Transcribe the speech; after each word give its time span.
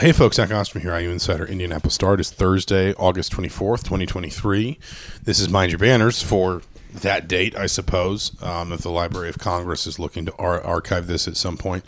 Hey 0.00 0.10
folks, 0.10 0.36
Zach 0.36 0.50
Osterman 0.50 0.82
here, 0.82 0.98
IU 0.98 1.10
Insider 1.10 1.44
Indianapolis 1.46 1.94
Star. 1.94 2.14
It 2.14 2.20
is 2.20 2.30
Thursday, 2.30 2.92
August 2.94 3.32
24th, 3.32 3.84
2023. 3.84 4.78
This 5.22 5.38
is 5.38 5.48
Mind 5.48 5.70
Your 5.70 5.78
Banners 5.78 6.20
for 6.20 6.62
that 6.94 7.28
date, 7.28 7.56
I 7.56 7.66
suppose, 7.66 8.40
um, 8.42 8.72
if 8.72 8.80
the 8.80 8.90
Library 8.90 9.28
of 9.28 9.38
Congress 9.38 9.86
is 9.86 10.00
looking 10.00 10.26
to 10.26 10.34
ar- 10.36 10.60
archive 10.62 11.06
this 11.06 11.28
at 11.28 11.36
some 11.36 11.56
point. 11.56 11.84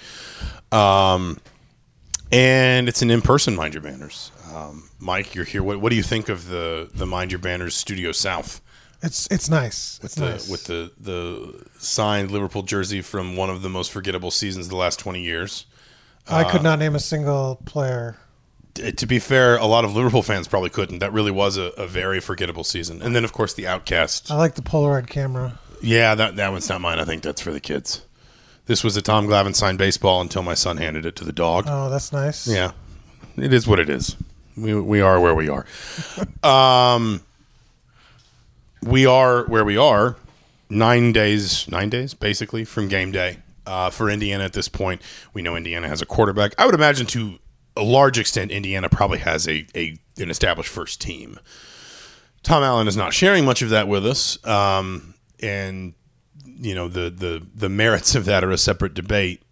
Um, 0.71 1.39
and 2.31 2.89
it's 2.89 3.03
an 3.03 3.11
in-person 3.11 3.57
Mind 3.57 3.75
Your 3.75 3.83
Banners. 3.83 4.31
Um, 4.55 4.89
Mike, 5.01 5.35
you're 5.35 5.45
here. 5.45 5.65
What, 5.65 5.81
what 5.81 5.91
do 5.91 5.97
you 5.97 6.05
think 6.05 6.29
of 6.29 6.49
the, 6.49 6.89
the 6.95 7.07
Mind 7.07 7.33
Your 7.33 7.41
Banners 7.41 7.75
Studio 7.75 8.13
South? 8.13 8.61
It's 9.03 9.27
it's 9.31 9.51
nice. 9.51 9.99
With 10.01 10.05
It's 10.13 10.15
the 10.15 10.31
nice. 10.31 10.49
with 10.49 10.65
the 10.65 10.91
the 10.99 11.67
signed 11.79 12.31
Liverpool 12.31 12.63
jersey 12.63 13.03
from 13.03 13.37
one 13.37 13.51
of 13.51 13.61
the 13.61 13.69
most 13.69 13.93
forgettable 13.93 14.31
seasons 14.31 14.67
of 14.67 14.71
the 14.71 14.77
last 14.77 14.99
20 14.99 15.21
years. 15.23 15.67
I 16.29 16.43
uh, 16.43 16.51
could 16.51 16.63
not 16.63 16.79
name 16.79 16.95
a 16.95 17.01
single 17.01 17.61
player. 17.65 18.17
To 18.75 19.07
be 19.07 19.19
fair, 19.19 19.57
a 19.57 19.65
lot 19.65 19.85
of 19.85 19.95
Liverpool 19.95 20.23
fans 20.23 20.49
probably 20.49 20.69
couldn't. 20.69 20.99
That 20.99 21.13
really 21.13 21.31
was 21.31 21.57
a, 21.57 21.73
a 21.79 21.87
very 21.87 22.21
forgettable 22.21 22.65
season. 22.65 23.01
And 23.01 23.17
then, 23.17 23.25
of 23.25 23.33
course, 23.33 23.55
the 23.55 23.67
Outcast. 23.67 24.31
I 24.31 24.37
like 24.37 24.55
the 24.55 24.63
Polaroid 24.63 25.09
camera. 25.09 25.59
Yeah, 25.81 26.15
that 26.15 26.37
that 26.37 26.53
one's 26.53 26.69
not 26.69 26.81
mine. 26.81 26.99
I 26.99 27.05
think 27.05 27.23
that's 27.23 27.41
for 27.41 27.53
the 27.53 27.61
kids. 27.61 28.03
This 28.67 28.83
was 28.83 28.97
a 28.97 29.03
Tom 29.03 29.29
Glavine 29.29 29.55
signed 29.55 29.79
baseball 29.79 30.21
until 30.21 30.43
my 30.43 30.55
son 30.55 30.77
handed 30.79 31.07
it 31.07 31.17
to 31.17 31.25
the 31.25 31.33
dog. 31.33 31.67
Oh, 31.69 31.89
that's 31.89 32.13
nice. 32.13 32.49
Yeah, 32.49 32.73
it 33.37 33.53
is 33.53 33.67
what 33.67 33.79
it 33.79 33.89
is. 33.89 34.17
We 34.57 34.75
we 34.75 35.01
are 35.01 35.21
where 35.21 35.35
we 35.35 35.49
are. 35.49 35.67
um, 36.43 37.23
we 38.83 39.07
are 39.07 39.45
where 39.45 39.65
we 39.65 39.77
are. 39.77 40.17
Nine 40.69 41.13
days, 41.13 41.69
nine 41.69 41.91
days 41.91 42.13
basically 42.13 42.65
from 42.65 42.89
game 42.89 43.13
day 43.13 43.39
uh, 43.67 43.91
for 43.91 44.09
Indiana. 44.09 44.45
At 44.45 44.53
this 44.53 44.69
point, 44.69 45.03
we 45.35 45.43
know 45.43 45.57
Indiana 45.57 45.89
has 45.89 46.01
a 46.01 46.07
quarterback. 46.07 46.55
I 46.59 46.67
would 46.67 46.75
imagine 46.75 47.07
to 47.09 47.39
a 47.77 47.83
large 47.83 48.19
extent, 48.19 48.51
Indiana 48.51 48.89
probably 48.89 49.19
has 49.19 49.47
a, 49.47 49.67
a 49.75 49.99
an 50.19 50.31
established 50.31 50.71
first 50.71 51.01
team. 51.01 51.39
Tom 52.43 52.63
Allen 52.63 52.89
is 52.89 52.97
not 52.97 53.13
sharing 53.13 53.45
much 53.45 53.61
of 53.61 53.71
that 53.71 53.89
with 53.89 54.07
us, 54.07 54.45
um, 54.47 55.15
and 55.41 55.95
you 56.45 56.75
know 56.75 56.89
the 56.89 57.11
the 57.11 57.47
the 57.55 57.69
merits 57.69 58.15
of 58.15 58.25
that 58.25 58.45
are 58.45 58.51
a 58.51 58.59
separate 58.59 58.95
debate. 58.95 59.43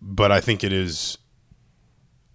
But 0.00 0.32
I 0.32 0.40
think 0.40 0.64
it 0.64 0.72
is 0.72 1.18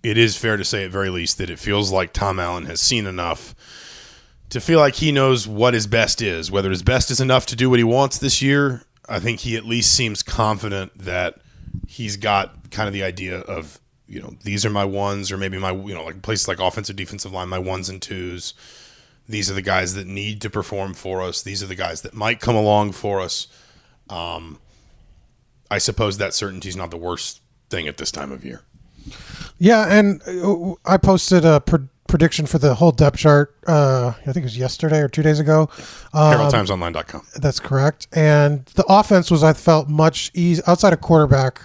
it 0.03 0.17
is 0.17 0.37
fair 0.37 0.57
to 0.57 0.65
say 0.65 0.85
at 0.85 0.91
very 0.91 1.09
least 1.09 1.37
that 1.37 1.49
it 1.49 1.59
feels 1.59 1.91
like 1.91 2.13
Tom 2.13 2.39
Allen 2.39 2.65
has 2.65 2.79
seen 2.79 3.07
enough 3.07 3.55
to 4.49 4.61
feel 4.61 4.79
like 4.79 4.95
he 4.95 5.11
knows 5.11 5.47
what 5.47 5.73
his 5.73 5.87
best 5.87 6.21
is. 6.21 6.51
Whether 6.51 6.69
his 6.69 6.83
best 6.83 7.09
is 7.09 7.19
enough 7.19 7.45
to 7.47 7.55
do 7.55 7.69
what 7.69 7.79
he 7.79 7.83
wants 7.83 8.17
this 8.17 8.41
year, 8.41 8.83
I 9.07 9.19
think 9.19 9.41
he 9.41 9.57
at 9.57 9.65
least 9.65 9.93
seems 9.93 10.23
confident 10.23 10.97
that 10.97 11.39
he's 11.87 12.17
got 12.17 12.71
kind 12.71 12.87
of 12.87 12.93
the 12.93 13.03
idea 13.03 13.39
of 13.39 13.79
you 14.07 14.21
know 14.21 14.35
these 14.43 14.65
are 14.65 14.69
my 14.69 14.85
ones 14.85 15.31
or 15.31 15.37
maybe 15.37 15.57
my 15.57 15.71
you 15.71 15.93
know 15.93 16.03
like 16.03 16.21
places 16.21 16.47
like 16.47 16.59
offensive 16.59 16.95
defensive 16.95 17.31
line 17.31 17.49
my 17.49 17.59
ones 17.59 17.89
and 17.89 18.01
twos. 18.01 18.53
These 19.27 19.49
are 19.49 19.53
the 19.53 19.61
guys 19.61 19.93
that 19.93 20.05
need 20.05 20.41
to 20.41 20.49
perform 20.49 20.93
for 20.93 21.21
us. 21.21 21.41
These 21.41 21.63
are 21.63 21.67
the 21.67 21.75
guys 21.75 22.01
that 22.01 22.13
might 22.13 22.41
come 22.41 22.55
along 22.55 22.91
for 22.91 23.22
us. 23.22 23.47
Um, 24.09 24.59
I 25.72 25.78
suppose 25.78 26.17
that 26.17 26.33
certainty 26.33 26.67
is 26.67 26.75
not 26.75 26.91
the 26.91 26.97
worst 26.97 27.41
thing 27.69 27.88
at 27.88 27.95
this 27.97 28.11
time 28.11 28.33
of 28.33 28.44
year. 28.44 28.61
Yeah, 29.59 29.85
and 29.89 30.22
uh, 30.28 30.75
I 30.85 30.97
posted 30.97 31.45
a 31.45 31.61
prediction 32.08 32.46
for 32.46 32.58
the 32.58 32.75
whole 32.75 32.91
depth 32.91 33.18
chart. 33.18 33.56
Uh, 33.68 34.14
I 34.19 34.31
think 34.31 34.38
it 34.38 34.44
was 34.44 34.58
yesterday 34.58 35.00
or 35.00 35.08
two 35.08 35.24
days 35.24 35.40
ago. 35.40 35.69
Um, 36.14 36.38
HeraldTimesOnline.com. 36.38 37.25
That's 37.36 37.59
correct. 37.59 38.08
And 38.14 38.66
the 38.75 38.86
offense 38.88 39.31
was, 39.31 39.44
I 39.44 39.53
felt, 39.53 39.90
much 39.90 40.31
easy 40.34 40.62
outside 40.68 40.94
of 40.94 41.02
quarterback. 41.02 41.62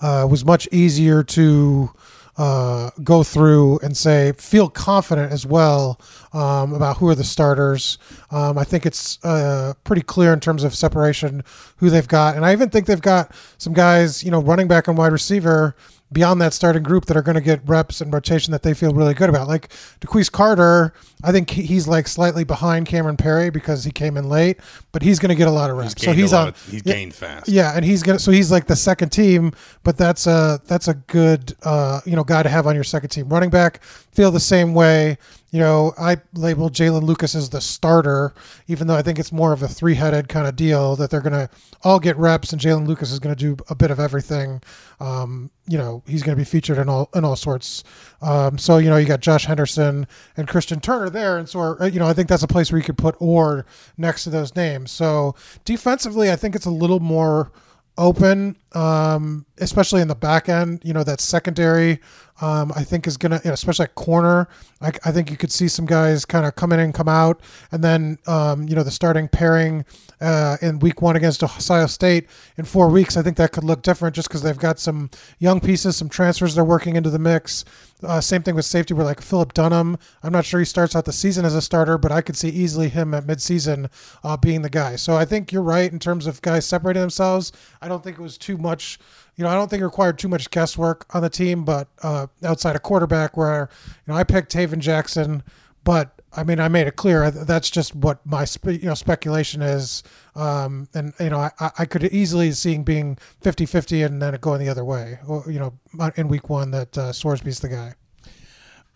Uh, 0.00 0.26
was 0.28 0.44
much 0.44 0.66
easier 0.72 1.22
to 1.22 1.90
uh, 2.36 2.90
go 3.04 3.22
through 3.22 3.78
and 3.80 3.96
say 3.96 4.32
feel 4.32 4.68
confident 4.68 5.30
as 5.32 5.46
well 5.46 6.00
um, 6.32 6.72
about 6.72 6.96
who 6.96 7.08
are 7.08 7.14
the 7.14 7.24
starters. 7.24 7.98
Um, 8.30 8.56
I 8.58 8.64
think 8.64 8.86
it's 8.86 9.22
uh, 9.24 9.74
pretty 9.84 10.02
clear 10.02 10.32
in 10.32 10.40
terms 10.40 10.64
of 10.64 10.74
separation 10.74 11.44
who 11.76 11.90
they've 11.90 12.08
got, 12.08 12.36
and 12.36 12.44
I 12.44 12.52
even 12.52 12.70
think 12.70 12.86
they've 12.86 13.00
got 13.00 13.34
some 13.58 13.74
guys, 13.74 14.24
you 14.24 14.30
know, 14.30 14.40
running 14.40 14.66
back 14.66 14.88
and 14.88 14.96
wide 14.96 15.12
receiver 15.12 15.76
beyond 16.12 16.40
that 16.40 16.52
starting 16.52 16.82
group 16.82 17.06
that 17.06 17.16
are 17.16 17.22
going 17.22 17.34
to 17.34 17.40
get 17.40 17.60
reps 17.66 18.00
and 18.00 18.12
rotation 18.12 18.52
that 18.52 18.62
they 18.62 18.74
feel 18.74 18.92
really 18.92 19.14
good 19.14 19.28
about. 19.28 19.48
Like 19.48 19.68
DeQuece 20.00 20.30
Carter, 20.30 20.92
I 21.24 21.32
think 21.32 21.50
he's 21.50 21.88
like 21.88 22.06
slightly 22.08 22.44
behind 22.44 22.86
Cameron 22.86 23.16
Perry 23.16 23.50
because 23.50 23.84
he 23.84 23.90
came 23.90 24.16
in 24.16 24.28
late, 24.28 24.58
but 24.92 25.02
he's 25.02 25.18
going 25.18 25.30
to 25.30 25.34
get 25.34 25.48
a 25.48 25.52
lot 25.52 25.70
of 25.70 25.76
reps. 25.76 25.94
He's 25.94 26.04
so 26.04 26.12
he's 26.12 26.32
on. 26.32 26.48
of- 26.48 26.70
he's 26.70 26.82
yeah, 26.84 26.92
gained 26.92 27.14
fast. 27.14 27.48
Yeah, 27.48 27.72
and 27.74 27.84
he's 27.84 28.02
gonna. 28.02 28.18
So 28.18 28.30
he's 28.30 28.50
like 28.50 28.66
the 28.66 28.76
second 28.76 29.10
team, 29.10 29.52
but 29.82 29.96
that's 29.96 30.26
a 30.26 30.60
that's 30.66 30.88
a 30.88 30.94
good 30.94 31.54
uh, 31.62 32.00
you 32.04 32.16
know 32.16 32.24
guy 32.24 32.42
to 32.42 32.48
have 32.48 32.66
on 32.66 32.74
your 32.74 32.84
second 32.84 33.10
team. 33.10 33.28
Running 33.28 33.50
back 33.50 33.82
feel 33.84 34.30
the 34.30 34.40
same 34.40 34.74
way. 34.74 35.18
You 35.52 35.60
know, 35.60 35.92
I 35.98 36.16
label 36.32 36.70
Jaylin 36.70 37.02
Lucas 37.02 37.34
as 37.34 37.50
the 37.50 37.60
starter, 37.60 38.32
even 38.68 38.86
though 38.86 38.96
I 38.96 39.02
think 39.02 39.18
it's 39.18 39.30
more 39.30 39.52
of 39.52 39.62
a 39.62 39.68
three 39.68 39.94
headed 39.94 40.30
kind 40.30 40.46
of 40.46 40.56
deal 40.56 40.96
that 40.96 41.10
they're 41.10 41.20
going 41.20 41.34
to 41.34 41.50
all 41.82 42.00
get 42.00 42.16
reps, 42.16 42.54
and 42.54 42.60
Jaylin 42.60 42.86
Lucas 42.86 43.12
is 43.12 43.18
going 43.18 43.36
to 43.36 43.38
do 43.38 43.62
a 43.68 43.74
bit 43.74 43.90
of 43.90 44.00
everything. 44.00 44.62
Um, 44.98 45.50
you 45.68 45.76
know, 45.76 46.02
he's 46.06 46.22
going 46.22 46.34
to 46.34 46.40
be 46.40 46.48
featured 46.48 46.78
in 46.78 46.88
all 46.88 47.10
in 47.14 47.22
all 47.26 47.36
sorts. 47.36 47.84
Um, 48.22 48.56
so 48.56 48.78
you 48.78 48.88
know, 48.88 48.96
you 48.96 49.06
got 49.06 49.20
Josh 49.20 49.44
Henderson 49.44 50.06
and 50.38 50.48
Christian 50.48 50.80
Turner 50.80 51.10
there, 51.10 51.36
and 51.36 51.46
so 51.46 51.76
uh, 51.78 51.84
you 51.84 51.98
know, 52.00 52.06
I 52.06 52.14
think 52.14 52.28
that's 52.28 52.42
a 52.42 52.48
place 52.48 52.72
where 52.72 52.78
you 52.78 52.84
could 52.84 52.96
put 52.96 53.14
or 53.18 53.66
next 53.98 54.24
to 54.24 54.30
those 54.30 54.56
names. 54.56 54.90
So 54.90 55.34
defensively, 55.66 56.32
I 56.32 56.36
think 56.36 56.56
it's 56.56 56.66
a 56.66 56.70
little 56.70 57.00
more 57.00 57.52
open, 57.98 58.56
um, 58.72 59.44
especially 59.58 60.00
in 60.00 60.08
the 60.08 60.14
back 60.14 60.48
end. 60.48 60.80
You 60.82 60.94
know, 60.94 61.04
that 61.04 61.20
secondary, 61.20 62.00
um, 62.42 62.72
I 62.74 62.82
think 62.82 63.06
is 63.06 63.16
you 63.22 63.28
know, 63.28 63.40
especially 63.44 63.84
at 63.84 63.94
corner. 63.94 64.48
I, 64.80 64.90
I 65.04 65.12
think 65.12 65.30
you 65.30 65.36
could 65.36 65.52
see 65.52 65.68
some 65.68 65.86
guys 65.86 66.24
kind 66.24 66.44
of 66.44 66.56
come 66.56 66.72
in 66.72 66.80
and 66.80 66.92
come 66.92 67.08
out, 67.08 67.40
and 67.70 67.84
then 67.84 68.18
um, 68.26 68.68
you 68.68 68.74
know 68.74 68.82
the 68.82 68.90
starting 68.90 69.28
pairing 69.28 69.84
uh, 70.20 70.56
in 70.60 70.80
week 70.80 71.00
one 71.00 71.14
against 71.14 71.44
Ohio 71.44 71.86
State 71.86 72.26
in 72.58 72.64
four 72.64 72.88
weeks. 72.88 73.16
I 73.16 73.22
think 73.22 73.36
that 73.36 73.52
could 73.52 73.62
look 73.62 73.82
different 73.82 74.16
just 74.16 74.28
because 74.28 74.42
they've 74.42 74.58
got 74.58 74.80
some 74.80 75.08
young 75.38 75.60
pieces, 75.60 75.96
some 75.96 76.08
transfers 76.08 76.56
they're 76.56 76.64
working 76.64 76.96
into 76.96 77.10
the 77.10 77.18
mix. 77.20 77.64
Uh, 78.02 78.20
same 78.20 78.42
thing 78.42 78.56
with 78.56 78.64
safety, 78.64 78.92
where 78.92 79.04
like 79.06 79.20
Phillip 79.20 79.54
Dunnam, 79.54 80.00
I'm 80.24 80.32
not 80.32 80.44
sure 80.44 80.58
he 80.58 80.66
starts 80.66 80.96
out 80.96 81.04
the 81.04 81.12
season 81.12 81.44
as 81.44 81.54
a 81.54 81.62
starter, 81.62 81.96
but 81.96 82.10
I 82.10 82.20
could 82.20 82.36
see 82.36 82.48
easily 82.48 82.88
him 82.88 83.14
at 83.14 83.24
midseason 83.24 83.88
uh, 84.24 84.36
being 84.36 84.62
the 84.62 84.70
guy. 84.70 84.96
So 84.96 85.14
I 85.14 85.24
think 85.24 85.52
you're 85.52 85.62
right 85.62 85.92
in 85.92 86.00
terms 86.00 86.26
of 86.26 86.42
guys 86.42 86.66
separating 86.66 87.02
themselves. 87.02 87.52
I 87.80 87.86
don't 87.86 88.02
think 88.02 88.18
it 88.18 88.22
was 88.22 88.36
too 88.36 88.58
much. 88.58 88.98
You 89.36 89.44
know, 89.44 89.50
I 89.50 89.54
don't 89.54 89.68
think 89.68 89.80
it 89.80 89.84
required 89.84 90.18
too 90.18 90.28
much 90.28 90.50
guesswork 90.50 91.06
on 91.14 91.22
the 91.22 91.30
team, 91.30 91.64
but 91.64 91.88
uh, 92.02 92.26
outside 92.44 92.76
of 92.76 92.82
quarterback, 92.82 93.36
where 93.36 93.68
you 94.06 94.12
know 94.12 94.18
I 94.18 94.24
picked 94.24 94.52
Tayven 94.52 94.78
Jackson, 94.78 95.42
but 95.84 96.20
I 96.34 96.44
mean 96.44 96.60
I 96.60 96.68
made 96.68 96.86
it 96.86 96.96
clear 96.96 97.30
that's 97.30 97.70
just 97.70 97.94
what 97.94 98.24
my 98.26 98.46
you 98.66 98.86
know 98.86 98.94
speculation 98.94 99.62
is, 99.62 100.02
um, 100.34 100.88
and 100.94 101.14
you 101.18 101.30
know 101.30 101.38
I, 101.38 101.70
I 101.78 101.84
could 101.86 102.04
easily 102.04 102.52
see 102.52 102.74
him 102.74 102.82
being 102.82 103.16
50-50 103.42 104.04
and 104.04 104.20
then 104.20 104.34
it 104.34 104.40
going 104.40 104.60
the 104.60 104.68
other 104.68 104.84
way. 104.84 105.18
You 105.46 105.58
know, 105.98 106.12
in 106.16 106.28
week 106.28 106.50
one 106.50 106.70
that 106.72 106.98
uh, 106.98 107.12
Sorsby's 107.12 107.60
the 107.60 107.68
guy. 107.68 107.94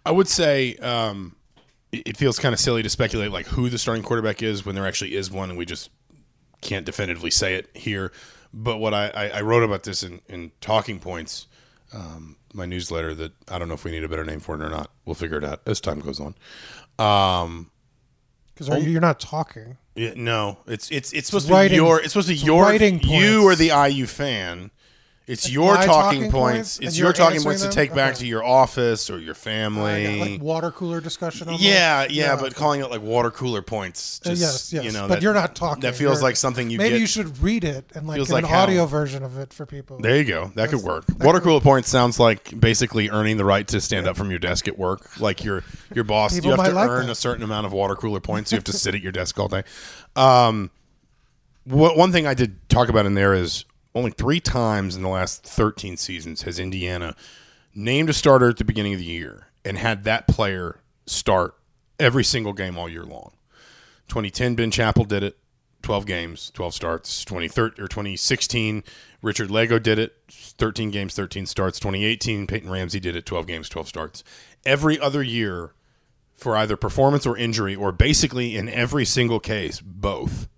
I 0.05 0.12
would 0.12 0.29
say 0.29 0.77
um, 0.77 1.35
it 1.93 2.17
feels 2.17 2.39
kind 2.39 2.53
of 2.53 2.61
silly 2.61 2.82
to 2.82 2.89
speculate 2.89 3.32
like 3.32 3.47
who 3.47 3.69
the 3.69 3.79
starting 3.79 4.05
quarterback 4.05 4.43
is 4.43 4.65
when 4.65 4.75
there 4.75 4.87
actually 4.87 5.15
is 5.15 5.31
one, 5.31 5.49
and 5.49 5.59
we 5.59 5.65
just 5.65 5.91
can't 6.61 6.85
definitively 6.87 7.31
say 7.31 7.55
it 7.55 7.71
here. 7.75 8.12
But 8.52 8.78
what 8.78 8.94
I, 8.94 9.08
I, 9.08 9.28
I 9.28 9.40
wrote 9.43 9.62
about 9.62 9.82
this 9.82 10.02
in, 10.02 10.20
in 10.28 10.52
talking 10.60 10.98
points, 10.98 11.46
um, 11.93 12.37
my 12.54 12.66
newsletter 12.66 13.14
that 13.14 13.32
I 13.48 13.58
don't 13.58 13.69
know 13.69 13.75
if 13.75 13.84
we 13.84 13.90
need 13.90 14.04
a 14.04 14.08
better 14.08 14.25
name 14.25 14.40
for 14.40 14.54
it 14.54 14.62
or 14.62 14.70
not. 14.70 14.90
We'll 15.04 15.14
figure 15.14 15.38
it 15.38 15.44
out 15.44 15.60
as 15.66 15.81
time 15.81 16.00
goes 16.00 16.20
on. 16.20 16.34
Um, 16.98 17.70
Because 18.54 18.84
you're 18.87 19.00
not 19.00 19.20
talking. 19.20 19.76
yeah, 19.94 20.14
no, 20.16 20.58
it's 20.66 20.90
it's 20.90 21.12
it's 21.12 21.26
supposed 21.28 21.50
writing- 21.50 21.76
to 21.78 21.82
be 21.82 21.87
your 21.87 22.00
it's 22.00 22.12
supposed 22.12 22.28
to 22.28 22.34
be 22.34 22.40
your 22.40 22.62
writing 22.62 23.00
you 23.02 23.43
points. 23.43 23.52
are 23.52 23.56
the 23.56 23.88
IU 23.90 24.06
fan, 24.06 24.70
It's 25.26 25.50
your 25.50 25.75
talking, 25.75 25.88
talking 25.88 26.31
points. 26.31 26.78
It's 26.78 26.96
your 26.96 27.12
talking 27.12 27.43
points 27.43 27.62
to 27.62 27.67
them? 27.67 27.75
take 27.75 27.93
back 27.93 28.14
to 28.17 28.26
your 28.26 28.44
office 28.44 29.11
or 29.11 29.19
your 29.19 29.34
family. 29.34 30.19
got, 30.20 30.28
like 30.31 30.40
water 30.40 30.70
cooler 30.70 31.00
discussion. 31.00 31.49
Almost. 31.49 31.64
yeah, 31.64 32.06
yeah, 32.08 32.37
but 32.37 32.55
calling 32.55 32.81
it 32.81 32.90
like 32.90 33.02
water 33.02 33.32
cooler 33.32 33.61
points. 33.61 34.20
Uh, 34.25 34.28
Just, 34.31 34.40
yes, 34.40 34.73
yes. 34.73 34.84
You 34.84 34.93
know, 34.93 35.08
but 35.08 35.14
that- 35.17 35.23
you're 35.23 35.34
not 35.34 35.56
talking. 35.56 35.81
That 35.81 35.96
feels 35.96 36.19
You're- 36.19 36.23
like 36.23 36.37
something 36.37 36.70
you 36.70 36.78
maybe 36.78 36.90
get. 36.90 37.00
you 37.00 37.08
should 37.08 37.40
read 37.43 37.64
it 37.64 37.87
and 37.96 38.06
like 38.06 38.20
like 38.28 38.44
an 38.44 38.49
how- 38.50 38.62
audio 38.62 38.87
version 38.87 39.25
of 39.25 39.37
it 39.37 39.52
for 39.52 39.67
people. 39.67 39.99
There 39.99 40.17
you 40.17 40.23
go. 40.25 40.52
That 40.55 40.69
could 40.70 40.82
work. 40.84 41.06
that 41.06 41.19
Water 41.19 41.40
could- 41.40 41.46
cooler 41.49 41.61
points 41.61 41.88
sounds 41.88 42.20
like 42.20 42.58
basically 42.61 43.11
earning 43.11 43.37
the 43.37 43.44
right 43.44 43.67
to 43.67 43.81
stand 43.81 44.06
up 44.06 44.17
from 44.17 44.31
your 44.31 44.38
desk 44.38 44.69
at 44.69 44.79
work. 44.79 45.19
Like 45.19 45.43
your 45.43 45.64
your 45.93 46.05
boss, 46.05 46.34
People 46.37 46.50
you 46.52 46.56
have 46.56 46.67
to 46.67 46.72
like 46.72 46.88
earn 46.88 47.06
that. 47.06 47.12
a 47.12 47.17
certain 47.17 47.43
amount 47.43 47.67
of 47.67 47.72
water 47.72 47.96
cooler 47.96 48.20
points. 48.20 48.52
You 48.52 48.56
have 48.58 48.64
to 48.64 48.72
sit 48.72 48.94
at 48.94 49.02
your 49.02 49.11
desk 49.12 49.37
all 49.40 49.49
day. 49.49 49.64
Um, 50.14 50.70
what 51.64 51.96
one 51.96 52.12
thing 52.12 52.29
I 52.29 52.34
did 52.34 52.69
talk 52.69 52.88
about 52.88 53.06
in 53.06 53.14
there 53.14 53.34
is 53.34 53.64
only 53.96 54.10
three 54.10 54.40
times 54.40 54.94
in 54.94 55.02
the 55.02 55.08
last 55.08 55.43
13 55.43 55.96
seasons 55.96 56.43
has 56.43 56.58
Indiana 56.58 57.16
named 57.75 58.10
a 58.10 58.12
starter 58.12 58.50
at 58.50 58.58
the 58.58 58.64
beginning 58.64 58.93
of 58.93 58.98
the 58.98 59.06
year 59.06 59.46
and 59.64 59.78
had 59.78 60.04
that 60.04 60.28
player 60.28 60.81
start 61.06 61.54
every 61.98 62.22
single 62.22 62.52
game 62.52 62.76
all 62.76 62.90
year 62.90 63.04
long. 63.04 63.32
2010, 64.08 64.54
Ben 64.54 64.70
Chappell 64.70 65.04
did 65.04 65.22
it, 65.22 65.38
12 65.81 66.04
games, 66.04 66.50
12 66.50 66.75
starts. 66.75 67.25
2013 67.25 67.82
or 67.82 67.88
2016, 67.88 68.84
Richard 69.22 69.48
Lagow 69.48 69.82
did 69.82 69.98
it, 69.98 70.14
13 70.28 70.90
games, 70.90 71.14
13 71.14 71.46
starts. 71.46 71.81
2018, 71.81 72.46
Peyton 72.46 72.70
Ramsey 72.70 73.00
did 73.00 73.16
it, 73.16 73.25
12 73.25 73.46
games, 73.46 73.69
12 73.70 73.88
starts. 73.88 74.25
Every 74.66 75.00
other 75.00 75.22
year, 75.22 75.72
for 76.34 76.54
either 76.54 76.76
performance 76.76 77.25
or 77.25 77.34
injury, 77.34 77.75
or 77.75 77.93
basically 77.93 78.56
in 78.56 78.69
every 78.69 79.06
single 79.06 79.40
case, 79.40 79.81
both. 79.81 80.48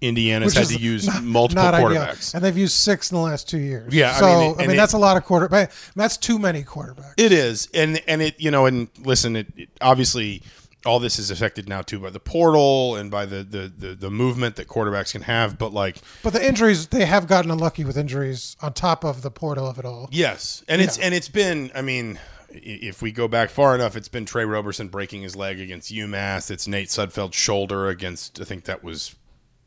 Indiana's 0.00 0.54
Which 0.54 0.68
had 0.68 0.76
to 0.76 0.82
use 0.82 1.06
not- 1.06 1.22
multiple 1.24 1.64
not 1.64 1.74
ideal. 1.74 1.88
quarterbacks. 2.02 2.34
and 2.34 2.44
they've 2.44 2.56
used 2.56 2.74
six 2.76 3.10
in 3.10 3.16
the 3.16 3.22
last 3.22 3.48
two 3.48 3.58
years. 3.58 3.94
Yeah, 3.94 4.12
I 4.14 4.18
so 4.20 4.26
mean, 4.40 4.54
I 4.58 4.62
mean, 4.62 4.70
it- 4.72 4.76
that's 4.76 4.92
a 4.92 4.98
lot 4.98 5.16
of 5.16 5.24
quarterback. 5.24 5.72
That's 5.94 6.16
too 6.16 6.38
many 6.38 6.62
quarterbacks. 6.64 7.14
It 7.16 7.32
is, 7.32 7.68
and 7.72 8.02
and 8.06 8.20
it 8.22 8.38
you 8.38 8.50
know, 8.50 8.66
and 8.66 8.88
listen, 9.02 9.36
it, 9.36 9.46
it 9.56 9.68
obviously 9.80 10.42
all 10.84 11.00
this 11.00 11.18
is 11.18 11.30
affected 11.32 11.68
now 11.68 11.82
too 11.82 11.98
by 11.98 12.10
the 12.10 12.20
portal 12.20 12.94
and 12.94 13.10
by 13.10 13.24
the, 13.26 13.42
the 13.42 13.72
the 13.76 13.94
the 13.94 14.10
movement 14.10 14.54
that 14.56 14.68
quarterbacks 14.68 15.12
can 15.12 15.22
have. 15.22 15.58
But 15.58 15.72
like, 15.72 15.96
But 16.22 16.32
the 16.34 16.46
injuries, 16.46 16.88
they 16.88 17.06
have 17.06 17.26
gotten 17.26 17.50
unlucky 17.50 17.84
with 17.84 17.96
injuries 17.96 18.56
on 18.60 18.72
top 18.74 19.02
of 19.02 19.22
the 19.22 19.30
portal 19.30 19.66
of 19.66 19.78
it 19.78 19.84
all. 19.84 20.08
yes, 20.12 20.62
and 20.68 20.80
it's 20.82 20.98
and 20.98 21.14
it's 21.14 21.28
been, 21.28 21.70
I 21.74 21.82
mean. 21.82 22.18
If 22.58 23.02
we 23.02 23.12
go 23.12 23.28
back 23.28 23.50
far 23.50 23.74
enough, 23.74 23.96
it's 23.96 24.08
been 24.08 24.24
Tre 24.24 24.44
Roberson 24.44 24.88
breaking 24.88 25.20
his 25.20 25.36
leg 25.36 25.60
against 25.60 25.92
UMass. 25.92 26.50
It's 26.50 26.66
Nate 26.66 26.88
Sudfeld's 26.88 27.34
shoulder 27.36 27.88
against, 27.88 28.40
I 28.40 28.44
think 28.44 28.64
that 28.64 28.82
was 28.82 29.14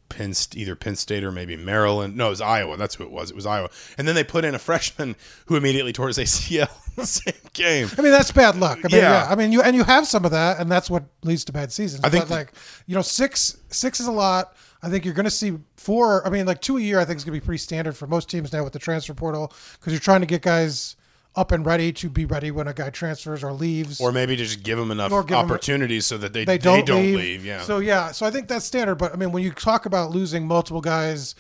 Penn, 0.10 0.34
either 0.56 0.76
Penn 0.76 0.96
State 0.96 1.24
or 1.24 1.32
maybe 1.32 1.56
Maryland. 1.56 2.18
No, 2.18 2.28
it 2.28 2.32
was 2.32 2.42
Iowa. 2.42 2.76
That's 2.78 2.96
who 2.96 3.04
it 3.04 3.12
was. 3.12 3.30
It 3.30 3.36
was 3.36 3.46
Iowa. 3.46 3.70
And 3.98 4.08
then 4.08 4.16
they 4.16 4.24
put 4.24 4.44
in 4.44 4.56
a 4.56 4.60
freshman 4.60 5.16
who 5.46 5.56
immediately 5.56 5.94
tore 5.94 6.08
his 6.08 6.18
ACL 6.18 6.68
in 6.88 6.94
the 6.96 7.06
same 7.06 7.34
game. 7.54 7.88
I 7.98 8.02
mean, 8.02 8.12
that's 8.12 8.32
bad 8.32 8.56
luck. 8.58 8.80
I 8.80 8.88
mean, 8.90 9.02
Yeah. 9.02 9.26
yeah. 9.26 9.28
I 9.32 9.36
mean, 9.36 9.52
you 9.52 9.62
and 9.62 9.76
you 9.76 9.84
have 9.84 10.08
some 10.08 10.26
of 10.26 10.32
that, 10.32 10.60
and 10.60 10.70
that's 10.72 10.90
what 10.90 11.04
leads 11.24 11.46
to 11.46 11.54
bad 11.54 11.72
seasons. 11.72 12.04
I 12.04 12.10
think 12.10 12.26
but 12.28 12.32
like, 12.32 12.54
you 12.88 12.96
know, 12.96 13.02
six 13.02 13.58
six 13.70 14.00
is 14.00 14.08
a 14.08 14.12
lot. 14.12 14.56
I 14.82 14.90
think 14.90 15.04
you're 15.06 15.14
going 15.14 15.26
to 15.26 15.30
see 15.32 15.58
four. 15.76 16.26
I 16.26 16.30
mean, 16.30 16.46
like 16.46 16.62
two 16.62 16.78
a 16.78 16.82
year. 16.82 17.00
I 17.00 17.06
think 17.06 17.18
is 17.18 17.24
going 17.26 17.34
to 17.36 17.42
be 17.42 17.46
pretty 17.46 17.60
standard 17.60 17.98
for 17.98 18.08
most 18.08 18.30
teams 18.30 18.52
now 18.54 18.64
with 18.64 18.74
the 18.74 18.80
transfer 18.80 19.14
portal 19.14 19.54
because 19.80 19.94
you're 19.94 20.00
trying 20.00 20.22
to 20.22 20.28
get 20.28 20.42
guys 20.42 20.96
up 21.40 21.54
and 21.54 21.66
ready 21.66 21.94
to 21.94 22.10
be 22.10 22.26
ready 22.26 22.52
when 22.52 22.68
a 22.68 22.74
guy 22.74 22.90
transfers 22.90 23.46
or 23.46 23.54
leaves. 23.54 24.02
Or 24.02 24.12
maybe 24.12 24.36
to 24.36 24.44
just 24.44 24.62
give 24.62 24.78
them 24.78 24.92
enough 24.92 25.10
give 25.26 25.38
opportunities 25.38 26.06
so 26.06 26.18
that 26.18 26.34
they, 26.34 26.44
they 26.44 26.58
don't, 26.58 26.86
leave. 26.86 27.16
leave. 27.16 27.46
Yeah. 27.46 27.62
So 27.62 27.80
yeah, 27.80 28.12
so 28.12 28.26
I 28.26 28.32
think 28.32 28.50
that's 28.50 28.66
standard. 28.66 28.96
But 28.96 29.14
I 29.14 29.16
mean, 29.16 29.32
when 29.32 29.42
you 29.42 29.52
talk 29.52 29.86
about 29.86 30.12
losing 30.12 30.46
multiple 30.46 30.82
guys 30.82 31.36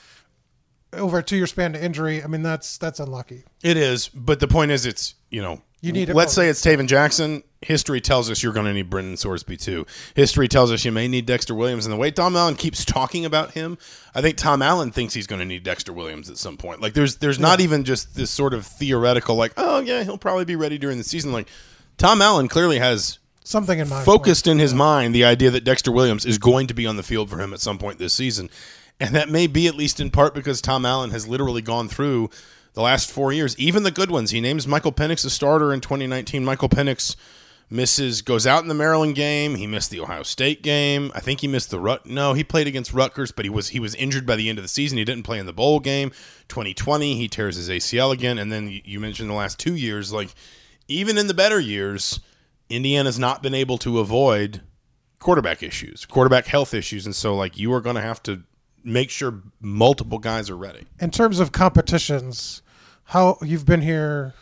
over 0.94 1.20
a 1.20 1.24
two 1.24 1.36
year 1.36 1.48
span 1.48 1.74
to 1.74 1.84
injury, 1.84 2.24
I 2.24 2.28
mean 2.28 2.44
that's 2.44 2.78
that's 2.78 3.02
unlucky. 3.02 3.44
It 3.62 3.76
is, 3.76 4.08
but 4.08 4.40
the 4.40 4.48
point 4.48 4.72
is, 4.72 4.86
it's 4.86 5.16
you 5.30 5.42
know, 5.42 5.62
You 5.82 5.94
need 5.94 6.10
Let's 6.10 6.34
say 6.34 6.50
it's 6.50 6.62
Tayven 6.62 6.88
Jackson. 6.88 7.44
History 7.62 8.02
tells 8.02 8.30
us 8.30 8.42
you're 8.42 8.54
going 8.54 8.66
to 8.66 8.74
need 8.74 8.90
Brendan 8.90 9.16
Sorsby 9.16 9.60
too. 9.60 9.86
History 10.14 10.48
tells 10.48 10.72
us 10.72 10.86
you 10.86 10.92
may 10.92 11.08
need 11.08 11.26
Dexter 11.26 11.54
Williams, 11.54 11.86
and 11.86 11.94
the 11.94 11.98
way 11.98 12.12
Tom 12.12 12.36
Allen 12.36 12.56
keeps 12.56 12.86
talking 12.86 13.26
about 13.26 13.52
him, 13.52 13.78
I 14.16 14.22
think 14.22 14.38
Tom 14.38 14.62
Allen 14.62 14.92
thinks 14.92 15.14
he's 15.14 15.28
going 15.28 15.40
to 15.40 15.46
need 15.46 15.64
Dexter 15.64 15.92
Williams 15.94 16.30
at 16.30 16.38
some 16.38 16.58
point. 16.58 16.82
Like 16.82 16.94
there's 16.94 17.18
there's 17.18 17.40
not 17.40 17.60
even 17.60 17.84
just 17.84 18.16
this 18.16 18.32
sort 18.32 18.54
of 18.54 18.66
theoretical 18.66 19.36
like, 19.36 19.54
oh 19.58 19.80
yeah, 19.80 20.04
he'll 20.04 20.18
probably 20.18 20.46
be 20.46 20.56
ready 20.56 20.78
during 20.78 20.98
the 20.98 21.04
season. 21.04 21.32
Like 21.32 21.48
Tom 21.98 22.22
Allen 22.22 22.48
clearly 22.48 22.80
has 22.80 23.20
Something 23.44 23.80
in 23.80 23.90
mind. 23.90 24.06
focused 24.06 24.48
in 24.48 24.60
his 24.60 24.74
mind 24.74 25.14
the 25.16 25.26
idea 25.26 25.50
that 25.52 25.64
Dexter 25.64 25.92
Williams 25.92 26.26
is 26.26 26.38
going 26.38 26.68
to 26.68 26.74
be 26.74 26.86
on 26.86 26.98
the 26.98 27.04
field 27.04 27.30
for 27.30 27.40
him 27.40 27.54
at 27.54 27.60
some 27.60 27.78
point 27.78 28.00
this 28.00 28.14
season. 28.14 28.50
And 29.02 29.16
that 29.16 29.30
may 29.30 29.48
be 29.48 29.68
at 29.68 29.76
least 29.76 30.00
in 30.00 30.12
part 30.12 30.36
because 30.36 30.62
Tom 30.62 30.86
Allen 30.86 31.12
has 31.12 31.28
literally 31.28 31.62
gone 31.62 31.88
through 31.88 32.30
the 32.74 32.82
last 32.82 33.12
four 33.12 33.32
years, 33.34 33.58
even 33.60 33.84
the 33.84 33.92
good 33.92 34.12
ones. 34.12 34.32
He 34.32 34.42
names 34.42 34.68
Michael 34.68 34.92
Penix 34.92 35.26
a 35.26 35.30
starter 35.30 35.74
in 35.74 35.82
2019. 35.82 36.44
Michael 36.46 36.70
Penix 36.70 37.16
misses, 37.70 38.22
goes 38.22 38.48
out 38.48 38.64
in 38.64 38.68
the 38.68 38.74
Maryland 38.74 39.16
game. 39.16 39.56
He 39.56 39.68
missed 39.68 39.92
the 39.92 40.00
Ohio 40.00 40.24
State 40.24 40.62
game. 40.62 41.12
I 41.14 41.20
think 41.20 41.42
he 41.42 41.48
missed 41.48 41.70
the 41.70 41.80
Rut. 41.80 42.06
No, 42.06 42.34
he 42.34 42.44
played 42.44 42.68
against 42.68 42.94
Rutgers, 42.94 43.32
but 43.32 43.46
he 43.46 43.50
was 43.50 43.70
he 43.70 43.80
was 43.80 43.96
injured 43.96 44.26
by 44.26 44.36
the 44.36 44.50
end 44.50 44.58
of 44.58 44.64
the 44.64 44.70
season. 44.70 44.98
He 44.98 45.06
didn't 45.06 45.24
play 45.24 45.40
in 45.40 45.46
the 45.46 45.54
bowl 45.54 45.80
game. 45.80 46.12
2020, 46.48 47.16
he 47.16 47.28
tears 47.28 47.56
his 47.56 47.70
ACL 47.70 48.12
again. 48.12 48.38
And 48.38 48.52
then 48.52 48.82
you- 48.84 49.00
mentioned 49.00 49.30
the 49.30 49.34
last 49.36 49.60
two 49.60 49.76
years, 49.76 50.12
like 50.12 50.30
even 50.88 51.18
in 51.18 51.28
the 51.28 51.34
better 51.34 51.60
years, 51.60 52.20
Indiana's 52.70 53.20
not 53.20 53.42
been 53.44 53.54
able 53.54 53.78
to 53.80 54.00
avoid 54.00 54.62
quarterback 55.20 55.62
issues, 55.62 56.06
quarterback 56.06 56.48
health 56.48 56.74
issues, 56.74 57.06
and 57.06 57.16
so 57.16 57.36
like 57.36 57.58
you 57.58 57.72
are 57.74 57.82
going 57.82 57.96
to 57.96 58.02
have 58.02 58.22
to 58.24 58.44
make 58.90 59.10
sure 59.10 59.42
multiple 59.62 60.20
guys 60.20 60.50
are 60.50 60.58
ready. 60.58 60.86
in 61.00 61.12
terms 61.12 61.40
of 61.40 61.52
competitions, 61.52 62.62
how 63.06 63.38
you've 63.42 63.66
been 63.66 63.82
here 63.82 64.34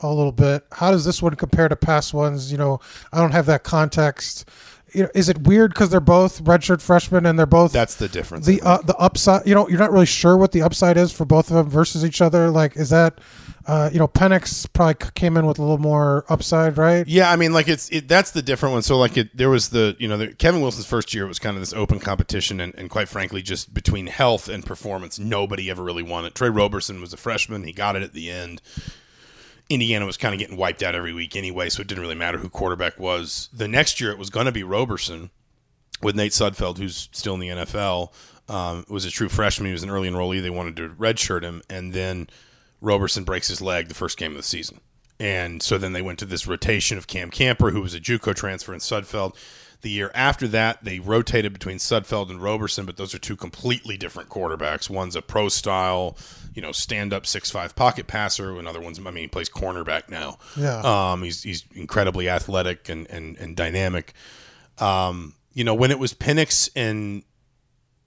a 0.00 0.12
little 0.12 0.32
bit. 0.32 0.64
How 0.72 0.90
does 0.90 1.04
this 1.04 1.22
one 1.22 1.34
compare 1.36 1.68
to 1.68 1.76
past 1.76 2.12
ones? 2.12 2.52
You 2.52 2.58
know, 2.58 2.80
I 3.12 3.18
don't 3.18 3.32
have 3.32 3.46
that 3.46 3.62
context. 3.62 4.48
You 4.96 5.02
know, 5.04 5.10
is 5.14 5.28
it 5.28 5.42
weird 5.42 5.72
because 5.72 5.90
they're 5.90 6.00
both 6.00 6.42
redshirt 6.44 6.80
freshmen 6.80 7.26
and 7.26 7.38
they're 7.38 7.46
both 7.46 7.72
That's 7.72 7.96
the 7.96 8.08
difference. 8.08 8.46
the 8.46 8.60
uh, 8.62 8.78
the 8.78 8.96
upside? 8.96 9.46
You 9.46 9.54
know, 9.54 9.68
you're 9.68 9.78
not 9.78 9.92
really 9.92 10.06
sure 10.06 10.36
what 10.36 10.52
the 10.52 10.62
upside 10.62 10.96
is 10.96 11.12
for 11.12 11.24
both 11.24 11.50
of 11.50 11.56
them 11.56 11.68
versus 11.68 12.04
each 12.04 12.20
other. 12.20 12.50
Like, 12.50 12.76
is 12.76 12.90
that 12.90 13.20
uh, 13.66 13.90
you 13.92 13.98
know, 13.98 14.06
Penix 14.06 14.72
probably 14.72 14.94
came 15.14 15.36
in 15.36 15.44
with 15.44 15.58
a 15.58 15.62
little 15.62 15.78
more 15.78 16.24
upside, 16.28 16.78
right? 16.78 17.06
Yeah, 17.06 17.30
I 17.30 17.36
mean, 17.36 17.52
like 17.52 17.66
it's 17.66 17.90
it, 17.90 18.06
that's 18.06 18.30
the 18.30 18.42
different 18.42 18.74
one. 18.74 18.82
So 18.82 18.96
like 18.96 19.16
it, 19.16 19.36
there 19.36 19.50
was 19.50 19.70
the 19.70 19.96
you 19.98 20.06
know 20.06 20.16
the, 20.16 20.28
Kevin 20.28 20.60
Wilson's 20.60 20.86
first 20.86 21.12
year 21.12 21.26
was 21.26 21.40
kind 21.40 21.56
of 21.56 21.62
this 21.62 21.72
open 21.72 21.98
competition, 21.98 22.60
and, 22.60 22.74
and 22.76 22.88
quite 22.88 23.08
frankly, 23.08 23.42
just 23.42 23.74
between 23.74 24.06
health 24.06 24.48
and 24.48 24.64
performance, 24.64 25.18
nobody 25.18 25.68
ever 25.68 25.82
really 25.82 26.04
won 26.04 26.24
it. 26.24 26.34
Tre 26.34 26.48
Roberson 26.48 27.00
was 27.00 27.12
a 27.12 27.16
freshman; 27.16 27.64
he 27.64 27.72
got 27.72 27.96
it 27.96 28.02
at 28.02 28.12
the 28.12 28.30
end. 28.30 28.62
Indiana 29.68 30.06
was 30.06 30.16
kind 30.16 30.34
of 30.34 30.38
getting 30.38 30.56
wiped 30.56 30.82
out 30.82 30.94
every 30.94 31.12
week 31.12 31.34
anyway, 31.34 31.68
so 31.68 31.80
it 31.80 31.88
didn't 31.88 32.02
really 32.02 32.14
matter 32.14 32.38
who 32.38 32.48
quarterback 32.48 32.98
was. 32.98 33.48
The 33.52 33.68
next 33.68 34.00
year, 34.00 34.10
it 34.10 34.18
was 34.18 34.30
going 34.30 34.46
to 34.46 34.52
be 34.52 34.62
Roberson 34.62 35.30
with 36.02 36.14
Nate 36.14 36.32
Sudfeld, 36.32 36.78
who's 36.78 37.08
still 37.12 37.34
in 37.34 37.40
the 37.40 37.48
NFL. 37.48 38.12
Um, 38.48 38.84
was 38.88 39.04
a 39.04 39.10
true 39.10 39.28
freshman. 39.28 39.66
He 39.66 39.72
was 39.72 39.82
an 39.82 39.90
early 39.90 40.08
enrollee. 40.08 40.40
They 40.40 40.50
wanted 40.50 40.76
to 40.76 40.88
redshirt 40.90 41.42
him, 41.42 41.62
and 41.68 41.92
then 41.92 42.28
Roberson 42.80 43.24
breaks 43.24 43.48
his 43.48 43.60
leg 43.60 43.88
the 43.88 43.94
first 43.94 44.18
game 44.18 44.32
of 44.32 44.36
the 44.36 44.42
season. 44.44 44.80
And 45.18 45.62
so 45.62 45.78
then 45.78 45.92
they 45.92 46.02
went 46.02 46.18
to 46.20 46.26
this 46.26 46.46
rotation 46.46 46.98
of 46.98 47.06
Cam 47.06 47.30
Camper, 47.30 47.70
who 47.70 47.80
was 47.80 47.94
a 47.94 48.00
JUCO 48.00 48.34
transfer, 48.34 48.72
and 48.72 48.82
Sudfeld. 48.82 49.34
The 49.80 49.90
year 49.90 50.10
after 50.14 50.46
that, 50.48 50.84
they 50.84 51.00
rotated 51.00 51.52
between 51.52 51.78
Sudfeld 51.78 52.30
and 52.30 52.42
Roberson, 52.42 52.86
but 52.86 52.96
those 52.96 53.14
are 53.14 53.18
two 53.18 53.36
completely 53.36 53.96
different 53.96 54.28
quarterbacks. 54.28 54.90
One's 54.90 55.16
a 55.16 55.22
pro 55.22 55.48
style, 55.48 56.16
you 56.56 56.62
know, 56.62 56.72
stand 56.72 57.12
up 57.12 57.26
six 57.26 57.50
five 57.50 57.76
pocket 57.76 58.06
passer. 58.06 58.58
Another 58.58 58.80
one's, 58.80 58.98
I 58.98 59.02
mean, 59.02 59.16
he 59.16 59.28
plays 59.28 59.50
cornerback 59.50 60.08
now. 60.08 60.38
Yeah. 60.56 60.80
Um, 60.80 61.22
he's 61.22 61.42
he's 61.42 61.64
incredibly 61.74 62.28
athletic 62.28 62.88
and 62.88 63.06
and 63.10 63.36
and 63.36 63.54
dynamic. 63.54 64.14
Um, 64.78 65.34
you 65.52 65.64
know, 65.64 65.74
when 65.74 65.90
it 65.90 65.98
was 65.98 66.14
Penix 66.14 66.70
and 66.74 67.22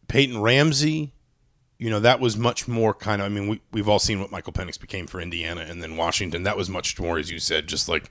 Peyton 0.07 0.41
Ramsey, 0.41 1.13
you 1.77 1.89
know, 1.89 1.99
that 1.99 2.19
was 2.19 2.35
much 2.35 2.67
more 2.67 2.93
kind 2.93 3.21
of, 3.21 3.25
I 3.25 3.29
mean, 3.29 3.47
we, 3.47 3.61
we've 3.71 3.87
all 3.87 3.99
seen 3.99 4.19
what 4.19 4.31
Michael 4.31 4.53
Penix 4.53 4.79
became 4.79 5.07
for 5.07 5.21
Indiana 5.21 5.61
and 5.61 5.81
then 5.81 5.95
Washington. 5.95 6.43
That 6.43 6.57
was 6.57 6.69
much 6.69 6.99
more, 6.99 7.17
as 7.17 7.31
you 7.31 7.39
said, 7.39 7.67
just 7.67 7.87
like 7.87 8.09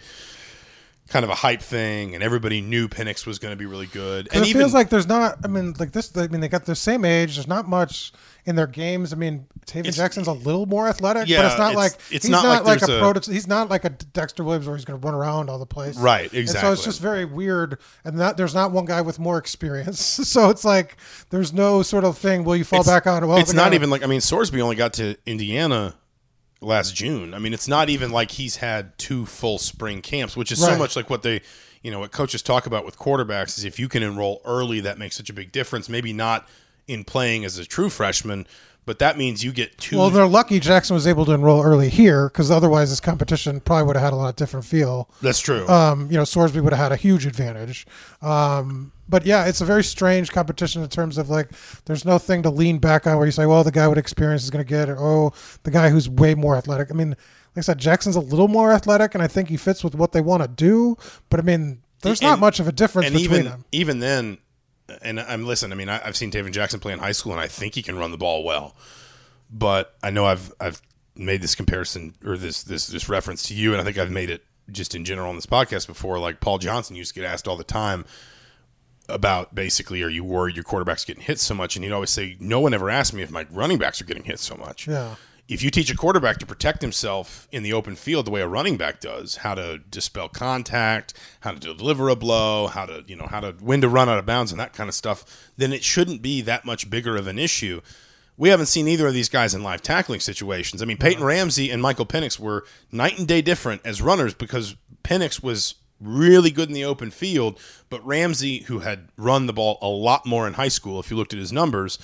kind 1.08 1.24
of 1.24 1.30
a 1.30 1.34
hype 1.34 1.62
thing, 1.62 2.14
and 2.14 2.22
everybody 2.22 2.60
knew 2.60 2.88
Penix 2.88 3.26
was 3.26 3.38
going 3.38 3.52
to 3.52 3.56
be 3.56 3.66
really 3.66 3.86
good. 3.86 4.28
And 4.32 4.44
it 4.44 4.48
even 4.48 4.60
feels 4.60 4.74
like 4.74 4.90
there's 4.90 5.06
not. 5.06 5.38
I 5.44 5.48
mean, 5.48 5.74
like 5.78 5.92
this. 5.92 6.16
I 6.16 6.26
mean, 6.28 6.40
they 6.40 6.48
got 6.48 6.66
the 6.66 6.76
same 6.76 7.04
age. 7.04 7.36
There's 7.36 7.48
not 7.48 7.68
much 7.68 8.12
in 8.44 8.56
their 8.56 8.66
games. 8.66 9.12
I 9.12 9.16
mean, 9.16 9.46
Tayven 9.66 9.94
Jackson's 9.94 10.26
a 10.26 10.32
little 10.32 10.66
more 10.66 10.88
athletic, 10.88 11.28
Yeah, 11.28 11.38
but 11.42 11.46
it's 11.46 11.58
not 11.58 11.72
it's- 11.72 11.76
like 11.76 11.92
it's 12.10 12.24
he's 12.24 12.30
not 12.30 12.44
not, 12.44 12.64
like 12.64 12.80
like, 12.80 12.90
a 12.90 12.96
a- 12.96 13.00
prototype. 13.00 13.32
He's 13.32 13.46
not 13.46 13.68
like 13.68 13.84
a 13.84 13.90
Dexter 13.90 14.44
Williams 14.44 14.66
where 14.66 14.76
he's 14.76 14.84
going 14.84 15.00
to 15.00 15.04
run 15.06 15.14
around 15.14 15.50
all 15.50 15.58
the 15.58 15.66
place. 15.66 15.96
Right, 15.98 16.32
And 16.32 16.48
so 16.48 16.72
it's 16.72 16.84
just 16.84 17.00
very 17.00 17.24
weird, 17.24 17.78
and 18.04 18.18
that 18.20 18.36
there's 18.36 18.54
not 18.54 18.72
one 18.72 18.84
guy 18.84 19.00
with 19.00 19.18
more 19.18 19.38
experience. 19.38 20.00
so 20.28 20.50
it's 20.50 20.64
like 20.64 20.96
there's 21.30 21.52
no 21.52 21.82
sort 21.82 22.04
of 22.04 22.18
thing. 22.18 22.44
Will 22.44 22.56
you 22.56 22.64
fall 22.64 22.80
it's, 22.80 22.88
back 22.88 23.06
on? 23.06 23.26
Well, 23.26 23.38
it's 23.38 23.52
not 23.52 23.74
even 23.74 23.90
like 23.90 24.02
I 24.02 24.06
mean, 24.06 24.20
Sorsby 24.20 24.60
only 24.60 24.76
got 24.76 24.94
to 24.94 25.16
Indiana 25.26 25.94
last 26.60 26.94
June. 26.94 27.34
I 27.34 27.38
mean, 27.38 27.54
it's 27.54 27.68
not 27.68 27.88
even 27.88 28.10
like 28.10 28.32
he's 28.32 28.56
had 28.56 28.96
two 28.98 29.26
full 29.26 29.58
spring 29.58 30.02
camps, 30.02 30.36
which 30.36 30.52
is 30.52 30.60
so 30.60 30.76
much 30.76 30.96
like 30.96 31.08
what 31.08 31.22
they, 31.22 31.40
you 31.82 31.90
know, 31.90 32.00
what 32.00 32.12
coaches 32.12 32.42
talk 32.42 32.66
about 32.66 32.84
with 32.84 32.98
quarterbacks 32.98 33.58
is 33.58 33.64
if 33.64 33.78
you 33.78 33.88
can 33.88 34.02
enroll 34.02 34.42
early, 34.44 34.80
that 34.80 34.98
makes 34.98 35.16
such 35.16 35.30
a 35.30 35.32
big 35.32 35.52
difference. 35.52 35.88
Maybe 35.88 36.12
not 36.12 36.48
in 36.86 37.04
playing 37.04 37.44
as 37.44 37.58
a 37.58 37.64
true 37.64 37.90
freshman, 37.90 38.46
but 38.88 39.00
that 39.00 39.18
means 39.18 39.44
you 39.44 39.52
get 39.52 39.76
two. 39.76 39.98
Well, 39.98 40.08
they're 40.08 40.26
lucky 40.26 40.58
Jackson 40.60 40.94
was 40.94 41.06
able 41.06 41.26
to 41.26 41.32
enroll 41.32 41.62
early 41.62 41.90
here 41.90 42.30
because 42.30 42.50
otherwise 42.50 42.88
this 42.88 43.00
competition 43.00 43.60
probably 43.60 43.86
would 43.86 43.96
have 43.96 44.02
had 44.02 44.12
a 44.14 44.16
lot 44.16 44.34
different 44.36 44.64
feel. 44.64 45.10
that's 45.20 45.40
true. 45.40 45.68
Um, 45.68 46.10
you 46.10 46.16
know, 46.16 46.22
Sorsby 46.22 46.62
would 46.62 46.72
have 46.72 46.80
had 46.80 46.92
a 46.92 46.96
huge 46.96 47.26
advantage. 47.26 47.86
Um, 48.22 48.90
but 49.06 49.26
yeah, 49.26 49.44
it's 49.44 49.60
a 49.60 49.66
very 49.66 49.84
strange 49.84 50.32
competition 50.32 50.82
in 50.82 50.88
terms 50.88 51.18
of 51.18 51.28
like, 51.28 51.50
there's 51.84 52.06
no 52.06 52.18
thing 52.18 52.42
to 52.44 52.50
lean 52.50 52.78
back 52.78 53.06
on 53.06 53.18
where 53.18 53.26
you 53.26 53.32
say, 53.32 53.44
well, 53.44 53.62
the 53.62 53.70
guy 53.70 53.86
with 53.88 53.98
experience 53.98 54.42
is 54.42 54.48
going 54.48 54.64
to 54.64 54.68
get 54.68 54.88
it. 54.88 54.96
Oh, 54.98 55.34
the 55.64 55.70
guy 55.70 55.90
who's 55.90 56.08
way 56.08 56.34
more 56.34 56.56
athletic. 56.56 56.90
I 56.90 56.94
mean, 56.94 57.10
like 57.10 57.18
I 57.58 57.60
said, 57.60 57.76
Jackson's 57.76 58.16
a 58.16 58.20
little 58.20 58.48
more 58.48 58.72
athletic, 58.72 59.14
and 59.14 59.22
I 59.22 59.26
think 59.26 59.50
he 59.50 59.58
fits 59.58 59.84
with 59.84 59.94
what 59.94 60.12
they 60.12 60.22
want 60.22 60.42
to 60.42 60.48
do. 60.48 60.96
But 61.28 61.40
I 61.40 61.42
mean, 61.42 61.82
there's 62.00 62.22
not 62.22 62.38
much 62.38 62.58
of 62.58 62.68
a 62.68 62.72
difference 62.72 63.08
and 63.08 63.16
between 63.16 63.40
even 63.40 63.50
them. 63.50 63.64
even 63.70 63.98
then, 63.98 64.38
and 65.02 65.20
I'm 65.20 65.46
listen. 65.46 65.72
I 65.72 65.74
mean, 65.74 65.88
I, 65.88 66.00
I've 66.04 66.16
seen 66.16 66.30
Tayven 66.30 66.52
Jackson 66.52 66.80
play 66.80 66.92
in 66.92 66.98
high 66.98 67.12
school, 67.12 67.32
and 67.32 67.40
I 67.40 67.48
think 67.48 67.74
he 67.74 67.82
can 67.82 67.98
run 67.98 68.10
the 68.10 68.18
ball 68.18 68.44
well. 68.44 68.74
But 69.50 69.94
I 70.02 70.10
know 70.10 70.26
I've 70.26 70.52
I've 70.60 70.82
made 71.16 71.42
this 71.42 71.54
comparison 71.54 72.14
or 72.24 72.36
this 72.36 72.62
this 72.62 72.86
this 72.86 73.08
reference 73.08 73.42
to 73.44 73.54
you, 73.54 73.72
and 73.72 73.80
I 73.80 73.84
think 73.84 73.98
I've 73.98 74.10
made 74.10 74.30
it 74.30 74.44
just 74.70 74.94
in 74.94 75.04
general 75.04 75.28
on 75.28 75.36
this 75.36 75.46
podcast 75.46 75.86
before. 75.86 76.18
Like 76.18 76.40
Paul 76.40 76.58
Johnson 76.58 76.96
used 76.96 77.14
to 77.14 77.20
get 77.20 77.30
asked 77.30 77.48
all 77.48 77.56
the 77.56 77.64
time 77.64 78.04
about 79.08 79.54
basically, 79.54 80.02
are 80.02 80.08
you 80.08 80.22
worried 80.22 80.54
your 80.54 80.64
quarterback's 80.64 81.04
getting 81.04 81.22
hit 81.22 81.40
so 81.40 81.54
much? 81.54 81.76
And 81.76 81.84
he'd 81.84 81.92
always 81.92 82.10
say, 82.10 82.36
no 82.38 82.60
one 82.60 82.74
ever 82.74 82.90
asked 82.90 83.14
me 83.14 83.22
if 83.22 83.30
my 83.30 83.46
running 83.50 83.78
backs 83.78 84.00
are 84.00 84.04
getting 84.04 84.24
hit 84.24 84.38
so 84.38 84.54
much. 84.56 84.86
Yeah. 84.86 85.14
If 85.48 85.62
you 85.62 85.70
teach 85.70 85.90
a 85.90 85.96
quarterback 85.96 86.36
to 86.38 86.46
protect 86.46 86.82
himself 86.82 87.48
in 87.50 87.62
the 87.62 87.72
open 87.72 87.96
field 87.96 88.26
the 88.26 88.30
way 88.30 88.42
a 88.42 88.46
running 88.46 88.76
back 88.76 89.00
does, 89.00 89.36
how 89.36 89.54
to 89.54 89.78
dispel 89.78 90.28
contact, 90.28 91.14
how 91.40 91.52
to 91.52 91.58
deliver 91.58 92.10
a 92.10 92.16
blow, 92.16 92.66
how 92.66 92.84
to, 92.84 93.02
you 93.06 93.16
know, 93.16 93.26
how 93.26 93.40
to 93.40 93.52
when 93.52 93.80
to 93.80 93.88
run 93.88 94.10
out 94.10 94.18
of 94.18 94.26
bounds 94.26 94.52
and 94.52 94.60
that 94.60 94.74
kind 94.74 94.88
of 94.88 94.94
stuff, 94.94 95.50
then 95.56 95.72
it 95.72 95.82
shouldn't 95.82 96.20
be 96.20 96.42
that 96.42 96.66
much 96.66 96.90
bigger 96.90 97.16
of 97.16 97.26
an 97.26 97.38
issue. 97.38 97.80
We 98.36 98.50
haven't 98.50 98.66
seen 98.66 98.86
either 98.88 99.08
of 99.08 99.14
these 99.14 99.30
guys 99.30 99.54
in 99.54 99.62
live 99.62 99.80
tackling 99.80 100.20
situations. 100.20 100.82
I 100.82 100.84
mean, 100.84 100.98
Peyton 100.98 101.24
Ramsey 101.24 101.70
and 101.70 101.80
Michael 101.80 102.06
Penix 102.06 102.38
were 102.38 102.66
night 102.92 103.18
and 103.18 103.26
day 103.26 103.40
different 103.40 103.80
as 103.86 104.02
runners 104.02 104.34
because 104.34 104.76
Penix 105.02 105.42
was 105.42 105.76
really 105.98 106.50
good 106.50 106.68
in 106.68 106.74
the 106.74 106.84
open 106.84 107.10
field, 107.10 107.58
but 107.88 108.04
Ramsey, 108.06 108.64
who 108.64 108.80
had 108.80 109.08
run 109.16 109.46
the 109.46 109.54
ball 109.54 109.78
a 109.80 109.88
lot 109.88 110.26
more 110.26 110.46
in 110.46 110.52
high 110.52 110.68
school, 110.68 111.00
if 111.00 111.10
you 111.10 111.16
looked 111.16 111.32
at 111.32 111.38
his 111.38 111.52
numbers, 111.52 111.98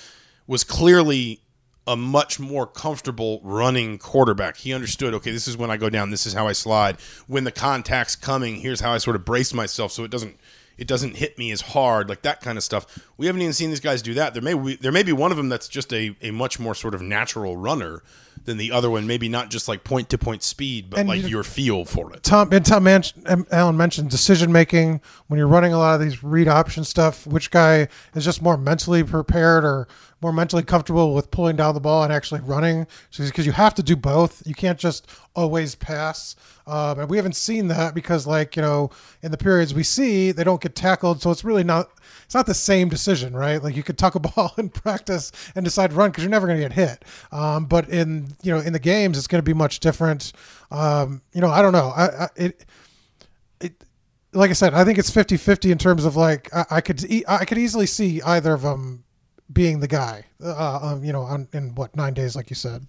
was 0.46 0.64
clearly 0.64 1.40
a 1.86 1.96
much 1.96 2.40
more 2.40 2.66
comfortable 2.66 3.40
running 3.44 3.98
quarterback. 3.98 4.56
He 4.56 4.72
understood, 4.72 5.12
okay, 5.14 5.30
this 5.30 5.46
is 5.46 5.56
when 5.56 5.70
I 5.70 5.76
go 5.76 5.90
down, 5.90 6.10
this 6.10 6.26
is 6.26 6.32
how 6.32 6.46
I 6.46 6.52
slide. 6.52 6.96
When 7.26 7.44
the 7.44 7.52
contact's 7.52 8.16
coming, 8.16 8.56
here's 8.56 8.80
how 8.80 8.92
I 8.92 8.98
sort 8.98 9.16
of 9.16 9.24
brace 9.24 9.52
myself 9.52 9.92
so 9.92 10.04
it 10.04 10.10
doesn't 10.10 10.36
it 10.76 10.88
doesn't 10.88 11.14
hit 11.14 11.38
me 11.38 11.52
as 11.52 11.60
hard, 11.60 12.08
like 12.08 12.22
that 12.22 12.40
kind 12.40 12.58
of 12.58 12.64
stuff. 12.64 12.98
We 13.16 13.26
haven't 13.26 13.42
even 13.42 13.52
seen 13.52 13.70
these 13.70 13.78
guys 13.78 14.02
do 14.02 14.14
that. 14.14 14.34
There 14.34 14.42
may 14.42 14.54
be, 14.54 14.74
there 14.74 14.90
may 14.90 15.04
be 15.04 15.12
one 15.12 15.30
of 15.30 15.36
them 15.36 15.48
that's 15.48 15.68
just 15.68 15.92
a, 15.92 16.16
a 16.20 16.32
much 16.32 16.58
more 16.58 16.74
sort 16.74 16.96
of 16.96 17.00
natural 17.00 17.56
runner 17.56 18.02
than 18.44 18.56
the 18.56 18.72
other 18.72 18.90
one. 18.90 19.06
Maybe 19.06 19.28
not 19.28 19.50
just 19.50 19.68
like 19.68 19.84
point 19.84 20.08
to 20.08 20.18
point 20.18 20.42
speed, 20.42 20.90
but 20.90 20.98
And 20.98 21.08
like 21.08 21.22
you- 21.22 21.28
your 21.28 21.44
feel 21.44 21.84
for 21.84 22.12
it. 22.12 22.24
Tom 22.24 22.48
and 22.52 22.66
Tom 22.66 22.82
Man- 22.82 23.04
Allen 23.52 23.76
mentioned 23.76 24.10
decision 24.10 24.50
making 24.50 25.00
when 25.28 25.38
you're 25.38 25.46
running 25.46 25.72
a 25.72 25.78
lot 25.78 25.94
of 25.94 26.00
these 26.00 26.24
read 26.24 26.48
option 26.48 26.82
stuff. 26.82 27.24
Which 27.24 27.52
guy 27.52 27.86
is 28.16 28.24
just 28.24 28.42
more 28.42 28.56
mentally 28.56 29.04
prepared 29.04 29.64
or 29.64 29.86
more 30.24 30.32
mentally 30.32 30.62
comfortable 30.62 31.14
with 31.14 31.30
pulling 31.30 31.54
down 31.54 31.74
the 31.74 31.80
ball 31.80 32.02
and 32.02 32.10
actually 32.10 32.40
running? 32.40 32.86
Because 33.14 33.44
you 33.44 33.52
have 33.52 33.74
to 33.74 33.82
do 33.82 33.94
both. 33.94 34.42
You 34.46 34.54
can't 34.54 34.78
just 34.78 35.06
always 35.36 35.74
pass. 35.74 36.34
Um, 36.66 36.98
and 36.98 37.10
we 37.10 37.18
haven't 37.18 37.36
seen 37.36 37.68
that 37.68 37.94
because, 37.94 38.26
like 38.26 38.56
you 38.56 38.62
know, 38.62 38.88
in 39.22 39.32
the 39.32 39.36
periods 39.36 39.74
we 39.74 39.82
see, 39.82 40.32
they 40.32 40.42
don't 40.42 40.62
get 40.62 40.74
tackled. 40.74 41.20
So 41.20 41.30
it's 41.30 41.44
really 41.44 41.62
not. 41.62 41.90
It's 42.24 42.34
not 42.34 42.46
the 42.46 42.54
same 42.54 42.88
decision, 42.88 43.36
right? 43.36 43.62
Like 43.62 43.76
you 43.76 43.82
could 43.82 43.98
tuck 43.98 44.14
a 44.14 44.20
ball 44.34 44.54
in 44.56 44.70
practice 44.70 45.30
and 45.54 45.62
decide 45.62 45.90
to 45.90 45.96
run 45.96 46.10
because 46.10 46.24
you're 46.24 46.30
never 46.30 46.46
going 46.46 46.58
to 46.58 46.68
get 46.68 46.72
hit. 46.72 47.04
Um, 47.30 47.66
but 47.66 47.90
in 47.90 48.28
you 48.42 48.50
know 48.50 48.60
in 48.60 48.72
the 48.72 48.78
games, 48.78 49.18
it's 49.18 49.26
going 49.26 49.40
to 49.40 49.48
be 49.48 49.52
much 49.52 49.78
different. 49.80 50.32
Um, 50.70 51.20
you 51.34 51.42
know, 51.42 51.50
I 51.50 51.60
don't 51.60 51.74
know. 51.74 51.92
I, 51.94 52.06
I 52.06 52.28
it 52.36 52.64
it 53.60 53.84
like 54.32 54.48
I 54.48 54.54
said, 54.54 54.72
I 54.72 54.84
think 54.84 54.98
it's 54.98 55.10
50-50 55.10 55.70
in 55.70 55.76
terms 55.76 56.06
of 56.06 56.16
like 56.16 56.52
I, 56.54 56.64
I 56.70 56.80
could 56.80 57.04
e- 57.04 57.24
I 57.28 57.44
could 57.44 57.58
easily 57.58 57.84
see 57.84 58.22
either 58.22 58.54
of 58.54 58.62
them 58.62 59.04
being 59.52 59.80
the 59.80 59.88
guy. 59.88 60.24
Uh, 60.42 60.78
um, 60.82 61.04
you 61.04 61.12
know, 61.12 61.22
on, 61.22 61.48
in 61.52 61.74
what 61.74 61.94
nine 61.96 62.14
days, 62.14 62.34
like 62.36 62.50
you 62.50 62.56
said. 62.56 62.86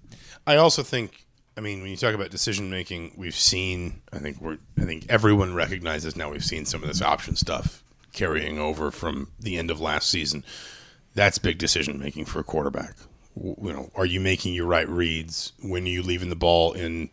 I 0.47 0.55
also 0.57 0.83
think, 0.83 1.25
I 1.57 1.61
mean, 1.61 1.81
when 1.81 1.89
you 1.89 1.97
talk 1.97 2.13
about 2.13 2.29
decision 2.29 2.69
making, 2.69 3.13
we've 3.17 3.35
seen. 3.35 4.01
I 4.13 4.19
think 4.19 4.41
we're. 4.41 4.57
I 4.77 4.83
think 4.83 5.05
everyone 5.09 5.53
recognizes 5.53 6.15
now. 6.15 6.29
We've 6.31 6.43
seen 6.43 6.65
some 6.65 6.81
of 6.81 6.87
this 6.87 7.01
option 7.01 7.35
stuff 7.35 7.83
carrying 8.13 8.59
over 8.59 8.91
from 8.91 9.31
the 9.39 9.57
end 9.57 9.69
of 9.71 9.79
last 9.81 10.09
season. 10.09 10.43
That's 11.13 11.37
big 11.37 11.57
decision 11.57 11.97
making 11.99 12.25
for 12.25 12.39
a 12.39 12.43
quarterback. 12.43 12.95
W- 13.37 13.55
You 13.61 13.73
know, 13.73 13.89
are 13.95 14.05
you 14.05 14.19
making 14.19 14.53
your 14.53 14.65
right 14.65 14.87
reads 14.87 15.53
when 15.61 15.83
are 15.85 15.89
you 15.89 16.03
leaving 16.03 16.29
the 16.29 16.35
ball 16.35 16.73
in? 16.73 17.09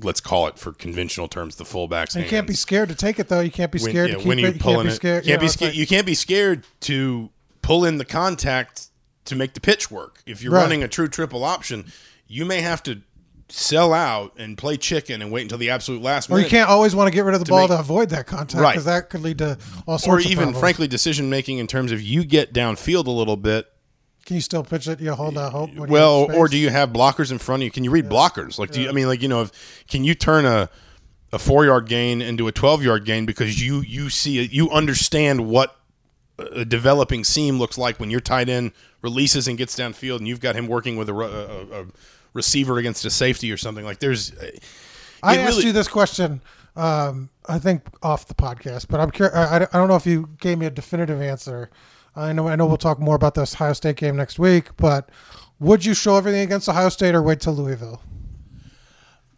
Let's 0.00 0.20
call 0.20 0.46
it 0.46 0.58
for 0.58 0.72
conventional 0.72 1.28
terms, 1.28 1.56
the 1.56 1.64
fullbacks. 1.64 2.14
And 2.14 2.24
you 2.24 2.30
can't 2.30 2.46
be 2.46 2.54
scared 2.54 2.88
to 2.88 2.94
take 2.94 3.18
it 3.18 3.28
though. 3.28 3.40
You 3.40 3.50
can't 3.50 3.70
be 3.70 3.78
when, 3.78 3.90
scared 3.90 4.08
yeah, 4.08 4.14
to 4.14 4.20
keep 4.20 4.28
when 4.28 4.38
it. 4.38 4.42
you 4.42 4.46
You 4.46 4.52
can't 4.52 4.62
pulling 4.62 4.86
be 4.86 4.92
it. 4.92 4.96
scared. 4.96 5.24
Can't 5.24 5.26
you 5.26 5.36
be 5.36 5.40
know, 5.40 5.44
it's 5.44 5.52
scared. 5.54 5.70
like- 5.72 5.78
you 5.78 5.86
can't 5.86 6.06
be 6.06 6.14
scared 6.14 6.64
to 6.82 7.30
pull 7.66 7.84
in 7.84 7.98
the 7.98 8.04
contact 8.04 8.88
to 9.24 9.34
make 9.34 9.54
the 9.54 9.60
pitch 9.60 9.90
work. 9.90 10.22
If 10.24 10.40
you're 10.42 10.52
Right. 10.52 10.62
running 10.62 10.82
a 10.84 10.88
true 10.88 11.08
triple 11.08 11.42
option, 11.44 11.92
you 12.28 12.44
may 12.44 12.60
have 12.60 12.80
to 12.84 13.00
sell 13.48 13.92
out 13.92 14.32
and 14.38 14.56
play 14.56 14.76
chicken 14.76 15.20
and 15.22 15.30
wait 15.32 15.42
until 15.42 15.58
the 15.58 15.70
absolute 15.70 16.00
last 16.02 16.28
or 16.30 16.34
minute. 16.36 16.44
you 16.46 16.50
can't 16.58 16.68
always 16.70 16.94
want 16.94 17.08
to 17.08 17.12
get 17.12 17.24
rid 17.24 17.34
of 17.34 17.40
the 17.40 17.46
ball 17.46 17.60
make- 17.62 17.70
to 17.70 17.78
avoid 17.78 18.08
that 18.10 18.26
contact 18.26 18.60
Right. 18.60 18.72
because 18.72 18.84
that 18.84 19.10
could 19.10 19.22
lead 19.22 19.38
to 19.38 19.58
all 19.86 19.94
or 19.96 19.98
sorts 19.98 20.24
of 20.24 20.28
Or 20.28 20.32
even 20.32 20.36
problems. 20.44 20.60
frankly 20.60 20.88
decision 20.88 21.28
making 21.30 21.58
in 21.58 21.66
terms 21.66 21.90
of 21.92 22.00
you 22.00 22.24
get 22.24 22.52
downfield 22.54 23.06
a 23.06 23.10
little 23.10 23.36
bit. 23.36 23.66
Can 24.24 24.34
you 24.36 24.42
still 24.42 24.64
pitch 24.64 24.86
it? 24.88 25.00
You 25.00 25.12
hold 25.14 25.36
out 25.38 25.52
hope. 25.52 25.70
Well, 25.76 26.28
or 26.34 26.48
do 26.48 26.56
you 26.56 26.70
have 26.70 26.90
blockers 26.92 27.30
in 27.30 27.38
front 27.38 27.62
of 27.62 27.64
you? 27.64 27.70
Can 27.70 27.84
you 27.84 27.90
read 27.92 28.08
blockers? 28.08 28.58
Like, 28.58 28.72
do 28.72 28.80
you? 28.80 28.88
I 28.88 28.92
mean, 28.92 29.06
like 29.06 29.22
you 29.22 29.28
know, 29.28 29.42
if, 29.42 29.52
can 29.88 30.02
you 30.04 30.14
turn 30.16 30.44
a 30.46 30.68
a 31.32 31.38
four 31.38 31.64
yard 31.64 31.88
gain 31.88 32.20
into 32.22 32.46
a 32.48 32.52
twelve 32.52 32.82
yard 32.82 33.04
gain 33.04 33.26
because 33.26 33.60
you 33.62 33.80
you 33.82 34.10
see 34.10 34.38
it, 34.38 34.52
you 34.52 34.68
understand 34.70 35.46
what 35.46 35.76
a 36.38 36.64
developing 36.64 37.24
seam 37.24 37.58
looks 37.58 37.78
like 37.78 37.98
when 37.98 38.10
your 38.10 38.20
tight 38.20 38.48
end 38.48 38.72
releases 39.02 39.48
and 39.48 39.56
gets 39.56 39.74
downfield, 39.76 40.18
and 40.18 40.28
you've 40.28 40.40
got 40.40 40.54
him 40.54 40.66
working 40.66 40.96
with 40.96 41.08
a, 41.08 41.14
a, 41.14 41.82
a 41.82 41.86
receiver 42.34 42.78
against 42.78 43.04
a 43.04 43.10
safety 43.10 43.50
or 43.50 43.56
something 43.56 43.84
like. 43.84 43.98
There's, 44.00 44.32
I 45.22 45.36
asked 45.38 45.56
really- 45.56 45.66
you 45.66 45.72
this 45.72 45.88
question. 45.88 46.42
Um, 46.76 47.30
I 47.48 47.58
think 47.58 47.84
off 48.02 48.26
the 48.26 48.34
podcast, 48.34 48.86
but 48.88 49.00
I'm 49.00 49.10
curious. 49.10 49.34
I, 49.34 49.66
I 49.72 49.78
don't 49.78 49.88
know 49.88 49.96
if 49.96 50.06
you 50.06 50.28
gave 50.40 50.58
me 50.58 50.66
a 50.66 50.70
definitive 50.70 51.22
answer. 51.22 51.70
I 52.14 52.32
know. 52.34 52.48
I 52.48 52.56
know 52.56 52.66
we'll 52.66 52.76
talk 52.76 52.98
more 52.98 53.14
about 53.14 53.34
this 53.34 53.54
Ohio 53.54 53.72
State 53.72 53.96
game 53.96 54.16
next 54.16 54.38
week. 54.38 54.76
But 54.76 55.10
would 55.58 55.84
you 55.86 55.94
show 55.94 56.16
everything 56.16 56.42
against 56.42 56.68
Ohio 56.68 56.90
State 56.90 57.14
or 57.14 57.22
wait 57.22 57.40
till 57.40 57.54
Louisville? 57.54 58.02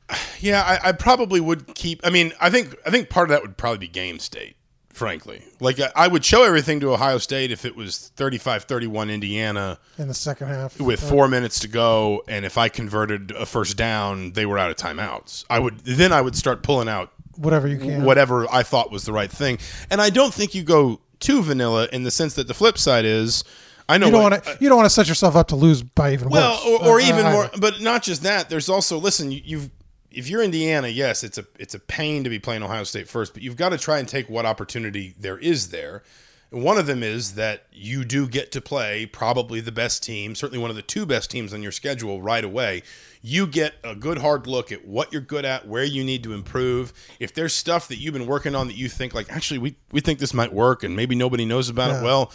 Yeah, 0.40 0.62
I, 0.62 0.90
I 0.90 0.92
probably 0.92 1.40
would 1.40 1.74
keep. 1.74 2.00
I 2.04 2.10
mean, 2.10 2.32
I 2.40 2.48
think 2.48 2.76
I 2.86 2.90
think 2.90 3.08
part 3.10 3.28
of 3.28 3.30
that 3.30 3.42
would 3.42 3.56
probably 3.56 3.78
be 3.78 3.88
game 3.88 4.18
state. 4.20 4.56
Frankly, 4.90 5.44
like 5.60 5.78
I, 5.94 6.08
would 6.08 6.24
show 6.24 6.42
everything 6.42 6.80
to 6.80 6.92
Ohio 6.92 7.18
State 7.18 7.52
if 7.52 7.64
it 7.64 7.76
was 7.76 8.10
35-31 8.16 9.12
Indiana 9.12 9.78
in 9.96 10.08
the 10.08 10.14
second 10.14 10.48
half 10.48 10.80
with 10.80 11.00
four 11.00 11.28
minutes 11.28 11.60
to 11.60 11.68
go, 11.68 12.24
and 12.26 12.44
if 12.44 12.58
I 12.58 12.68
converted 12.68 13.30
a 13.30 13.46
first 13.46 13.76
down, 13.76 14.32
they 14.32 14.44
were 14.44 14.58
out 14.58 14.70
of 14.70 14.76
timeouts. 14.76 15.44
I 15.48 15.60
would 15.60 15.78
then 15.80 16.12
I 16.12 16.20
would 16.20 16.34
start 16.34 16.62
pulling 16.62 16.88
out 16.88 17.12
whatever 17.36 17.68
you 17.68 17.78
can. 17.78 18.02
whatever 18.04 18.52
I 18.52 18.64
thought 18.64 18.90
was 18.90 19.04
the 19.04 19.12
right 19.12 19.30
thing. 19.30 19.58
And 19.90 20.00
I 20.00 20.10
don't 20.10 20.34
think 20.34 20.54
you 20.54 20.64
go 20.64 21.00
too 21.20 21.42
vanilla 21.42 21.88
in 21.92 22.02
the 22.02 22.10
sense 22.10 22.34
that 22.34 22.48
the 22.48 22.54
flip 22.54 22.78
side 22.78 23.04
is. 23.04 23.44
I 23.88 23.96
know 23.98 24.06
You 24.06 24.12
don't 24.12 24.22
want 24.22 24.44
to. 24.44 24.58
You 24.60 24.68
don't 24.68 24.76
want 24.76 24.86
to 24.86 24.94
set 24.94 25.08
yourself 25.08 25.34
up 25.36 25.48
to 25.48 25.56
lose 25.56 25.82
by 25.82 26.12
even 26.12 26.28
well, 26.28 26.52
worse. 26.64 26.82
or, 26.82 26.88
or 26.88 27.00
Uh, 27.00 27.04
even 27.04 27.24
uh, 27.26 27.32
more, 27.32 27.50
but 27.58 27.80
not 27.80 28.02
just 28.02 28.22
that. 28.24 28.50
There's 28.50 28.68
also 28.68 28.98
listen. 28.98 29.30
You, 29.32 29.40
you've 29.44 29.70
if 30.18 30.28
you're 30.28 30.42
Indiana, 30.42 30.88
yes, 30.88 31.22
it's 31.22 31.38
a 31.38 31.46
it's 31.60 31.74
a 31.74 31.78
pain 31.78 32.24
to 32.24 32.30
be 32.30 32.40
playing 32.40 32.64
Ohio 32.64 32.82
State 32.82 33.08
first, 33.08 33.34
but 33.34 33.42
you've 33.42 33.56
got 33.56 33.68
to 33.68 33.78
try 33.78 34.00
and 34.00 34.08
take 34.08 34.28
what 34.28 34.44
opportunity 34.44 35.14
there 35.16 35.38
is 35.38 35.68
there. 35.68 36.02
And 36.50 36.64
one 36.64 36.76
of 36.76 36.86
them 36.86 37.04
is 37.04 37.34
that 37.34 37.66
you 37.72 38.04
do 38.04 38.26
get 38.26 38.50
to 38.52 38.60
play 38.60 39.06
probably 39.06 39.60
the 39.60 39.70
best 39.70 40.02
team, 40.02 40.34
certainly 40.34 40.60
one 40.60 40.70
of 40.70 40.76
the 40.76 40.82
two 40.82 41.06
best 41.06 41.30
teams 41.30 41.54
on 41.54 41.62
your 41.62 41.70
schedule 41.70 42.20
right 42.20 42.42
away. 42.42 42.82
You 43.20 43.46
get 43.46 43.74
a 43.82 43.94
good 43.96 44.18
hard 44.18 44.46
look 44.46 44.70
at 44.70 44.86
what 44.86 45.12
you're 45.12 45.20
good 45.22 45.44
at, 45.44 45.66
where 45.66 45.82
you 45.84 46.04
need 46.04 46.22
to 46.22 46.32
improve. 46.32 46.92
If 47.18 47.34
there's 47.34 47.52
stuff 47.52 47.88
that 47.88 47.96
you've 47.98 48.14
been 48.14 48.26
working 48.26 48.54
on 48.54 48.68
that 48.68 48.76
you 48.76 48.88
think 48.88 49.12
like 49.14 49.30
actually 49.32 49.58
we 49.58 49.76
we 49.90 50.00
think 50.00 50.18
this 50.20 50.32
might 50.32 50.52
work 50.52 50.84
and 50.84 50.94
maybe 50.94 51.14
nobody 51.16 51.44
knows 51.44 51.68
about 51.68 51.90
Yeah. 51.90 52.00
it 52.00 52.04
well, 52.04 52.32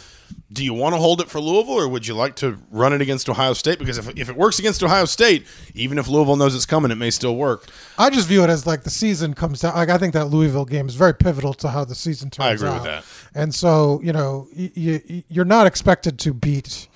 do 0.52 0.62
you 0.64 0.74
want 0.74 0.94
to 0.94 1.00
hold 1.00 1.20
it 1.20 1.30
for 1.30 1.40
Louisville 1.40 1.74
or 1.74 1.88
would 1.88 2.06
you 2.06 2.14
like 2.14 2.36
to 2.36 2.58
run 2.70 2.92
it 2.92 3.00
against 3.00 3.28
Ohio 3.28 3.54
State? 3.54 3.78
Because 3.78 3.96
if, 3.98 4.08
if 4.18 4.28
it 4.28 4.36
works 4.36 4.58
against 4.58 4.82
Ohio 4.82 5.04
State, 5.06 5.46
even 5.74 5.98
if 5.98 6.06
Louisville 6.06 6.36
knows 6.36 6.54
it's 6.54 6.66
coming, 6.66 6.90
it 6.90 6.96
may 6.96 7.10
still 7.10 7.36
work. 7.36 7.66
I 7.98 8.10
just 8.10 8.28
view 8.28 8.44
it 8.44 8.50
as 8.50 8.66
like 8.66 8.82
the 8.82 8.90
season 8.90 9.32
comes 9.34 9.60
down. 9.60 9.74
Like 9.74 9.88
I 9.88 9.96
think 9.98 10.12
that 10.12 10.26
Louisville 10.26 10.64
game 10.66 10.86
is 10.88 10.94
very 10.96 11.14
pivotal 11.14 11.54
to 11.54 11.68
how 11.68 11.84
the 11.84 11.94
season 11.94 12.28
turns 12.30 12.62
out. 12.62 12.68
I 12.72 12.76
agree 12.76 12.78
with 12.78 12.84
that. 12.84 13.04
And 13.34 13.54
so 13.54 14.00
you 14.02 14.12
know 14.12 14.48
y- 14.56 14.70
y- 14.76 15.24
you're 15.28 15.44
not 15.46 15.66
expected 15.66 16.18
to 16.20 16.34
beat 16.34 16.88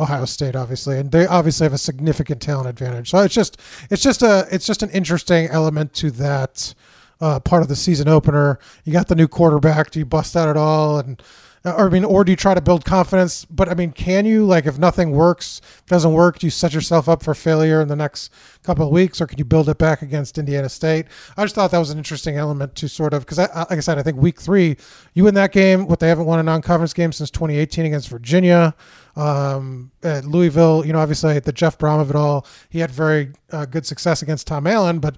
Ohio 0.00 0.24
State, 0.24 0.56
obviously, 0.56 0.98
and 0.98 1.10
they 1.12 1.26
obviously 1.26 1.64
have 1.64 1.72
a 1.72 1.78
significant 1.78 2.40
talent 2.40 2.68
advantage. 2.68 3.10
So 3.10 3.18
it's 3.18 3.34
just 3.34 3.60
it's 3.90 4.02
just 4.02 4.22
a 4.22 4.46
it's 4.50 4.66
just 4.66 4.82
an 4.82 4.90
interesting 4.90 5.48
element 5.48 5.92
to 5.94 6.10
that 6.12 6.74
uh, 7.20 7.40
part 7.40 7.62
of 7.62 7.68
the 7.68 7.76
season 7.76 8.08
opener. 8.08 8.58
You 8.84 8.92
got 8.92 9.08
the 9.08 9.14
new 9.14 9.28
quarterback. 9.28 9.90
Do 9.90 9.98
you 9.98 10.06
bust 10.06 10.36
out 10.36 10.48
at 10.48 10.56
all? 10.56 10.98
And 10.98 11.22
Or 11.64 11.86
I 11.86 11.90
mean, 11.90 12.04
or 12.04 12.24
do 12.24 12.32
you 12.32 12.36
try 12.36 12.54
to 12.54 12.60
build 12.60 12.84
confidence? 12.84 13.44
But 13.44 13.68
I 13.68 13.74
mean, 13.74 13.92
can 13.92 14.26
you 14.26 14.44
like 14.44 14.66
if 14.66 14.78
nothing 14.78 15.12
works, 15.12 15.60
if 15.78 15.86
doesn't 15.86 16.12
work, 16.12 16.40
do 16.40 16.46
you 16.48 16.50
set 16.50 16.74
yourself 16.74 17.08
up 17.08 17.22
for 17.22 17.34
failure 17.34 17.80
in 17.80 17.86
the 17.86 17.94
next 17.94 18.32
couple 18.64 18.84
of 18.84 18.90
weeks, 18.92 19.20
or 19.20 19.28
can 19.28 19.38
you 19.38 19.44
build 19.44 19.68
it 19.68 19.78
back 19.78 20.02
against 20.02 20.38
Indiana 20.38 20.68
State? 20.68 21.06
I 21.36 21.44
just 21.44 21.54
thought 21.54 21.70
that 21.70 21.78
was 21.78 21.90
an 21.90 21.98
interesting 21.98 22.36
element 22.36 22.74
to 22.76 22.88
sort 22.88 23.14
of 23.14 23.20
because, 23.24 23.38
like 23.38 23.70
I 23.70 23.78
said, 23.80 23.96
I 23.96 24.02
think 24.02 24.16
week 24.16 24.40
three, 24.40 24.76
you 25.14 25.22
win 25.22 25.34
that 25.34 25.52
game. 25.52 25.86
What 25.86 26.00
they 26.00 26.08
haven't 26.08 26.26
won 26.26 26.40
a 26.40 26.42
non-conference 26.42 26.94
game 26.94 27.12
since 27.12 27.30
2018 27.30 27.86
against 27.86 28.08
Virginia. 28.08 28.74
Um, 29.14 29.92
at 30.02 30.24
Louisville, 30.24 30.84
you 30.86 30.92
know, 30.92 30.98
obviously 30.98 31.38
the 31.38 31.52
Jeff 31.52 31.78
Brohm 31.78 32.00
of 32.00 32.10
it 32.10 32.16
all, 32.16 32.44
he 32.70 32.80
had 32.80 32.90
very 32.90 33.30
uh, 33.52 33.66
good 33.66 33.86
success 33.86 34.22
against 34.22 34.46
Tom 34.48 34.66
Allen, 34.66 34.98
but 35.00 35.14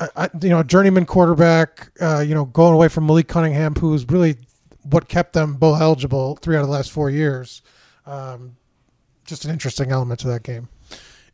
I, 0.00 0.08
I- 0.16 0.30
you 0.42 0.48
know, 0.48 0.62
journeyman 0.64 1.04
quarterback, 1.06 1.90
uh, 2.00 2.20
you 2.26 2.34
know, 2.34 2.46
going 2.46 2.72
away 2.74 2.88
from 2.88 3.06
Malik 3.06 3.28
Cunningham, 3.28 3.74
who 3.74 3.90
was 3.90 4.04
really 4.08 4.36
what 4.82 5.08
kept 5.08 5.32
them 5.32 5.54
bowl 5.54 5.76
eligible 5.76 6.36
three 6.36 6.56
out 6.56 6.62
of 6.62 6.66
the 6.66 6.72
last 6.72 6.90
four 6.90 7.10
years. 7.10 7.62
Um, 8.06 8.56
just 9.24 9.44
an 9.44 9.50
interesting 9.50 9.90
element 9.90 10.20
to 10.20 10.28
that 10.28 10.42
game. 10.42 10.68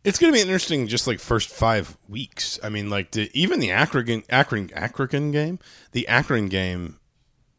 It's 0.04 0.18
going 0.18 0.32
to 0.32 0.36
be 0.36 0.40
interesting, 0.40 0.86
just 0.86 1.06
like 1.06 1.18
first 1.18 1.48
five 1.48 1.96
weeks. 2.08 2.60
I 2.62 2.68
mean, 2.68 2.90
like 2.90 3.10
the, 3.10 3.30
even 3.34 3.58
the 3.58 3.72
Akron, 3.72 4.22
Akron, 4.28 4.70
Akron 4.72 5.32
game, 5.32 5.58
the 5.92 6.06
Akron 6.06 6.48
game. 6.48 6.98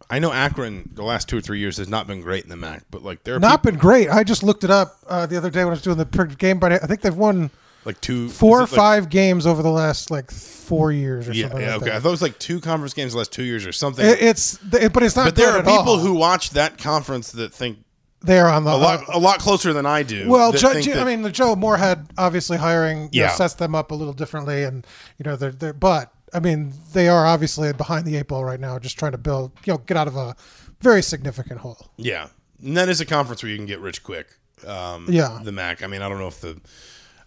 I 0.10 0.20
know 0.20 0.32
Akron 0.32 0.92
the 0.94 1.04
last 1.04 1.28
two 1.28 1.38
or 1.38 1.42
three 1.42 1.60
years 1.60 1.76
has 1.78 1.90
not 1.90 2.08
been 2.08 2.22
great 2.22 2.46
in 2.46 2.50
the 2.50 2.56
MAC, 2.56 2.84
but 2.90 3.04
like 3.04 3.26
they're 3.26 3.40
Not 3.40 3.64
been 3.64 3.76
great. 3.76 4.10
I 4.10 4.24
just 4.24 4.44
looked 4.44 4.64
it 4.64 4.72
up 4.72 4.96
uh, 5.08 5.26
the 5.26 5.36
other 5.36 5.50
day 5.50 5.66
when 5.66 5.72
I 5.72 5.72
was 5.72 5.82
doing 5.82 5.98
the 5.98 6.36
game, 6.38 6.60
but 6.60 6.72
I 6.72 6.78
think 6.78 7.02
they've 7.02 7.14
won 7.14 7.52
like 7.88 8.00
two 8.02 8.30
four 8.30 8.58
or 8.60 8.62
like- 8.62 8.70
five 8.70 9.10
games 9.10 9.48
over 9.48 9.64
the 9.64 9.72
last 9.72 10.12
like 10.12 10.30
four 10.30 10.92
years 10.92 11.28
or 11.28 11.34
Yeah, 11.34 11.48
something. 11.48 11.62
yeah, 11.62 11.74
like 11.76 11.82
okay. 11.88 11.96
I 11.96 12.00
thought 12.00 12.10
it 12.10 12.12
was 12.12 12.22
like 12.22 12.38
two 12.38 12.60
conference 12.60 12.94
games 12.94 13.14
the 13.14 13.18
last 13.18 13.32
two 13.32 13.44
years 13.44 13.66
or 13.66 13.72
something. 13.72 14.06
It- 14.06 14.22
it's, 14.22 14.60
it, 14.74 14.94
but 14.94 15.02
it's 15.04 15.16
not. 15.16 15.26
but 15.26 15.36
there 15.36 15.52
are 15.52 15.60
people 15.64 15.94
all. 15.94 15.98
who 15.98 16.14
watch 16.14 16.52
that 16.52 16.78
conference 16.78 17.32
that 17.32 17.54
think 17.54 17.80
they 18.22 18.40
are 18.40 18.50
on 18.50 18.64
the 18.66 18.72
a 18.72 18.76
lot, 18.76 19.04
a 19.14 19.20
lot 19.20 19.40
closer 19.40 19.74
than 19.74 19.86
I 19.86 20.04
do. 20.04 20.28
Well, 20.28 20.52
that 20.52 20.60
Joe, 20.60 20.80
Joe- 20.82 20.94
that- 20.96 21.02
I 21.02 21.06
mean, 21.06 21.22
the 21.22 21.32
Joe 21.32 21.56
Moorhead 21.56 22.08
obviously 22.18 22.58
hiring 22.58 23.10
you 23.14 23.22
know, 23.22 23.28
Yeah. 23.28 23.36
sets 23.36 23.54
them 23.56 23.74
up 23.74 23.92
a 23.92 23.96
little 23.96 24.14
differently, 24.14 24.64
and 24.64 24.86
you 25.18 25.24
know 25.24 25.36
they're, 25.36 25.52
they're 25.52 25.74
but 25.74 26.12
I 26.34 26.40
mean 26.42 26.74
they 26.94 27.08
are 27.08 27.26
obviously 27.26 27.72
behind 27.74 28.06
the 28.06 28.16
eight 28.18 28.28
ball 28.28 28.44
right 28.44 28.60
now, 28.60 28.78
just 28.80 29.00
trying 29.00 29.14
to 29.14 29.18
build 29.18 29.52
you 29.66 29.74
know 29.74 29.78
get 29.78 29.96
out 29.96 30.08
of 30.08 30.16
a 30.18 30.36
very 30.82 31.02
significant 31.02 31.62
hole. 31.62 31.88
Yeah, 31.96 32.28
and 32.62 32.76
that 32.76 32.90
is 32.90 33.00
a 33.00 33.06
conference 33.06 33.42
where 33.44 33.50
you 33.52 33.58
can 33.58 33.66
get 33.68 33.80
rich 33.80 34.04
quick. 34.04 34.28
Um, 34.68 35.06
Yeah. 35.08 35.40
the 35.44 35.52
MAC. 35.52 35.84
I 35.84 35.88
mean, 35.88 36.02
I 36.02 36.10
don't 36.10 36.18
know 36.20 36.28
if 36.28 36.42
the, 36.42 36.60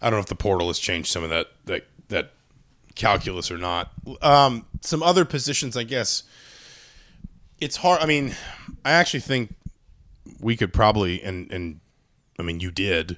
I 0.01 0.09
don't 0.09 0.17
know 0.17 0.21
if 0.21 0.27
the 0.27 0.35
portal 0.35 0.67
has 0.67 0.79
changed 0.79 1.09
some 1.09 1.23
of 1.23 1.29
that 1.29 1.47
that 1.65 1.85
that 2.09 2.31
calculus 2.95 3.51
or 3.51 3.57
not. 3.57 3.91
Um, 4.21 4.65
some 4.81 5.03
other 5.03 5.25
positions, 5.25 5.77
I 5.77 5.83
guess. 5.83 6.23
It's 7.59 7.77
hard. 7.77 8.01
I 8.01 8.05
mean, 8.05 8.35
I 8.83 8.91
actually 8.91 9.19
think 9.19 9.53
we 10.39 10.57
could 10.57 10.73
probably 10.73 11.21
and 11.21 11.51
and 11.51 11.79
I 12.39 12.43
mean 12.43 12.59
you 12.59 12.71
did 12.71 13.17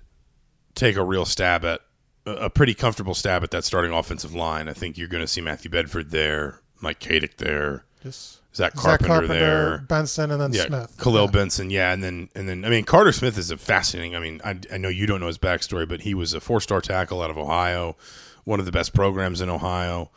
take 0.76 0.96
a 0.96 1.04
real 1.04 1.26
stab 1.26 1.64
at 1.64 1.82
a 2.26 2.50
pretty 2.50 2.74
comfortable 2.74 3.14
stab 3.14 3.44
at 3.44 3.52
that 3.52 3.64
starting 3.64 3.92
offensive 3.92 4.34
line. 4.34 4.70
I 4.70 4.74
think 4.74 4.98
you're 4.98 5.08
going 5.08 5.24
to 5.24 5.28
see 5.28 5.42
Matthew 5.42 5.70
Bedford 5.70 6.12
there, 6.12 6.62
Mike 6.82 7.00
Katic 7.00 7.38
there, 7.38 7.84
Just 8.02 8.40
Zach 8.56 8.74
Zach 8.74 9.00
Carpenter, 9.00 9.08
Carpenter, 9.08 9.34
there, 9.34 9.78
Benson, 9.88 10.32
and 10.32 10.40
then 10.40 10.54
yeah, 10.54 10.66
Smith. 10.66 10.96
Khalil 11.00 11.26
Yeah. 11.26 11.32
Benson, 11.32 11.70
yeah, 11.70 11.92
and 11.94 12.04
then 12.04 12.30
and 12.36 12.48
then 12.48 12.64
I 12.66 12.70
mean 12.70 12.84
Carter 12.84 13.12
Smith 13.12 13.38
is 13.38 13.50
a 13.52 13.58
fascinating. 13.58 14.16
I 14.16 14.20
mean, 14.20 14.42
I, 14.44 14.60
I 14.72 14.78
know 14.78 14.90
you 14.90 15.06
don't 15.08 15.20
know 15.20 15.28
his 15.28 15.38
backstory, 15.40 15.88
but 15.88 16.02
he 16.02 16.14
was 16.14 16.34
a 16.34 16.40
four-star 16.40 16.82
tackle 16.82 17.22
out 17.22 17.30
of 17.32 17.38
Ohio, 17.38 17.96
one 18.44 18.60
of 18.60 18.66
the 18.66 18.72
best 18.72 18.94
programs 18.94 19.42
in 19.42 19.50
Ohio. 19.50 20.12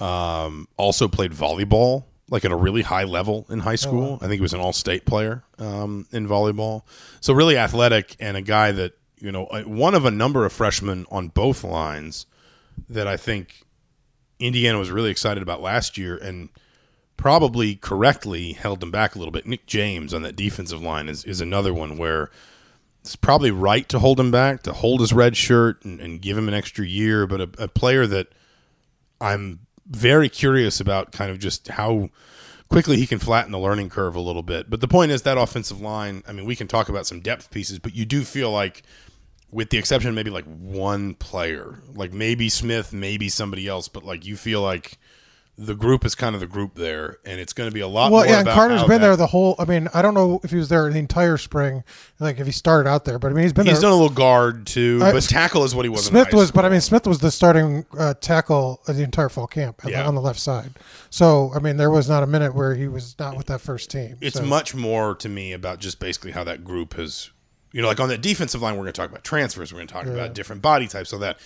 Um, 0.00 0.68
also 0.76 1.08
played 1.08 1.32
volleyball 1.32 2.04
like 2.30 2.44
at 2.44 2.52
a 2.52 2.56
really 2.56 2.82
high 2.82 3.04
level 3.04 3.46
in 3.48 3.60
high 3.60 3.74
school. 3.74 4.16
I 4.20 4.26
think 4.26 4.34
he 4.34 4.40
was 4.42 4.52
an 4.52 4.60
all-state 4.60 5.06
player 5.06 5.42
um, 5.58 6.06
in 6.12 6.28
volleyball. 6.28 6.82
So 7.20 7.32
really 7.32 7.56
athletic 7.56 8.16
and 8.20 8.36
a 8.36 8.42
guy 8.42 8.70
that 8.72 8.92
you 9.18 9.32
know 9.32 9.46
uh, 9.46 9.62
one 9.62 9.94
of 9.94 10.04
a 10.04 10.10
number 10.10 10.44
of 10.44 10.52
freshmen 10.52 11.06
on 11.10 11.28
both 11.28 11.64
lines 11.64 12.26
that 12.88 13.08
I 13.08 13.16
think 13.16 13.62
Indiana 14.38 14.78
was 14.78 14.90
really 14.90 15.10
excited 15.10 15.42
about 15.42 15.62
last 15.62 15.96
year 15.98 16.16
and 16.16 16.50
probably 17.18 17.74
correctly 17.74 18.52
held 18.54 18.80
them 18.80 18.90
back 18.90 19.14
a 19.14 19.18
little 19.18 19.32
bit. 19.32 19.44
Nick 19.44 19.66
James 19.66 20.14
on 20.14 20.22
that 20.22 20.36
defensive 20.36 20.80
line 20.80 21.10
is, 21.10 21.24
is 21.24 21.42
another 21.42 21.74
one 21.74 21.98
where 21.98 22.30
it's 23.02 23.16
probably 23.16 23.50
right 23.50 23.86
to 23.90 23.98
hold 23.98 24.18
him 24.18 24.30
back, 24.30 24.62
to 24.62 24.72
hold 24.72 25.00
his 25.00 25.12
red 25.12 25.36
shirt 25.36 25.84
and, 25.84 26.00
and 26.00 26.22
give 26.22 26.38
him 26.38 26.48
an 26.48 26.54
extra 26.54 26.86
year. 26.86 27.26
But 27.26 27.40
a, 27.40 27.50
a 27.64 27.68
player 27.68 28.06
that 28.06 28.28
I'm 29.20 29.58
very 29.86 30.28
curious 30.28 30.80
about 30.80 31.12
kind 31.12 31.30
of 31.30 31.38
just 31.38 31.68
how 31.68 32.08
quickly 32.68 32.96
he 32.96 33.06
can 33.06 33.18
flatten 33.18 33.50
the 33.50 33.58
learning 33.58 33.90
curve 33.90 34.14
a 34.14 34.20
little 34.20 34.42
bit. 34.42 34.70
But 34.70 34.80
the 34.80 34.88
point 34.88 35.10
is 35.10 35.22
that 35.22 35.36
offensive 35.36 35.80
line, 35.80 36.22
I 36.26 36.32
mean, 36.32 36.44
we 36.44 36.54
can 36.54 36.68
talk 36.68 36.88
about 36.88 37.06
some 37.06 37.20
depth 37.20 37.50
pieces, 37.50 37.78
but 37.78 37.94
you 37.94 38.04
do 38.04 38.22
feel 38.22 38.52
like 38.52 38.82
with 39.50 39.70
the 39.70 39.78
exception 39.78 40.10
of 40.10 40.14
maybe 40.14 40.30
like 40.30 40.44
one 40.44 41.14
player, 41.14 41.80
like 41.94 42.12
maybe 42.12 42.48
Smith, 42.48 42.92
maybe 42.92 43.28
somebody 43.28 43.66
else, 43.66 43.88
but 43.88 44.04
like 44.04 44.24
you 44.24 44.36
feel 44.36 44.60
like 44.60 44.98
the 45.60 45.74
group 45.74 46.04
is 46.04 46.14
kind 46.14 46.36
of 46.36 46.40
the 46.40 46.46
group 46.46 46.76
there, 46.76 47.18
and 47.24 47.40
it's 47.40 47.52
going 47.52 47.68
to 47.68 47.74
be 47.74 47.80
a 47.80 47.88
lot. 47.88 48.12
Well, 48.12 48.22
more 48.22 48.30
yeah, 48.32 48.38
and 48.40 48.48
Carter's 48.48 48.82
been 48.82 48.90
that- 48.90 48.98
there 49.00 49.16
the 49.16 49.26
whole. 49.26 49.56
I 49.58 49.64
mean, 49.64 49.88
I 49.92 50.02
don't 50.02 50.14
know 50.14 50.38
if 50.44 50.50
he 50.52 50.56
was 50.56 50.68
there 50.68 50.88
the 50.88 51.00
entire 51.00 51.36
spring, 51.36 51.82
like 52.20 52.38
if 52.38 52.46
he 52.46 52.52
started 52.52 52.88
out 52.88 53.04
there, 53.04 53.18
but 53.18 53.32
I 53.32 53.34
mean, 53.34 53.42
he's 53.42 53.52
been 53.52 53.66
He's 53.66 53.80
there. 53.80 53.90
done 53.90 53.92
a 53.92 54.00
little 54.00 54.14
guard 54.14 54.66
too, 54.68 55.00
Uh, 55.02 55.10
but 55.12 55.24
tackle 55.24 55.64
is 55.64 55.74
what 55.74 55.84
he 55.84 55.88
was. 55.88 56.06
in 56.06 56.10
Smith 56.12 56.32
was, 56.32 56.52
but 56.52 56.64
I 56.64 56.68
mean, 56.68 56.80
Smith 56.80 57.08
was 57.08 57.18
the 57.18 57.32
starting 57.32 57.84
uh, 57.98 58.14
tackle 58.20 58.80
of 58.86 58.96
the 58.96 59.02
entire 59.02 59.28
fall 59.28 59.48
camp 59.48 59.84
on, 59.84 59.90
Yeah. 59.90 60.02
the, 60.02 60.08
on 60.08 60.14
the 60.14 60.20
left 60.20 60.38
side. 60.38 60.70
So, 61.10 61.50
I 61.52 61.58
mean, 61.58 61.76
there 61.76 61.90
was 61.90 62.08
not 62.08 62.22
a 62.22 62.26
minute 62.28 62.54
where 62.54 62.76
he 62.76 62.86
was 62.86 63.16
not 63.18 63.36
with 63.36 63.46
that 63.46 63.60
first 63.60 63.90
team. 63.90 64.16
it's 64.20 64.36
So- 64.36 64.44
much 64.44 64.76
more 64.76 65.16
to 65.16 65.28
me 65.28 65.52
about 65.52 65.80
just 65.80 65.98
basically 65.98 66.30
how 66.30 66.44
that 66.44 66.62
group 66.62 66.94
has, 66.94 67.30
you 67.72 67.82
know, 67.82 67.88
like 67.88 67.98
on 67.98 68.08
that 68.10 68.20
defensive 68.20 68.62
line, 68.62 68.74
we're 68.74 68.84
going 68.84 68.92
to 68.92 69.00
talk 69.00 69.10
about 69.10 69.24
transfers, 69.24 69.72
we're 69.72 69.78
going 69.78 69.88
to 69.88 69.92
talk 69.94 70.06
about 70.06 70.34
different 70.34 70.62
body 70.62 70.86
types, 70.86 71.10
so 71.10 71.18
that 71.18 71.38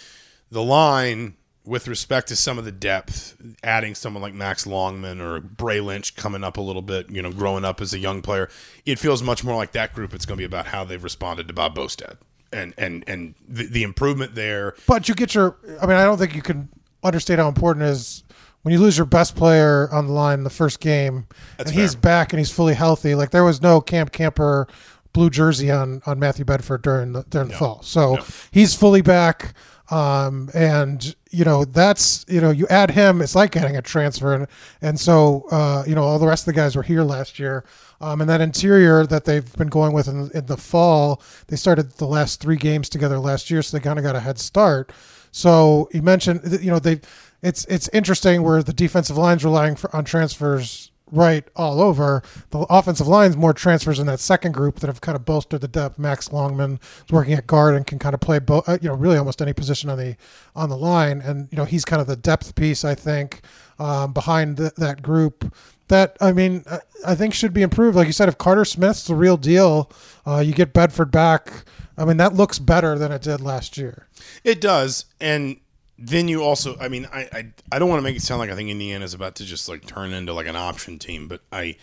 the 0.50 0.62
line, 0.62 1.34
with 1.64 1.86
respect 1.86 2.28
to 2.28 2.36
some 2.36 2.58
of 2.58 2.64
the 2.64 2.72
depth, 2.72 3.36
adding 3.62 3.94
someone 3.94 4.22
like 4.22 4.34
Max 4.34 4.66
Longman 4.66 5.20
or 5.20 5.40
Bray 5.40 5.80
Lynch 5.80 6.16
coming 6.16 6.42
up 6.42 6.56
a 6.56 6.60
little 6.60 6.82
bit, 6.82 7.08
you 7.10 7.22
know, 7.22 7.30
growing 7.30 7.64
up 7.64 7.80
as 7.80 7.94
a 7.94 7.98
young 7.98 8.20
player, 8.22 8.48
it 8.84 8.98
feels 8.98 9.22
much 9.22 9.44
more 9.44 9.54
like 9.54 9.72
that 9.72 9.92
group. 9.94 10.12
It's 10.12 10.26
going 10.26 10.36
to 10.36 10.40
be 10.40 10.44
about 10.44 10.66
how 10.66 10.84
they've 10.84 11.02
responded 11.02 11.46
to 11.48 11.54
Bob 11.54 11.76
Bostad 11.76 12.16
and 12.52 12.74
and 12.76 13.04
and 13.06 13.34
the, 13.48 13.66
the 13.66 13.82
improvement 13.82 14.34
there. 14.34 14.74
But 14.86 15.08
you 15.08 15.14
get 15.14 15.34
your. 15.34 15.56
I 15.80 15.86
mean, 15.86 15.96
I 15.96 16.04
don't 16.04 16.18
think 16.18 16.34
you 16.34 16.42
can 16.42 16.68
understate 17.04 17.38
how 17.38 17.48
important 17.48 17.86
it 17.86 17.90
is 17.90 18.24
when 18.62 18.72
you 18.72 18.80
lose 18.80 18.96
your 18.96 19.06
best 19.06 19.34
player 19.36 19.88
on 19.92 20.06
the 20.06 20.12
line 20.12 20.38
in 20.38 20.44
the 20.44 20.50
first 20.50 20.80
game, 20.80 21.26
That's 21.58 21.70
and 21.70 21.80
he's 21.80 21.94
back 21.94 22.32
and 22.32 22.38
he's 22.38 22.50
fully 22.50 22.74
healthy. 22.74 23.14
Like 23.14 23.30
there 23.30 23.44
was 23.44 23.60
no 23.60 23.80
camp 23.80 24.12
camper 24.12 24.68
blue 25.12 25.30
jersey 25.30 25.70
on 25.70 26.02
on 26.06 26.18
Matthew 26.18 26.44
Bedford 26.44 26.82
during 26.82 27.12
the 27.12 27.22
during 27.28 27.48
the 27.48 27.54
fall, 27.54 27.82
so 27.82 28.14
No. 28.16 28.24
he's 28.50 28.74
fully 28.74 29.02
back. 29.02 29.54
Um, 29.92 30.48
and 30.54 31.14
you 31.30 31.44
know 31.44 31.66
that's 31.66 32.24
you 32.26 32.40
know 32.40 32.50
you 32.50 32.66
add 32.68 32.92
him, 32.92 33.20
it's 33.20 33.34
like 33.34 33.50
getting 33.50 33.76
a 33.76 33.82
transfer, 33.82 34.32
and 34.32 34.46
and 34.80 34.98
so 34.98 35.44
uh, 35.50 35.84
you 35.86 35.94
know 35.94 36.02
all 36.02 36.18
the 36.18 36.26
rest 36.26 36.48
of 36.48 36.54
the 36.54 36.58
guys 36.58 36.74
were 36.74 36.82
here 36.82 37.02
last 37.02 37.38
year. 37.38 37.64
Um, 38.00 38.22
and 38.22 38.30
that 38.30 38.40
interior 38.40 39.06
that 39.06 39.26
they've 39.26 39.52
been 39.56 39.68
going 39.68 39.92
with 39.92 40.08
in, 40.08 40.30
in 40.32 40.46
the 40.46 40.56
fall, 40.56 41.22
they 41.48 41.56
started 41.56 41.92
the 41.92 42.06
last 42.06 42.40
three 42.40 42.56
games 42.56 42.88
together 42.88 43.18
last 43.18 43.50
year, 43.50 43.60
so 43.60 43.76
they 43.76 43.82
kind 43.82 43.98
of 43.98 44.02
got 44.02 44.16
a 44.16 44.20
head 44.20 44.38
start. 44.38 44.92
So 45.30 45.90
you 45.92 46.00
mentioned, 46.00 46.40
you 46.62 46.70
know, 46.70 46.78
they 46.78 47.00
it's 47.42 47.66
it's 47.66 47.88
interesting 47.92 48.42
where 48.42 48.62
the 48.62 48.72
defensive 48.72 49.18
line's 49.18 49.44
relying 49.44 49.76
for, 49.76 49.94
on 49.94 50.06
transfers 50.06 50.90
right 51.12 51.46
all 51.54 51.80
over. 51.80 52.22
The 52.50 52.60
offensive 52.70 53.06
line's 53.06 53.36
more 53.36 53.52
transfers 53.52 53.98
in 53.98 54.06
that 54.06 54.18
second 54.18 54.52
group 54.52 54.80
that 54.80 54.88
have 54.88 55.00
kind 55.00 55.14
of 55.14 55.24
bolstered 55.24 55.60
the 55.60 55.68
depth. 55.68 55.98
Max 55.98 56.32
Longman 56.32 56.80
is 57.06 57.12
working 57.12 57.34
at 57.34 57.46
guard 57.46 57.74
and 57.74 57.86
can 57.86 57.98
kind 57.98 58.14
of 58.14 58.20
play 58.20 58.38
both, 58.38 58.68
uh, 58.68 58.78
you 58.80 58.88
know, 58.88 58.94
really 58.94 59.18
almost 59.18 59.40
any 59.40 59.52
position 59.52 59.90
on 59.90 59.98
the 59.98 60.16
on 60.56 60.68
the 60.68 60.76
line, 60.76 61.20
and 61.20 61.48
you 61.52 61.56
know 61.56 61.64
he's 61.64 61.84
kind 61.84 62.00
of 62.00 62.08
the 62.08 62.16
depth 62.16 62.54
piece 62.54 62.84
I 62.84 62.94
think 62.94 63.42
um, 63.78 64.12
behind 64.12 64.56
th- 64.56 64.74
that 64.76 65.02
group. 65.02 65.54
That 65.88 66.16
I 66.20 66.32
mean, 66.32 66.64
I, 66.70 66.80
I 67.06 67.14
think 67.14 67.34
should 67.34 67.52
be 67.52 67.62
improved. 67.62 67.96
Like 67.96 68.06
you 68.06 68.12
said, 68.12 68.28
if 68.28 68.38
Carter 68.38 68.64
Smith's 68.64 69.06
the 69.06 69.14
real 69.14 69.36
deal, 69.36 69.90
uh, 70.26 70.38
you 70.38 70.54
get 70.54 70.72
Bedford 70.72 71.10
back. 71.10 71.64
I 71.98 72.06
mean, 72.06 72.16
that 72.16 72.32
looks 72.32 72.58
better 72.58 72.98
than 72.98 73.12
it 73.12 73.20
did 73.22 73.42
last 73.42 73.76
year. 73.76 74.08
It 74.42 74.60
does, 74.60 75.04
and 75.20 75.58
then 76.04 76.26
you 76.26 76.42
also, 76.42 76.76
I 76.80 76.88
mean, 76.88 77.06
I, 77.12 77.28
I, 77.32 77.52
I 77.70 77.78
don't 77.78 77.88
want 77.88 78.00
to 78.00 78.02
make 78.02 78.16
it 78.16 78.22
sound 78.22 78.40
like 78.40 78.50
I 78.50 78.56
think 78.56 78.68
Indiana's 78.68 79.14
about 79.14 79.36
to 79.36 79.44
just 79.44 79.68
like 79.68 79.86
turn 79.86 80.12
into 80.12 80.32
like 80.32 80.48
an 80.48 80.56
option 80.56 80.98
team, 80.98 81.28
but 81.28 81.42
I, 81.52 81.76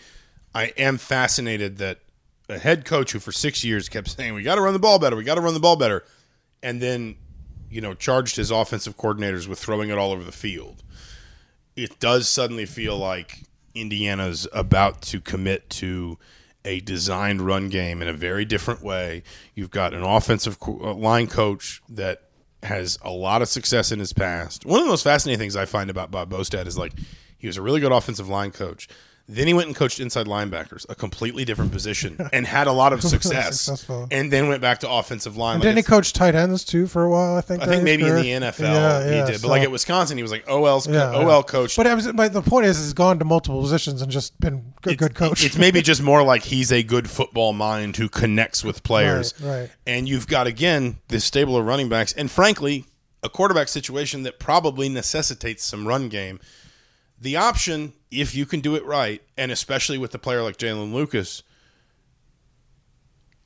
I 0.54 0.66
am 0.76 0.98
fascinated 0.98 1.78
that 1.78 2.00
a 2.50 2.58
head 2.58 2.84
coach 2.84 3.12
who 3.12 3.18
for 3.18 3.32
six 3.32 3.64
years 3.64 3.88
kept 3.88 4.08
saying 4.08 4.34
we 4.34 4.42
got 4.42 4.56
to 4.56 4.60
run 4.60 4.74
the 4.74 4.78
ball 4.78 4.98
better, 4.98 5.16
we 5.16 5.24
got 5.24 5.36
to 5.36 5.40
run 5.40 5.54
the 5.54 5.60
ball 5.60 5.76
better, 5.76 6.04
and 6.62 6.82
then, 6.82 7.16
you 7.70 7.80
know, 7.80 7.94
charged 7.94 8.36
his 8.36 8.50
offensive 8.50 8.98
coordinators 8.98 9.48
with 9.48 9.58
throwing 9.58 9.88
it 9.88 9.96
all 9.96 10.12
over 10.12 10.22
the 10.22 10.32
field. 10.32 10.82
It 11.74 11.98
does 11.98 12.28
suddenly 12.28 12.66
feel 12.66 12.98
like 12.98 13.44
Indiana's 13.74 14.46
about 14.52 15.00
to 15.02 15.20
commit 15.20 15.70
to 15.70 16.18
a 16.62 16.80
designed 16.80 17.40
run 17.40 17.70
game 17.70 18.02
in 18.02 18.08
a 18.08 18.12
very 18.12 18.44
different 18.44 18.82
way. 18.82 19.22
You've 19.54 19.70
got 19.70 19.94
an 19.94 20.02
offensive 20.02 20.58
uh, 20.66 20.92
line 20.92 21.26
coach 21.26 21.80
that 21.88 22.24
has 22.62 22.98
a 23.02 23.10
lot 23.10 23.42
of 23.42 23.48
success 23.48 23.90
in 23.90 23.98
his 23.98 24.12
past. 24.12 24.66
One 24.66 24.80
of 24.80 24.86
the 24.86 24.90
most 24.90 25.04
fascinating 25.04 25.38
things 25.38 25.56
I 25.56 25.64
find 25.64 25.90
about 25.90 26.10
Bob 26.10 26.30
Bostad 26.30 26.66
is 26.66 26.76
like 26.76 26.92
he 27.38 27.46
was 27.46 27.56
a 27.56 27.62
really 27.62 27.80
good 27.80 27.92
offensive 27.92 28.28
line 28.28 28.50
coach. 28.50 28.88
Then 29.30 29.46
he 29.46 29.54
went 29.54 29.68
and 29.68 29.76
coached 29.76 30.00
inside 30.00 30.26
linebackers, 30.26 30.84
a 30.88 30.94
completely 30.96 31.44
different 31.44 31.70
position, 31.70 32.28
and 32.32 32.44
had 32.44 32.66
a 32.66 32.72
lot 32.72 32.92
of 32.92 33.00
success. 33.02 33.60
Successful. 33.60 34.08
And 34.10 34.32
then 34.32 34.48
went 34.48 34.60
back 34.60 34.80
to 34.80 34.90
offensive 34.90 35.36
line. 35.36 35.54
And 35.54 35.64
Like, 35.64 35.74
didn't 35.74 35.86
he 35.86 35.88
coach 35.88 36.12
tight 36.12 36.34
ends 36.34 36.64
too 36.64 36.88
for 36.88 37.04
a 37.04 37.08
while? 37.08 37.36
I 37.36 37.40
think. 37.40 37.62
I 37.62 37.66
think 37.66 37.84
maybe 37.84 38.02
in 38.02 38.16
the 38.16 38.28
NFL 38.48 38.58
Yeah, 38.60 39.04
yeah, 39.04 39.24
he 39.24 39.32
did, 39.32 39.40
but 39.40 39.48
like 39.48 39.62
at 39.62 39.70
Wisconsin, 39.70 40.16
he 40.16 40.22
was 40.22 40.32
like 40.32 40.48
OL's 40.48 40.88
Yeah, 40.88 41.14
OL 41.14 41.28
yeah. 41.28 41.42
coach. 41.42 41.76
But, 41.76 41.86
was, 41.94 42.10
but 42.12 42.32
the 42.32 42.42
point 42.42 42.66
is, 42.66 42.78
he's 42.78 42.92
gone 42.92 43.20
to 43.20 43.24
multiple 43.24 43.60
positions 43.60 44.02
and 44.02 44.10
just 44.10 44.38
been 44.40 44.74
a 44.84 44.96
good 44.96 45.14
coach. 45.14 45.44
It's 45.44 45.56
maybe 45.56 45.80
just 45.80 46.02
more 46.02 46.22
like 46.24 46.42
he's 46.54 46.72
a 46.72 46.82
good 46.82 47.08
football 47.08 47.52
mind 47.52 47.96
who 47.96 48.08
connects 48.08 48.64
with 48.64 48.82
players. 48.82 49.34
Right, 49.40 49.60
right. 49.60 49.70
And 49.86 50.08
you've 50.08 50.26
got 50.26 50.48
again 50.48 50.98
this 51.08 51.24
stable 51.24 51.56
of 51.56 51.64
running 51.64 51.88
backs, 51.88 52.12
and 52.12 52.28
frankly, 52.28 52.86
a 53.22 53.28
quarterback 53.28 53.68
situation 53.68 54.22
that 54.24 54.38
probably 54.38 54.88
necessitates 54.88 55.64
some 55.64 55.86
run 55.86 56.08
game. 56.08 56.40
The 57.20 57.36
option, 57.36 57.92
if 58.10 58.34
you 58.34 58.46
can 58.46 58.60
do 58.60 58.74
it 58.76 58.84
right, 58.84 59.22
and 59.36 59.50
especially 59.52 59.98
with 59.98 60.14
a 60.14 60.18
player 60.18 60.42
like 60.42 60.56
Jaylin 60.56 60.92
Lucas, 60.92 61.42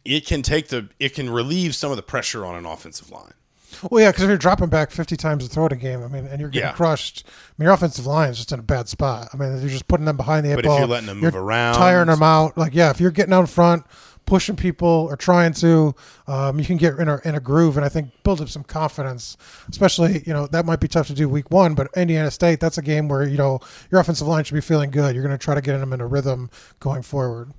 it 0.04 0.26
can 0.26 0.42
take 0.42 0.68
the 0.68 0.88
it 1.00 1.14
can 1.14 1.30
relieve 1.30 1.74
some 1.74 1.90
of 1.90 1.96
the 1.96 2.02
pressure 2.02 2.44
on 2.44 2.54
an 2.54 2.66
offensive 2.66 3.10
line. 3.10 3.32
Well, 3.90 4.00
yeah, 4.02 4.10
because 4.10 4.22
if 4.22 4.28
you're 4.28 4.36
dropping 4.38 4.68
back 4.68 4.92
50 4.92 5.16
times 5.16 5.42
to 5.42 5.50
throw 5.52 5.66
a 5.66 5.70
game, 5.70 6.04
I 6.04 6.06
mean, 6.06 6.26
and 6.26 6.40
you're 6.40 6.48
getting 6.48 6.68
Yeah. 6.68 6.74
crushed, 6.74 7.24
I 7.26 7.30
mean, 7.58 7.64
your 7.64 7.72
offensive 7.74 8.06
line 8.06 8.30
is 8.30 8.36
just 8.36 8.52
in 8.52 8.60
a 8.60 8.62
bad 8.62 8.88
spot. 8.88 9.28
I 9.34 9.36
mean, 9.36 9.58
you're 9.60 9.68
just 9.68 9.88
putting 9.88 10.06
them 10.06 10.16
behind 10.16 10.46
the 10.46 10.52
eight 10.52 10.56
But 10.56 10.66
if 10.66 10.78
you're 10.78 10.86
letting 10.86 11.06
them 11.08 11.18
move 11.18 11.34
around- 11.34 11.74
tiring 11.74 12.06
them 12.06 12.22
out. 12.22 12.56
Like, 12.56 12.72
yeah, 12.72 12.90
if 12.90 13.00
you're 13.00 13.10
getting 13.10 13.32
out 13.34 13.48
front, 13.48 13.84
pushing 14.26 14.56
people 14.56 15.06
or 15.10 15.16
trying 15.16 15.52
to, 15.52 15.94
um, 16.26 16.58
you 16.58 16.64
can 16.64 16.76
get 16.76 16.98
in 16.98 17.08
a, 17.08 17.20
in 17.24 17.34
a 17.34 17.40
groove 17.40 17.76
and 17.76 17.84
I 17.84 17.88
think 17.88 18.10
build 18.22 18.40
up 18.40 18.48
some 18.48 18.64
confidence. 18.64 19.36
Especially, 19.68 20.22
you 20.26 20.32
know, 20.32 20.46
that 20.48 20.64
might 20.64 20.80
be 20.80 20.88
tough 20.88 21.06
to 21.08 21.14
do 21.14 21.28
week 21.28 21.50
one, 21.50 21.74
but 21.74 21.88
Indiana 21.96 22.30
State, 22.30 22.60
that's 22.60 22.78
a 22.78 22.82
game 22.82 23.08
where 23.08 23.26
you 23.26 23.36
know 23.36 23.60
your 23.90 24.00
offensive 24.00 24.26
line 24.26 24.44
should 24.44 24.54
be 24.54 24.60
feeling 24.60 24.90
good. 24.90 25.14
You're 25.14 25.24
going 25.24 25.36
to 25.36 25.44
try 25.44 25.54
to 25.54 25.60
get 25.60 25.78
them 25.78 25.92
in 25.92 26.00
a 26.00 26.06
rhythm 26.06 26.50
going 26.80 27.02
forward. 27.02 27.52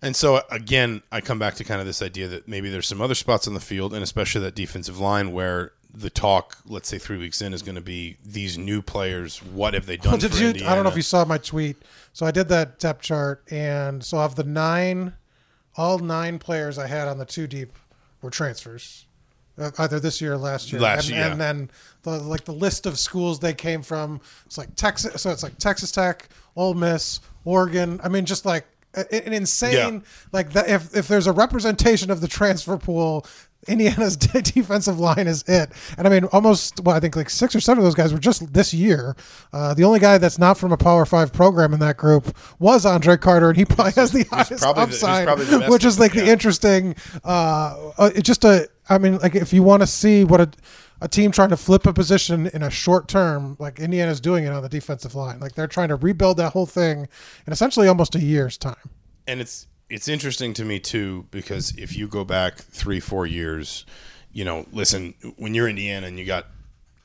And 0.00 0.14
so 0.14 0.42
again, 0.50 1.02
I 1.10 1.20
come 1.20 1.38
back 1.38 1.54
to 1.54 1.64
kind 1.64 1.80
of 1.80 1.86
this 1.86 2.02
idea 2.02 2.28
that 2.28 2.46
maybe 2.46 2.70
there's 2.70 2.86
some 2.86 3.00
other 3.00 3.16
spots 3.16 3.48
on 3.48 3.54
the 3.54 3.60
field, 3.60 3.92
and 3.94 4.02
especially 4.02 4.42
that 4.42 4.54
defensive 4.54 5.00
line 5.00 5.32
where 5.32 5.72
the 5.92 6.10
talk, 6.10 6.58
let's 6.66 6.88
say 6.88 6.98
three 6.98 7.18
weeks 7.18 7.42
in, 7.42 7.52
is 7.52 7.62
going 7.62 7.74
to 7.74 7.80
be 7.80 8.16
these 8.24 8.56
new 8.58 8.82
players. 8.82 9.42
What 9.42 9.74
have 9.74 9.86
they 9.86 9.96
done? 9.96 10.12
Well, 10.12 10.20
did 10.20 10.38
you? 10.38 10.48
Indiana? 10.48 10.70
I 10.70 10.74
don't 10.74 10.84
know 10.84 10.90
if 10.90 10.96
you 10.96 11.02
saw 11.02 11.24
my 11.24 11.38
tweet. 11.38 11.76
So 12.12 12.26
I 12.26 12.30
did 12.30 12.48
that 12.48 12.78
depth 12.78 13.02
chart, 13.02 13.42
and 13.50 14.04
so 14.04 14.18
of 14.18 14.36
the 14.36 14.44
nine, 14.44 15.14
all 15.78 15.98
nine 15.98 16.38
players 16.38 16.76
I 16.76 16.88
had 16.88 17.08
on 17.08 17.16
the 17.16 17.24
two 17.24 17.46
deep 17.46 17.72
were 18.20 18.30
transfers, 18.30 19.06
uh, 19.56 19.70
either 19.78 20.00
this 20.00 20.20
year 20.20 20.34
or 20.34 20.36
last 20.36 20.72
year. 20.72 20.80
Last 20.82 21.06
and, 21.06 21.16
year, 21.16 21.26
and 21.26 21.40
then 21.40 21.70
the 22.02 22.18
like 22.18 22.44
the 22.44 22.52
list 22.52 22.84
of 22.84 22.98
schools 22.98 23.38
they 23.38 23.54
came 23.54 23.80
from. 23.82 24.20
It's 24.44 24.58
like 24.58 24.74
Texas. 24.74 25.22
So 25.22 25.30
it's 25.30 25.42
like 25.42 25.56
Texas 25.58 25.92
Tech, 25.92 26.28
Ole 26.56 26.74
Miss, 26.74 27.20
Oregon. 27.44 28.00
I 28.02 28.08
mean, 28.08 28.26
just 28.26 28.44
like 28.44 28.66
an 28.94 29.32
insane 29.32 29.94
Yeah. 29.94 30.00
like 30.32 30.52
that. 30.52 30.68
If 30.68 30.94
if 30.96 31.08
there's 31.08 31.28
a 31.28 31.32
representation 31.32 32.10
of 32.10 32.20
the 32.20 32.28
transfer 32.28 32.76
pool. 32.76 33.24
Indiana's 33.68 34.16
defensive 34.16 34.98
line 34.98 35.26
is 35.26 35.42
it, 35.46 35.70
and 35.96 36.06
I 36.06 36.10
mean 36.10 36.24
almost. 36.26 36.80
Well, 36.82 36.96
I 36.96 37.00
think 37.00 37.16
like 37.16 37.30
six 37.30 37.54
or 37.54 37.60
seven 37.60 37.78
of 37.78 37.84
those 37.84 37.94
guys 37.94 38.12
were 38.12 38.18
just 38.18 38.52
this 38.52 38.72
year. 38.72 39.16
Uh, 39.52 39.74
the 39.74 39.84
only 39.84 40.00
guy 40.00 40.18
that's 40.18 40.38
not 40.38 40.58
from 40.58 40.72
a 40.72 40.76
Power 40.76 41.04
Five 41.04 41.32
program 41.32 41.72
in 41.72 41.80
that 41.80 41.96
group 41.96 42.36
was 42.58 42.84
Andre 42.86 43.16
Carter, 43.16 43.50
and 43.50 43.58
he 43.58 43.64
probably 43.64 43.92
has 43.92 44.12
the 44.12 44.24
highest 44.24 44.62
probably 44.62 44.84
the- 44.84 44.90
he's 44.90 45.02
upside, 45.02 45.26
probably 45.26 45.44
the 45.44 45.66
which 45.66 45.84
is 45.84 45.98
like 45.98 46.12
the 46.12 46.24
yeah. 46.24 46.32
interesting. 46.32 46.94
Uh, 47.24 47.90
uh, 47.98 48.10
it 48.14 48.22
just 48.22 48.44
a. 48.44 48.68
I 48.90 48.96
mean, 48.98 49.18
like 49.18 49.34
if 49.34 49.52
you 49.52 49.62
want 49.62 49.82
to 49.82 49.86
see 49.86 50.24
what 50.24 50.40
a 50.40 50.50
a 51.00 51.08
team 51.08 51.30
trying 51.30 51.50
to 51.50 51.56
flip 51.56 51.86
a 51.86 51.92
position 51.92 52.48
in 52.48 52.62
a 52.62 52.70
short 52.70 53.06
term, 53.06 53.56
like 53.60 53.78
Indiana's 53.78 54.20
doing 54.20 54.44
it 54.44 54.48
on 54.52 54.62
the 54.62 54.68
defensive 54.68 55.14
line, 55.14 55.38
like 55.40 55.54
they're 55.54 55.68
trying 55.68 55.88
to 55.88 55.96
rebuild 55.96 56.38
that 56.38 56.52
whole 56.52 56.66
thing 56.66 57.06
in 57.46 57.52
essentially 57.52 57.86
almost 57.86 58.14
a 58.14 58.20
year's 58.20 58.56
time. 58.58 58.90
and 59.26 59.40
it's 59.40 59.66
it's 59.90 60.08
interesting 60.08 60.52
to 60.54 60.64
me 60.64 60.78
too 60.78 61.26
because 61.30 61.72
if 61.76 61.96
you 61.96 62.08
go 62.08 62.24
back 62.24 62.56
three 62.56 63.00
four 63.00 63.26
years 63.26 63.84
you 64.32 64.44
know 64.44 64.66
listen 64.72 65.14
when 65.36 65.54
you're 65.54 65.68
indiana 65.68 66.06
and 66.06 66.18
you 66.18 66.24
got 66.24 66.46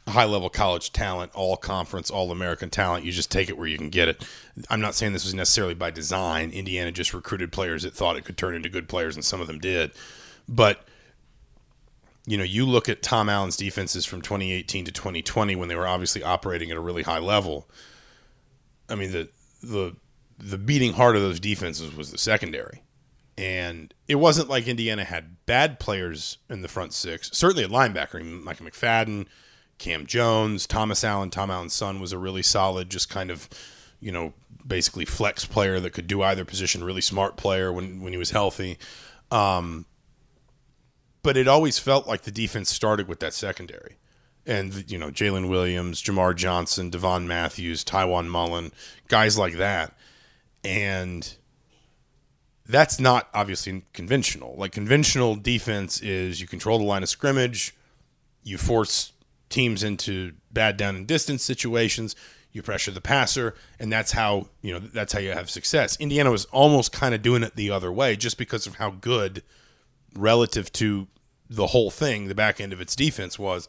high 0.07 0.25
level 0.25 0.49
college 0.49 0.91
talent 0.91 1.31
all 1.33 1.55
conference 1.55 2.11
all 2.11 2.29
american 2.31 2.69
talent 2.69 3.05
you 3.05 3.11
just 3.11 3.31
take 3.31 3.49
it 3.49 3.57
where 3.57 3.67
you 3.67 3.77
can 3.77 3.89
get 3.89 4.07
it. 4.07 4.25
I'm 4.69 4.81
not 4.81 4.95
saying 4.95 5.13
this 5.13 5.23
was 5.23 5.33
necessarily 5.33 5.73
by 5.73 5.91
design. 5.91 6.51
Indiana 6.51 6.91
just 6.91 7.13
recruited 7.13 7.51
players 7.51 7.83
that 7.83 7.93
thought 7.93 8.17
it 8.17 8.25
could 8.25 8.37
turn 8.37 8.53
into 8.53 8.69
good 8.69 8.87
players 8.89 9.15
and 9.15 9.23
some 9.23 9.41
of 9.41 9.47
them 9.47 9.59
did. 9.59 9.91
But 10.47 10.85
you 12.25 12.37
know 12.37 12.43
you 12.43 12.65
look 12.65 12.89
at 12.89 13.01
tom 13.01 13.29
allen's 13.29 13.57
defenses 13.57 14.05
from 14.05 14.21
2018 14.21 14.85
to 14.85 14.91
2020 14.91 15.55
when 15.55 15.69
they 15.69 15.75
were 15.75 15.87
obviously 15.87 16.23
operating 16.23 16.69
at 16.69 16.77
a 16.77 16.81
really 16.81 17.03
high 17.03 17.19
level. 17.19 17.69
I 18.89 18.95
mean 18.95 19.11
the 19.11 19.29
the 19.61 19.95
the 20.37 20.57
beating 20.57 20.93
heart 20.93 21.15
of 21.15 21.21
those 21.21 21.39
defenses 21.39 21.95
was 21.95 22.11
the 22.11 22.17
secondary. 22.17 22.83
And 23.37 23.93
it 24.07 24.15
wasn't 24.15 24.49
like 24.49 24.67
Indiana 24.67 25.03
had 25.03 25.45
bad 25.45 25.79
players 25.79 26.37
in 26.49 26.61
the 26.61 26.67
front 26.67 26.93
six. 26.93 27.31
Certainly 27.33 27.63
at 27.63 27.71
linebacker, 27.71 28.23
Michael 28.43 28.67
McFadden, 28.67 29.25
Cam 29.79 30.05
Jones, 30.05 30.67
Thomas 30.67 31.03
Allen. 31.03 31.31
Tom 31.31 31.49
Allen's 31.49 31.73
son 31.73 31.99
was 31.99 32.13
a 32.13 32.17
really 32.17 32.43
solid, 32.43 32.89
just 32.89 33.09
kind 33.09 33.31
of, 33.31 33.49
you 33.99 34.11
know, 34.11 34.33
basically 34.65 35.05
flex 35.05 35.45
player 35.45 35.79
that 35.79 35.93
could 35.93 36.07
do 36.07 36.21
either 36.21 36.45
position. 36.45 36.83
Really 36.83 37.01
smart 37.01 37.35
player 37.35 37.73
when 37.73 38.01
when 38.01 38.13
he 38.13 38.19
was 38.19 38.31
healthy. 38.31 38.77
Um, 39.31 39.87
but 41.23 41.35
it 41.35 41.47
always 41.47 41.79
felt 41.79 42.07
like 42.07 42.21
the 42.21 42.31
defense 42.31 42.69
started 42.69 43.07
with 43.07 43.19
that 43.21 43.33
secondary 43.33 43.97
and 44.45 44.89
you 44.91 44.97
know 44.97 45.09
Jaylin 45.09 45.49
Williams, 45.49 46.01
Jamar 46.01 46.35
Johnson, 46.35 46.89
Devon 46.89 47.27
Matthews, 47.27 47.83
Tiawan 47.83 48.27
Mullen, 48.27 48.71
guys 49.07 49.37
like 49.37 49.55
that, 49.55 49.95
and 50.63 51.35
that's 52.65 52.99
not 52.99 53.29
obviously 53.33 53.83
conventional. 53.93 54.55
Like 54.57 54.71
conventional 54.71 55.35
defense 55.35 56.01
is 56.01 56.39
you 56.39 56.47
control 56.47 56.77
the 56.77 56.85
line 56.85 57.03
of 57.03 57.09
scrimmage, 57.09 57.75
you 58.43 58.57
force 58.57 59.11
teams 59.49 59.83
into 59.83 60.33
bad 60.51 60.77
down 60.77 60.95
and 60.95 61.05
distance 61.05 61.43
situations, 61.43 62.15
you 62.51 62.61
pressure 62.61 62.91
the 62.91 63.01
passer, 63.01 63.55
and 63.79 63.91
that's 63.91 64.11
how 64.11 64.47
you 64.61 64.73
know 64.73 64.79
that's 64.79 65.13
how 65.13 65.19
you 65.19 65.31
have 65.31 65.49
success. 65.49 65.97
Indiana 65.99 66.31
was 66.31 66.45
almost 66.45 66.91
kind 66.91 67.13
of 67.13 67.21
doing 67.21 67.43
it 67.43 67.55
the 67.55 67.71
other 67.71 67.91
way, 67.91 68.15
just 68.15 68.37
because 68.37 68.67
of 68.67 68.75
how 68.75 68.91
good 68.91 69.43
relative 70.15 70.71
to 70.73 71.07
the 71.49 71.67
whole 71.67 71.91
thing, 71.91 72.27
the 72.27 72.35
back 72.35 72.61
end 72.61 72.73
of 72.73 72.79
its 72.79 72.95
defense 72.95 73.37
was 73.37 73.67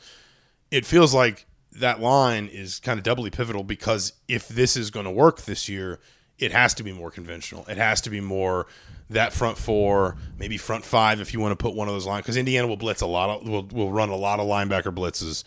it 0.70 0.86
feels 0.86 1.14
like 1.14 1.46
that 1.72 2.00
line 2.00 2.46
is 2.46 2.80
kind 2.80 2.98
of 2.98 3.04
doubly 3.04 3.30
pivotal 3.30 3.64
because 3.64 4.12
if 4.28 4.48
this 4.48 4.76
is 4.76 4.90
going 4.90 5.04
to 5.04 5.10
work 5.10 5.42
this 5.42 5.68
year, 5.68 6.00
it 6.38 6.52
has 6.52 6.74
to 6.74 6.82
be 6.82 6.92
more 6.92 7.10
conventional. 7.10 7.64
It 7.66 7.76
has 7.76 8.00
to 8.02 8.10
be 8.10 8.20
more 8.20 8.66
that 9.10 9.32
front 9.32 9.58
four, 9.58 10.16
maybe 10.38 10.56
front 10.56 10.84
five 10.84 11.20
if 11.20 11.32
you 11.32 11.40
want 11.40 11.52
to 11.52 11.62
put 11.62 11.74
one 11.74 11.88
of 11.88 11.94
those 11.94 12.06
lines 12.06 12.22
because 12.22 12.36
Indiana 12.36 12.66
will 12.66 12.76
blitz 12.76 13.02
a 13.02 13.06
lot 13.06 13.30
of 13.30 13.48
will 13.48 13.66
will 13.72 13.92
run 13.92 14.08
a 14.08 14.16
lot 14.16 14.40
of 14.40 14.46
linebacker 14.46 14.94
blitzes. 14.94 15.44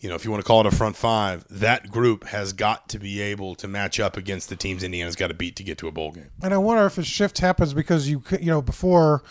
You 0.00 0.08
know, 0.08 0.14
if 0.14 0.24
you 0.24 0.30
want 0.30 0.42
to 0.42 0.46
call 0.46 0.60
it 0.60 0.66
a 0.66 0.70
front 0.70 0.94
five, 0.94 1.44
that 1.50 1.90
group 1.90 2.24
has 2.24 2.52
got 2.52 2.88
to 2.90 3.00
be 3.00 3.20
able 3.20 3.56
to 3.56 3.66
match 3.66 3.98
up 3.98 4.16
against 4.16 4.48
the 4.48 4.54
teams 4.54 4.84
Indiana's 4.84 5.16
got 5.16 5.26
to 5.26 5.34
beat 5.34 5.56
to 5.56 5.64
get 5.64 5.76
to 5.78 5.88
a 5.88 5.92
bowl 5.92 6.12
game. 6.12 6.30
And 6.40 6.54
I 6.54 6.58
wonder 6.58 6.86
if 6.86 6.98
a 6.98 7.02
shift 7.02 7.38
happens 7.38 7.74
because 7.74 8.08
you 8.08 8.22
you 8.38 8.46
know 8.46 8.62
before 8.62 9.24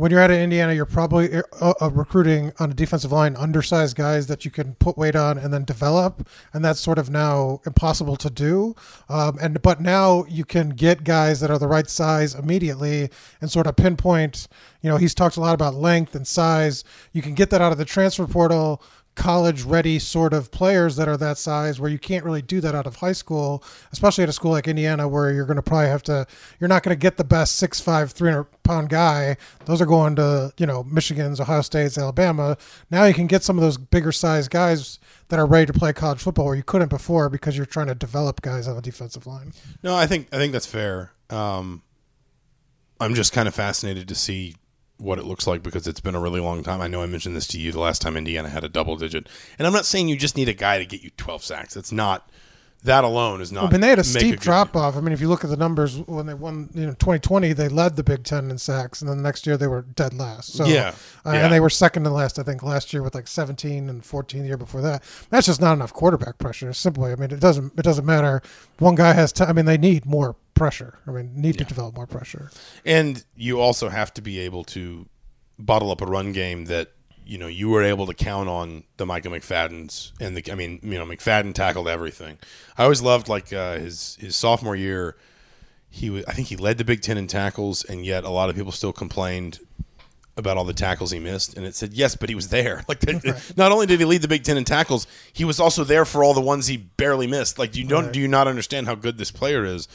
when 0.00 0.10
you're 0.10 0.20
out 0.20 0.30
of 0.30 0.38
Indiana, 0.38 0.72
you're 0.72 0.86
probably 0.86 1.28
uh, 1.34 1.74
uh, 1.78 1.90
recruiting 1.90 2.54
on 2.58 2.70
a 2.70 2.74
defensive 2.74 3.12
line 3.12 3.36
undersized 3.36 3.96
guys 3.96 4.28
that 4.28 4.46
you 4.46 4.50
can 4.50 4.74
put 4.76 4.96
weight 4.96 5.14
on 5.14 5.36
and 5.36 5.52
then 5.52 5.62
develop, 5.62 6.26
and 6.54 6.64
that's 6.64 6.80
sort 6.80 6.96
of 6.96 7.10
now 7.10 7.60
impossible 7.66 8.16
to 8.16 8.30
do. 8.30 8.74
Um, 9.10 9.36
and 9.42 9.60
but 9.60 9.78
now 9.78 10.24
you 10.26 10.46
can 10.46 10.70
get 10.70 11.04
guys 11.04 11.40
that 11.40 11.50
are 11.50 11.58
the 11.58 11.68
right 11.68 11.86
size 11.86 12.34
immediately 12.34 13.10
and 13.42 13.50
sort 13.50 13.66
of 13.66 13.76
pinpoint. 13.76 14.48
You 14.80 14.88
know, 14.88 14.96
he's 14.96 15.14
talked 15.14 15.36
a 15.36 15.40
lot 15.40 15.52
about 15.52 15.74
length 15.74 16.14
and 16.14 16.26
size. 16.26 16.82
You 17.12 17.20
can 17.20 17.34
get 17.34 17.50
that 17.50 17.60
out 17.60 17.70
of 17.70 17.76
the 17.76 17.84
transfer 17.84 18.26
portal 18.26 18.82
college 19.20 19.64
ready 19.64 19.98
sort 19.98 20.32
of 20.32 20.50
players 20.50 20.96
that 20.96 21.06
are 21.06 21.16
that 21.18 21.36
size 21.36 21.78
where 21.78 21.90
you 21.90 21.98
can't 21.98 22.24
really 22.24 22.40
do 22.40 22.58
that 22.58 22.74
out 22.74 22.86
of 22.86 22.96
high 22.96 23.12
school, 23.12 23.62
especially 23.92 24.22
at 24.22 24.30
a 24.30 24.32
school 24.32 24.50
like 24.50 24.66
Indiana 24.66 25.06
where 25.06 25.30
you're 25.30 25.44
going 25.44 25.56
to 25.58 25.62
probably 25.62 25.88
have 25.88 26.02
to, 26.02 26.26
you're 26.58 26.68
not 26.68 26.82
going 26.82 26.96
to 26.96 26.98
get 26.98 27.18
the 27.18 27.24
best 27.24 27.62
6'5, 27.62 28.12
300 28.12 28.44
pound 28.62 28.88
guy. 28.88 29.36
Those 29.66 29.82
are 29.82 29.86
going 29.86 30.16
to, 30.16 30.54
you 30.56 30.64
know, 30.64 30.84
Michigan's, 30.84 31.38
Ohio 31.38 31.60
State's, 31.60 31.98
Alabama. 31.98 32.56
Now 32.90 33.04
you 33.04 33.12
can 33.12 33.26
get 33.26 33.42
some 33.42 33.58
of 33.58 33.62
those 33.62 33.76
bigger 33.76 34.10
size 34.10 34.48
guys 34.48 34.98
that 35.28 35.38
are 35.38 35.44
ready 35.44 35.66
to 35.66 35.78
play 35.78 35.92
college 35.92 36.20
football 36.20 36.46
where 36.46 36.56
you 36.56 36.62
couldn't 36.62 36.88
before 36.88 37.28
because 37.28 37.58
you're 37.58 37.66
trying 37.66 37.88
to 37.88 37.94
develop 37.94 38.40
guys 38.40 38.66
on 38.66 38.74
the 38.74 38.82
defensive 38.82 39.26
line. 39.26 39.52
No, 39.82 39.94
I 39.94 40.06
think 40.06 40.28
I 40.32 40.38
think 40.38 40.54
that's 40.54 40.64
fair. 40.64 41.12
Um, 41.28 41.82
I'm 42.98 43.14
just 43.14 43.34
kind 43.34 43.46
of 43.46 43.54
fascinated 43.54 44.08
to 44.08 44.14
see 44.14 44.56
what 45.00 45.18
it 45.18 45.24
looks 45.24 45.46
like 45.46 45.62
because 45.62 45.86
it's 45.86 46.00
been 46.00 46.14
a 46.14 46.20
really 46.20 46.40
long 46.40 46.62
time. 46.62 46.80
I 46.80 46.88
know 46.88 47.02
I 47.02 47.06
mentioned 47.06 47.34
this 47.36 47.46
to 47.48 47.58
you 47.60 47.72
the 47.72 47.80
last 47.80 48.02
time 48.02 48.16
Indiana 48.16 48.48
had 48.48 48.64
a 48.64 48.68
double 48.68 48.96
digit, 48.96 49.28
and 49.58 49.66
I'm 49.66 49.72
not 49.72 49.86
saying 49.86 50.08
you 50.08 50.16
just 50.16 50.36
need 50.36 50.48
a 50.48 50.54
guy 50.54 50.78
to 50.78 50.86
get 50.86 51.02
you 51.02 51.10
12 51.16 51.42
sacks. 51.42 51.76
It's 51.76 51.92
not 51.92 52.28
that 52.82 53.04
alone 53.04 53.42
is 53.42 53.52
not. 53.52 53.64
I 53.64 53.70
mean, 53.72 53.82
they 53.82 53.88
had 53.90 53.98
a 53.98 54.04
steep 54.04 54.30
good- 54.36 54.40
drop 54.40 54.74
off. 54.74 54.96
I 54.96 55.00
mean, 55.00 55.12
if 55.12 55.20
you 55.20 55.28
look 55.28 55.44
at 55.44 55.50
the 55.50 55.56
numbers 55.56 55.98
when 55.98 56.24
they 56.24 56.32
won, 56.32 56.70
you 56.72 56.86
know, 56.86 56.92
2020, 56.92 57.52
they 57.52 57.68
led 57.68 57.96
the 57.96 58.02
Big 58.02 58.24
Ten 58.24 58.50
in 58.50 58.56
sacks, 58.56 59.02
and 59.02 59.10
then 59.10 59.18
the 59.18 59.22
next 59.22 59.46
year 59.46 59.58
they 59.58 59.66
were 59.66 59.82
dead 59.82 60.14
last. 60.14 60.54
So, 60.54 60.64
Yeah, 60.64 60.94
uh, 61.26 61.32
yeah. 61.32 61.44
and 61.44 61.52
they 61.52 61.60
were 61.60 61.68
second 61.68 62.04
to 62.04 62.10
last, 62.10 62.38
I 62.38 62.42
think, 62.42 62.62
last 62.62 62.94
year 62.94 63.02
with 63.02 63.14
like 63.14 63.28
17 63.28 63.90
and 63.90 64.02
14 64.02 64.40
the 64.42 64.48
year 64.48 64.56
before 64.56 64.80
that. 64.80 65.02
That's 65.28 65.46
just 65.46 65.60
not 65.60 65.74
enough 65.74 65.92
quarterback 65.92 66.38
pressure. 66.38 66.72
Simply, 66.72 67.12
I 67.12 67.16
mean, 67.16 67.30
it 67.30 67.40
doesn't 67.40 67.74
it 67.78 67.82
doesn't 67.82 68.06
matter. 68.06 68.40
One 68.78 68.94
guy 68.94 69.12
has. 69.12 69.32
T- 69.32 69.44
I 69.44 69.52
mean, 69.52 69.66
they 69.66 69.76
need 69.76 70.06
more 70.06 70.36
pressure. 70.60 70.98
I 71.06 71.10
mean, 71.10 71.32
need 71.34 71.56
to 71.56 71.64
develop 71.64 71.94
more 71.96 72.06
pressure. 72.06 72.50
And 72.84 73.24
you 73.34 73.58
also 73.60 73.88
have 73.88 74.12
to 74.12 74.20
be 74.20 74.38
able 74.40 74.62
to 74.64 75.06
bottle 75.58 75.90
up 75.90 76.02
a 76.02 76.06
run 76.06 76.32
game 76.32 76.66
that 76.66 76.92
you 77.24 77.38
know 77.38 77.46
you 77.46 77.70
were 77.70 77.82
able 77.82 78.06
to 78.06 78.12
count 78.12 78.48
on 78.50 78.84
the 78.98 79.06
Micah 79.06 79.30
McFadden's 79.30 80.12
and 80.20 80.36
the 80.36 80.52
I 80.52 80.54
mean 80.54 80.78
you 80.82 80.98
know 80.98 81.06
McFadden 81.06 81.54
tackled 81.54 81.88
everything. 81.88 82.36
I 82.76 82.82
always 82.82 83.00
loved 83.00 83.26
like 83.26 83.52
uh, 83.54 83.78
his 83.78 84.18
his 84.20 84.36
sophomore 84.36 84.76
year. 84.76 85.16
He 85.88 86.10
was 86.10 86.24
I 86.26 86.32
think 86.34 86.48
he 86.48 86.56
led 86.56 86.76
the 86.76 86.84
Big 86.84 87.00
Ten 87.00 87.16
in 87.16 87.26
tackles, 87.26 87.82
and 87.84 88.04
yet 88.04 88.24
a 88.24 88.30
lot 88.30 88.50
of 88.50 88.54
people 88.56 88.72
still 88.72 88.92
complained 88.92 89.60
about 90.36 90.58
all 90.58 90.64
the 90.64 90.74
tackles 90.74 91.10
he 91.10 91.18
missed, 91.18 91.56
and 91.56 91.64
it 91.64 91.74
said 91.74 91.94
yes, 91.94 92.16
but 92.16 92.28
he 92.28 92.34
was 92.34 92.48
there. 92.48 92.84
Like 92.88 93.02
not 93.56 93.72
only 93.72 93.86
did 93.86 93.98
he 93.98 94.04
lead 94.04 94.20
the 94.20 94.28
Big 94.28 94.44
Ten 94.44 94.58
in 94.58 94.64
tackles, 94.64 95.06
he 95.32 95.44
was 95.44 95.58
also 95.58 95.84
there 95.84 96.04
for 96.04 96.22
all 96.22 96.34
the 96.34 96.40
ones 96.52 96.66
he 96.66 96.76
barely 96.76 97.26
missed. 97.26 97.58
Like 97.58 97.76
you 97.76 97.84
don't 97.84 98.04
Right. 98.04 98.12
do 98.12 98.20
you 98.20 98.28
not 98.28 98.46
understand 98.46 98.86
how 98.88 98.94
good 98.94 99.16
this 99.16 99.30
player 99.30 99.64
is? 99.64 99.88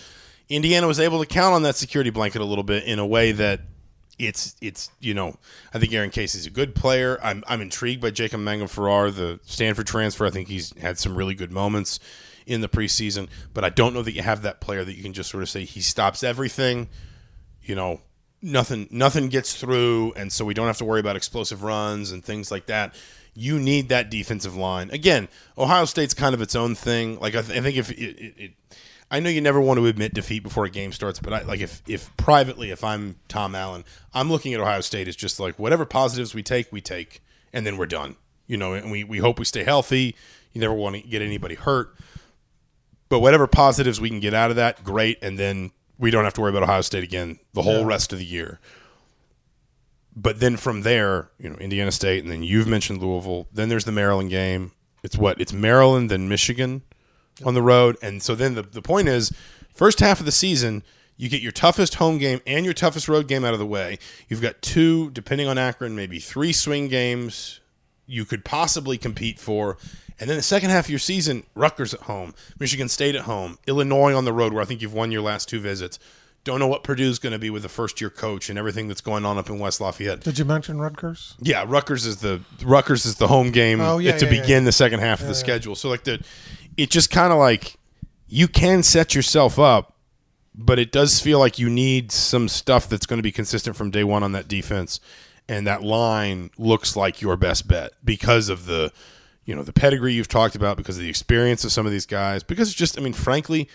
Indiana 0.50 0.88
was 0.88 1.00
able 1.00 1.20
to 1.20 1.26
count 1.26 1.54
on 1.54 1.64
that 1.64 1.76
security 1.76 2.10
blanket 2.10 2.42
a 2.42 2.46
little 2.46 2.64
bit 2.64 2.84
in 2.84 3.00
a 3.00 3.06
way 3.06 3.32
that 3.32 3.62
it's 4.18 4.56
it's 4.62 4.90
you 5.00 5.14
know 5.14 5.36
I 5.74 5.80
think 5.80 5.94
Aaron 5.94 6.10
Casey's 6.10 6.46
a 6.46 6.52
good 6.52 6.76
player. 6.76 7.20
I'm 7.22 7.44
I'm 7.48 7.62
intrigued 7.62 8.02
by 8.02 8.12
Jacob 8.12 8.40
Mangum 8.40 8.68
Farrar, 8.68 9.12
the 9.12 9.40
Stanford 9.46 9.88
transfer. 9.88 10.26
I 10.26 10.30
think 10.30 10.48
he's 10.48 10.78
had 10.80 10.98
some 10.98 11.16
really 11.16 11.36
good 11.36 11.52
moments 11.52 12.00
in 12.46 12.62
the 12.62 12.70
preseason, 12.70 13.28
but 13.54 13.64
I 13.64 13.70
don't 13.70 13.94
know 13.94 14.04
that 14.04 14.14
you 14.14 14.22
have 14.22 14.44
that 14.44 14.62
player 14.62 14.84
that 14.84 14.96
you 14.96 15.04
can 15.04 15.14
just 15.14 15.32
sort 15.32 15.44
of 15.44 15.50
say 15.50 15.66
he 15.66 15.82
stops 15.82 16.24
everything. 16.24 16.88
You 17.64 17.76
know, 17.76 18.02
nothing 18.42 18.88
nothing 18.92 19.30
gets 19.30 19.56
through, 19.56 20.14
and 20.14 20.32
so 20.32 20.46
we 20.46 20.54
don't 20.54 20.68
have 20.68 20.78
to 20.78 20.86
worry 20.86 21.00
about 21.00 21.16
explosive 21.16 21.64
runs 21.64 22.12
and 22.12 22.24
things 22.24 22.52
like 22.52 22.68
that. 22.68 22.96
You 23.34 23.60
need 23.60 23.90
that 23.90 24.10
defensive 24.10 24.56
line. 24.56 24.90
Again, 24.92 25.28
Ohio 25.58 25.84
State's 25.84 26.14
kind 26.14 26.34
of 26.34 26.42
its 26.42 26.56
own 26.56 26.74
thing. 26.74 27.20
Like 27.20 27.36
I, 27.36 27.42
th- 27.42 27.60
I 27.60 27.62
think 27.62 27.76
if 27.76 27.92
it, 27.92 28.00
it, 28.00 28.34
it 28.38 28.52
I 29.12 29.20
know 29.20 29.30
you 29.30 29.42
never 29.42 29.62
want 29.62 29.80
to 29.80 29.86
admit 29.86 30.14
defeat 30.14 30.42
before 30.42 30.66
a 30.66 30.70
game 30.70 30.92
starts, 30.92 31.20
but 31.20 31.32
I 31.32 31.44
like 31.44 31.60
if 31.60 31.82
if 31.88 32.16
privately, 32.18 32.72
if 32.72 32.84
I'm 32.84 33.18
Tom 33.28 33.54
Allen, 33.54 33.86
I'm 34.14 34.32
looking 34.32 34.54
at 34.54 34.60
Ohio 34.60 34.82
State 34.82 35.08
as 35.08 35.16
just 35.16 35.40
like 35.40 35.60
whatever 35.60 35.86
positives 35.86 36.34
we 36.34 36.42
take, 36.42 36.72
we 36.72 36.82
take, 36.82 37.22
and 37.54 37.66
then 37.66 37.78
we're 37.78 37.86
done. 37.86 38.16
You 38.48 38.58
know, 38.58 38.74
and 38.74 38.92
we 38.92 39.04
we 39.04 39.20
hope 39.20 39.38
we 39.38 39.46
stay 39.46 39.64
healthy. 39.64 40.16
You 40.54 40.62
never 40.62 40.74
want 40.74 40.96
to 40.96 41.02
get 41.02 41.22
anybody 41.22 41.56
hurt, 41.56 41.96
but 43.10 43.20
whatever 43.20 43.46
positives 43.46 44.02
we 44.02 44.10
can 44.10 44.20
get 44.20 44.34
out 44.34 44.50
of 44.50 44.56
that, 44.56 44.84
great, 44.84 45.20
and 45.22 45.38
then 45.38 45.72
we 46.00 46.10
don't 46.12 46.24
have 46.24 46.34
to 46.36 46.42
worry 46.42 46.50
about 46.50 46.64
Ohio 46.64 46.82
State 46.82 47.04
again 47.04 47.40
the 47.54 47.62
whole 47.62 47.86
rest 47.86 48.12
of 48.12 48.20
the 48.20 48.26
year. 48.26 48.60
But 50.16 50.40
then 50.40 50.58
from 50.58 50.82
there, 50.82 51.30
you 51.38 51.50
know, 51.50 51.58
Indiana 51.58 51.92
State, 51.92 52.24
and 52.24 52.32
then 52.32 52.42
you've 52.42 52.68
mentioned 52.68 53.02
Louisville. 53.02 53.48
Then 53.52 53.70
there's 53.70 53.86
the 53.86 53.92
Maryland 53.92 54.30
game. 54.30 54.72
It's 55.04 55.18
what? 55.18 55.40
It's 55.40 55.54
Maryland, 55.54 56.10
then 56.10 56.28
Michigan 56.28 56.82
on 57.44 57.54
the 57.54 57.62
road. 57.62 57.98
And 58.02 58.22
so 58.22 58.36
then 58.36 58.56
the, 58.56 58.62
the 58.62 58.82
point 58.82 59.08
is, 59.08 59.32
first 59.74 60.00
half 60.00 60.20
of 60.20 60.26
the 60.26 60.32
season, 60.32 60.84
you 61.18 61.30
get 61.30 61.42
your 61.42 61.52
toughest 61.52 61.96
home 61.96 62.18
game 62.18 62.42
and 62.46 62.66
your 62.66 62.74
toughest 62.74 63.08
road 63.08 63.28
game 63.28 63.44
out 63.46 63.54
of 63.54 63.60
the 63.60 63.66
way. 63.66 63.98
You've 64.30 64.42
got 64.42 64.62
two, 64.62 65.10
depending 65.12 65.48
on 65.48 65.58
Akron, 65.58 65.96
maybe 65.96 66.20
three 66.20 66.52
swing 66.54 66.88
games 66.88 67.60
you 68.06 68.26
could 68.26 68.46
possibly 68.46 68.98
compete 68.98 69.40
for. 69.40 69.78
And 70.20 70.30
then 70.30 70.38
the 70.38 70.44
second 70.44 70.70
half 70.70 70.86
of 70.86 70.90
your 70.90 71.00
season, 71.00 71.44
Rutgers 71.56 71.94
at 71.94 72.02
home, 72.02 72.34
Michigan 72.60 72.88
State 72.88 73.16
at 73.16 73.22
home, 73.24 73.58
Illinois 73.68 74.14
on 74.14 74.24
the 74.26 74.32
road, 74.34 74.54
where 74.54 74.62
I 74.62 74.66
think 74.66 74.82
you've 74.82 74.94
won 74.94 75.12
your 75.12 75.22
last 75.22 75.50
two 75.50 75.60
visits. 75.60 76.00
Don't 76.46 76.60
know 76.60 76.68
what 76.68 76.84
Purdue's 76.84 77.18
going 77.18 77.34
to 77.34 77.40
be 77.40 77.50
with 77.50 77.64
the 77.64 77.70
first 77.70 78.00
year 78.00 78.12
coach 78.12 78.50
and 78.50 78.60
everything 78.60 78.88
that's 78.88 79.02
going 79.02 79.26
on 79.26 79.38
up 79.40 79.50
in 79.50 79.58
West 79.58 79.82
Lafayette. 79.82 80.20
Did 80.22 80.38
you 80.38 80.46
mention 80.46 80.80
Rutgers? 80.80 81.36
Yeah, 81.42 81.66
Rutgers 81.68 82.06
is 82.06 82.18
the 82.18 82.42
Rutgers 82.64 83.06
is 83.08 83.16
the 83.16 83.28
home 83.28 83.50
game 83.50 83.82
Oh, 83.82 83.98
yeah, 83.98 84.16
to 84.18 84.26
yeah, 84.26 84.32
yeah. 84.32 84.42
begin 84.42 84.64
the 84.64 84.72
second 84.72 85.00
half 85.00 85.22
of 85.22 85.28
the 85.28 85.34
schedule. 85.34 85.74
So 85.76 85.90
like 85.90 86.04
the, 86.04 86.24
it 86.78 86.90
just 86.90 87.10
kind 87.10 87.32
of 87.32 87.40
like 87.40 87.76
you 88.28 88.48
can 88.48 88.84
set 88.84 89.16
yourself 89.16 89.60
up, 89.60 89.96
but 90.54 90.80
it 90.80 90.92
does 90.92 91.20
feel 91.20 91.40
like 91.40 91.60
you 91.60 91.70
need 91.70 92.12
some 92.12 92.48
stuff 92.48 92.88
that's 92.90 93.06
going 93.06 93.18
to 93.18 93.24
be 93.24 93.32
consistent 93.32 93.76
from 93.76 93.92
day 93.92 94.04
one 94.04 94.24
on 94.24 94.32
that 94.34 94.48
defense, 94.48 95.00
and 95.48 95.68
that 95.68 95.84
line 95.84 96.50
looks 96.58 96.96
like 96.96 97.22
your 97.22 97.38
best 97.38 97.68
bet 97.68 97.94
because 98.04 98.50
of 98.50 98.66
the, 98.66 98.92
you 99.46 99.54
know, 99.54 99.64
the 99.64 99.74
pedigree 99.74 100.14
you've 100.14 100.28
talked 100.28 100.56
about, 100.56 100.78
because 100.78 100.98
of 100.98 101.04
the 101.04 101.10
experience 101.10 101.64
of 101.64 101.72
some 101.72 101.86
of 101.86 101.92
these 101.92 102.06
guys, 102.06 102.44
because 102.44 102.70
it's 102.70 102.78
just, 102.78 102.98
I 102.98 103.02
mean, 103.02 103.14
frankly. 103.14 103.70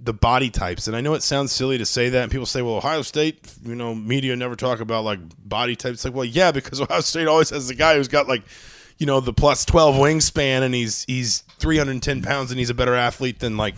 The 0.00 0.14
body 0.14 0.48
types, 0.48 0.86
and 0.86 0.94
I 0.94 1.00
know 1.00 1.14
it 1.14 1.24
sounds 1.24 1.50
silly 1.50 1.76
to 1.76 1.84
say 1.84 2.08
that, 2.08 2.22
and 2.22 2.30
people 2.30 2.46
say, 2.46 2.62
"Well, 2.62 2.76
Ohio 2.76 3.02
State, 3.02 3.52
you 3.64 3.74
know, 3.74 3.96
media 3.96 4.36
never 4.36 4.54
talk 4.54 4.78
about 4.78 5.02
like 5.02 5.18
body 5.44 5.74
types." 5.74 5.94
It's 5.94 6.04
like, 6.04 6.14
well, 6.14 6.24
yeah, 6.24 6.52
because 6.52 6.80
Ohio 6.80 7.00
State 7.00 7.26
always 7.26 7.50
has 7.50 7.66
the 7.66 7.74
guy 7.74 7.96
who's 7.96 8.06
got 8.06 8.28
like 8.28 8.44
you 8.98 9.06
know 9.06 9.20
the 9.20 9.32
plus 9.32 9.64
12 9.64 9.94
wingspan 9.96 10.62
and 10.62 10.74
he's 10.74 11.04
he's 11.04 11.40
310 11.58 12.22
pounds 12.22 12.50
and 12.50 12.58
he's 12.58 12.70
a 12.70 12.74
better 12.74 12.94
athlete 12.94 13.38
than 13.38 13.56
like 13.56 13.76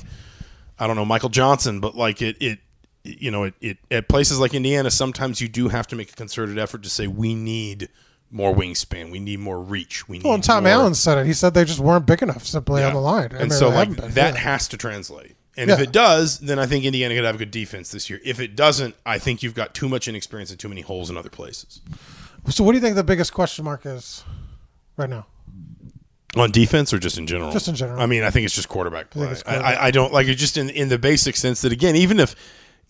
i 0.79 0.87
don't 0.87 0.97
know 0.97 1.05
michael 1.05 1.29
johnson. 1.29 1.81
But 1.81 1.95
like 1.95 2.21
it 2.23 2.37
it 2.41 2.59
you 3.05 3.31
know 3.31 3.45
it, 3.45 3.55
it 3.61 3.79
at 3.91 4.09
places 4.09 4.39
like 4.41 4.55
indiana 4.55 4.91
sometimes 4.91 5.41
you 5.41 5.49
do 5.49 5.69
have 5.69 5.87
to 5.89 5.97
make 5.97 6.11
a 6.13 6.17
concerted 6.17 6.59
effort 6.59 6.83
to 6.83 6.91
say 6.91 7.07
we 7.07 7.35
need 7.35 7.89
more 8.33 8.55
wingspan. 8.55 9.11
We 9.11 9.19
need 9.19 9.41
more 9.41 9.61
reach. 9.61 10.09
We 10.09 10.19
need 10.19 10.25
Well, 10.25 10.35
and 10.35 10.45
Tom 10.45 10.63
more- 10.63 10.73
Allen 10.73 10.95
said 10.95 11.19
it. 11.19 11.27
He 11.27 11.33
said 11.33 11.53
they 11.53 11.65
just 11.65 11.81
weren't 11.81 12.07
big 12.07 12.23
enough 12.23 12.47
simply 12.47 12.81
Yeah. 12.81 12.87
on 12.87 12.95
the 12.95 13.01
line. 13.01 13.31
I 13.33 13.39
and 13.39 13.51
mean, 13.51 13.51
so 13.51 13.71
like 13.71 13.89
been, 13.97 14.13
that 14.13 14.35
yeah. 14.35 14.41
has 14.41 14.69
to 14.69 14.77
translate. 14.77 15.35
And 15.57 15.69
if 15.69 15.81
it 15.81 15.91
does 15.93 16.39
then 16.39 16.59
i 16.59 16.65
think 16.65 16.85
indiana 16.85 17.15
could 17.15 17.25
have 17.25 17.35
a 17.35 17.39
good 17.39 17.51
defense 17.51 17.91
this 17.91 18.09
year. 18.09 18.21
If 18.25 18.39
it 18.41 18.55
doesn't 18.57 18.95
i 19.05 19.19
think 19.19 19.43
you've 19.43 19.55
got 19.55 19.75
too 19.75 19.89
much 19.89 20.07
inexperience 20.09 20.51
and 20.51 20.59
too 20.61 20.69
many 20.69 20.81
holes 20.81 21.11
in 21.11 21.17
other 21.17 21.29
places. 21.29 21.81
So, 22.49 22.65
what 22.65 22.73
do 22.73 22.77
you 22.79 22.83
think 22.83 22.95
the 22.97 23.05
biggest 23.05 23.35
question 23.35 23.65
mark 23.65 23.85
is 23.85 24.23
right 25.01 25.11
now? 25.11 25.27
On 26.37 26.51
defense 26.53 26.93
or 26.93 26.99
just 26.99 27.19
in 27.19 27.27
general? 27.27 27.51
Just 27.51 27.67
in 27.67 27.75
general. 27.75 28.01
I 28.01 28.07
mean, 28.07 28.23
I 28.23 28.31
think 28.31 28.45
it's 28.45 28.55
just 28.55 28.69
quarterback 28.69 29.11
play. 29.11 29.25
I, 29.27 29.35
quarterback. 29.35 29.79
I, 29.79 29.87
I 29.87 29.91
don't 29.91 30.13
like 30.13 30.29
it 30.29 30.37
just 30.37 30.57
in 30.57 30.71
in 30.71 30.89
the 30.89 30.99
basic 30.99 31.35
sense 31.35 31.63
that 31.63 31.73
again, 31.73 31.97
even 31.97 32.21
if 32.21 32.37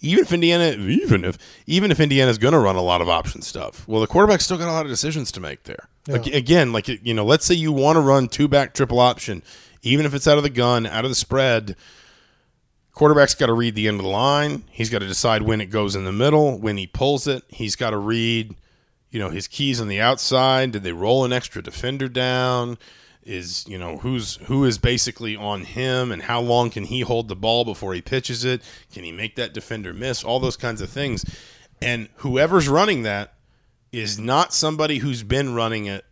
even 0.00 0.24
if 0.24 0.32
Indiana 0.32 0.72
even 0.72 1.24
if 1.24 1.38
even 1.66 1.90
if 1.90 2.00
Indiana's 2.00 2.36
going 2.36 2.52
to 2.52 2.58
run 2.58 2.76
a 2.76 2.82
lot 2.82 3.00
of 3.00 3.08
option 3.08 3.40
stuff, 3.40 3.88
well, 3.88 4.02
the 4.02 4.06
quarterback's 4.06 4.44
still 4.44 4.58
got 4.58 4.68
a 4.68 4.72
lot 4.72 4.84
of 4.84 4.90
decisions 4.90 5.32
to 5.32 5.40
make 5.40 5.62
there. 5.64 5.88
Like 6.06 6.26
again, 6.26 6.72
like 6.72 6.88
you 6.88 7.14
know, 7.14 7.24
let's 7.24 7.46
say 7.46 7.54
you 7.54 7.72
want 7.72 7.96
to 7.96 8.00
run 8.00 8.28
two 8.28 8.48
back 8.48 8.74
triple 8.74 9.00
option, 9.00 9.42
even 9.82 10.04
if 10.04 10.12
it's 10.12 10.26
out 10.26 10.36
of 10.36 10.42
the 10.42 10.50
gun, 10.50 10.86
out 10.86 11.04
of 11.04 11.10
the 11.10 11.14
spread. 11.14 11.76
Quarterback's 12.92 13.34
got 13.34 13.46
to 13.46 13.54
read 13.54 13.76
the 13.76 13.88
end 13.88 13.98
of 13.98 14.02
the 14.02 14.10
line. 14.10 14.64
He's 14.70 14.90
got 14.90 14.98
to 14.98 15.06
decide 15.06 15.42
when 15.42 15.60
it 15.60 15.66
goes 15.66 15.94
in 15.94 16.04
the 16.04 16.12
middle, 16.12 16.58
when 16.58 16.76
he 16.76 16.86
pulls 16.86 17.26
it. 17.26 17.44
He's 17.48 17.76
got 17.76 17.90
to 17.90 17.96
read, 17.96 18.56
you 19.10 19.18
know, 19.18 19.30
his 19.30 19.48
keys 19.48 19.80
on 19.80 19.88
the 19.88 20.00
outside. 20.00 20.72
Did 20.72 20.82
they 20.82 20.92
roll 20.92 21.24
an 21.24 21.32
extra 21.32 21.62
defender 21.62 22.08
down? 22.08 22.78
Is 23.22 23.66
you 23.68 23.78
know 23.78 23.98
who's 23.98 24.36
who 24.44 24.64
is 24.64 24.78
basically 24.78 25.36
on 25.36 25.64
him, 25.64 26.10
and 26.10 26.22
how 26.22 26.40
long 26.40 26.70
can 26.70 26.84
he 26.84 27.00
hold 27.00 27.28
the 27.28 27.36
ball 27.36 27.64
before 27.64 27.92
he 27.92 28.00
pitches 28.00 28.44
it? 28.44 28.62
Can 28.92 29.04
he 29.04 29.12
make 29.12 29.36
that 29.36 29.52
defender 29.52 29.92
miss? 29.92 30.24
All 30.24 30.40
those 30.40 30.56
kinds 30.56 30.80
of 30.80 30.88
things. 30.88 31.24
And 31.82 32.08
whoever's 32.16 32.68
running 32.68 33.02
that 33.02 33.34
is 33.92 34.18
not 34.18 34.54
somebody 34.54 34.98
who's 34.98 35.22
been 35.22 35.54
running 35.54 35.86
it 35.86 36.04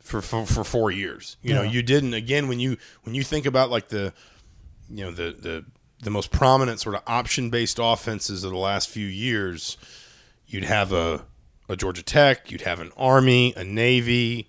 for 0.00 0.22
for, 0.22 0.46
for 0.46 0.64
four 0.64 0.90
years. 0.90 1.36
You 1.42 1.54
know, 1.54 1.62
you 1.62 1.82
didn't 1.82 2.14
again 2.14 2.48
when 2.48 2.60
you 2.60 2.78
when 3.02 3.14
you 3.14 3.22
think 3.22 3.44
about 3.44 3.70
like 3.70 3.88
the 3.88 4.14
you 4.88 5.04
know 5.04 5.10
the 5.10 5.36
the 5.38 5.64
the 6.02 6.10
most 6.10 6.30
prominent 6.30 6.80
sort 6.80 6.94
of 6.94 7.02
option 7.06 7.50
based 7.50 7.78
offenses 7.80 8.42
of 8.42 8.50
the 8.50 8.58
last 8.58 8.88
few 8.88 9.06
years, 9.06 9.76
you'd 10.46 10.64
have 10.64 10.92
a 10.92 11.24
a 11.68 11.76
Georgia 11.76 12.02
Tech, 12.02 12.50
you'd 12.50 12.62
have 12.62 12.80
an 12.80 12.92
Army, 12.96 13.52
a 13.56 13.64
Navy, 13.64 14.48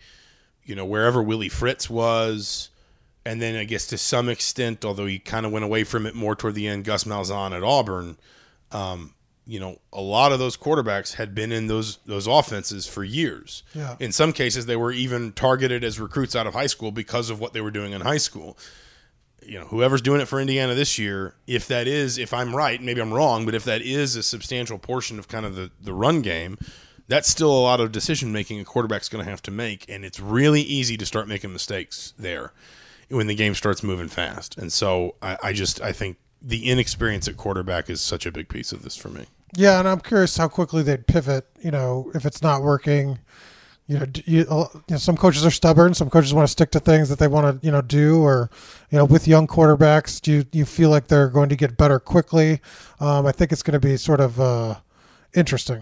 you 0.64 0.76
know 0.76 0.86
wherever 0.86 1.22
Willie 1.22 1.50
Fritz 1.50 1.90
was, 1.90 2.70
and 3.26 3.42
then 3.42 3.56
I 3.56 3.64
guess 3.64 3.88
to 3.88 3.98
some 3.98 4.30
extent, 4.30 4.86
although 4.86 5.06
he 5.06 5.20
kind 5.20 5.46
of 5.46 5.52
went 5.52 5.66
away 5.66 5.84
from 5.84 6.06
it 6.06 6.16
more 6.16 6.36
toward 6.36 6.56
the 6.56 6.68
end, 6.68 6.86
Gus 6.86 7.04
Malzahn 7.04 7.56
at 7.56 7.64
Auburn. 7.64 8.18
Um, 8.72 9.14
you 9.46 9.60
know, 9.60 9.80
a 9.92 10.02
lot 10.02 10.32
of 10.32 10.38
those 10.38 10.56
quarterbacks 10.56 11.16
had 11.16 11.34
been 11.34 11.52
in 11.52 11.68
those 11.68 11.98
those 12.06 12.28
offenses 12.28 12.88
for 12.88 13.04
years. 13.04 13.64
Yeah. 13.74 13.96
In 14.00 14.12
some 14.12 14.32
cases, 14.32 14.68
they 14.68 14.76
were 14.76 14.92
even 14.92 15.32
targeted 15.32 15.84
as 15.84 16.00
recruits 16.00 16.36
out 16.36 16.46
of 16.46 16.54
high 16.54 16.68
school 16.68 16.92
because 16.92 17.32
of 17.32 17.40
what 17.40 17.54
they 17.54 17.62
were 17.62 17.72
doing 17.72 17.94
in 17.94 18.02
high 18.02 18.18
school 18.18 18.58
you 19.50 19.58
know, 19.58 19.66
whoever's 19.66 20.02
doing 20.02 20.22
it 20.22 20.28
for 20.28 20.40
Indiana 20.40 20.76
this 20.76 21.00
year, 21.00 21.34
if 21.48 21.68
that 21.68 21.88
is, 21.88 22.18
if 22.18 22.34
I'm 22.34 22.56
right, 22.56 22.82
maybe 22.82 23.02
I'm 23.02 23.14
wrong, 23.14 23.46
but 23.46 23.56
if 23.56 23.64
that 23.64 23.82
is 23.82 24.16
a 24.16 24.22
substantial 24.24 24.78
portion 24.78 25.18
of 25.18 25.28
kind 25.28 25.46
of 25.46 25.56
the, 25.56 25.72
the 25.82 25.94
run 25.94 26.22
game, 26.22 26.58
that's 27.10 27.28
still 27.28 27.52
a 27.52 27.60
lot 27.60 27.82
of 27.82 27.92
decision 27.92 28.32
making 28.32 28.60
a 28.60 28.64
quarterback's 28.64 29.10
going 29.10 29.26
to 29.26 29.30
have 29.30 29.42
to 29.42 29.52
make. 29.52 29.90
And 29.90 30.06
it's 30.06 30.20
really 30.20 30.62
easy 30.62 30.96
to 30.96 31.06
start 31.06 31.28
making 31.28 31.52
mistakes 31.52 32.14
there 32.18 32.54
when 33.10 33.26
the 33.26 33.36
game 33.36 33.56
starts 33.56 33.82
moving 33.84 34.08
fast. 34.08 34.58
And 34.58 34.72
so 34.72 35.16
I, 35.22 35.38
I 35.44 35.54
just, 35.54 35.82
I 35.82 35.92
think 35.92 36.18
the 36.40 36.70
inexperience 36.70 37.28
at 37.28 37.36
quarterback 37.36 37.90
is 37.90 38.00
such 38.00 38.28
a 38.28 38.32
big 38.32 38.48
piece 38.48 38.72
of 38.72 38.84
this 38.84 38.96
for 38.96 39.10
me. 39.10 39.26
Yeah, 39.56 39.80
and 39.80 39.88
I'm 39.88 40.00
curious 40.00 40.38
how 40.38 40.48
quickly 40.48 40.84
they'd 40.84 41.08
pivot. 41.08 41.48
You 41.60 41.72
know, 41.72 42.12
if 42.14 42.26
it's 42.26 42.44
not 42.44 42.62
working, 42.62 43.18
you 43.88 43.98
know, 43.98 44.06
you, 44.26 44.46
uh, 44.48 44.68
you 44.74 44.84
know, 44.92 44.98
some 44.98 45.18
coaches 45.18 45.44
are 45.44 45.50
stubborn. 45.50 45.96
Some 45.96 46.12
coaches 46.12 46.32
want 46.32 46.48
to 46.48 46.52
stick 46.52 46.70
to 46.72 46.80
things 46.80 47.10
that 47.10 47.18
they 47.18 47.28
want 47.28 47.60
to, 47.60 47.66
you 47.66 47.72
know, 47.72 47.82
do. 47.82 48.22
Or, 48.22 48.52
you 48.92 49.00
know, 49.00 49.06
with 49.06 49.28
young 49.28 49.48
quarterbacks, 49.48 50.22
do 50.22 50.32
you, 50.32 50.46
you 50.52 50.66
feel 50.66 50.92
like 50.92 51.08
they're 51.08 51.30
going 51.30 51.50
to 51.50 51.56
get 51.56 51.76
better 51.76 52.00
quickly? 52.00 52.62
Um, 53.00 53.26
I 53.26 53.32
think 53.32 53.52
it's 53.52 53.64
going 53.64 53.80
to 53.82 53.86
be 53.86 53.98
sort 53.98 54.20
of 54.20 54.40
uh, 54.40 54.76
interesting. 55.34 55.82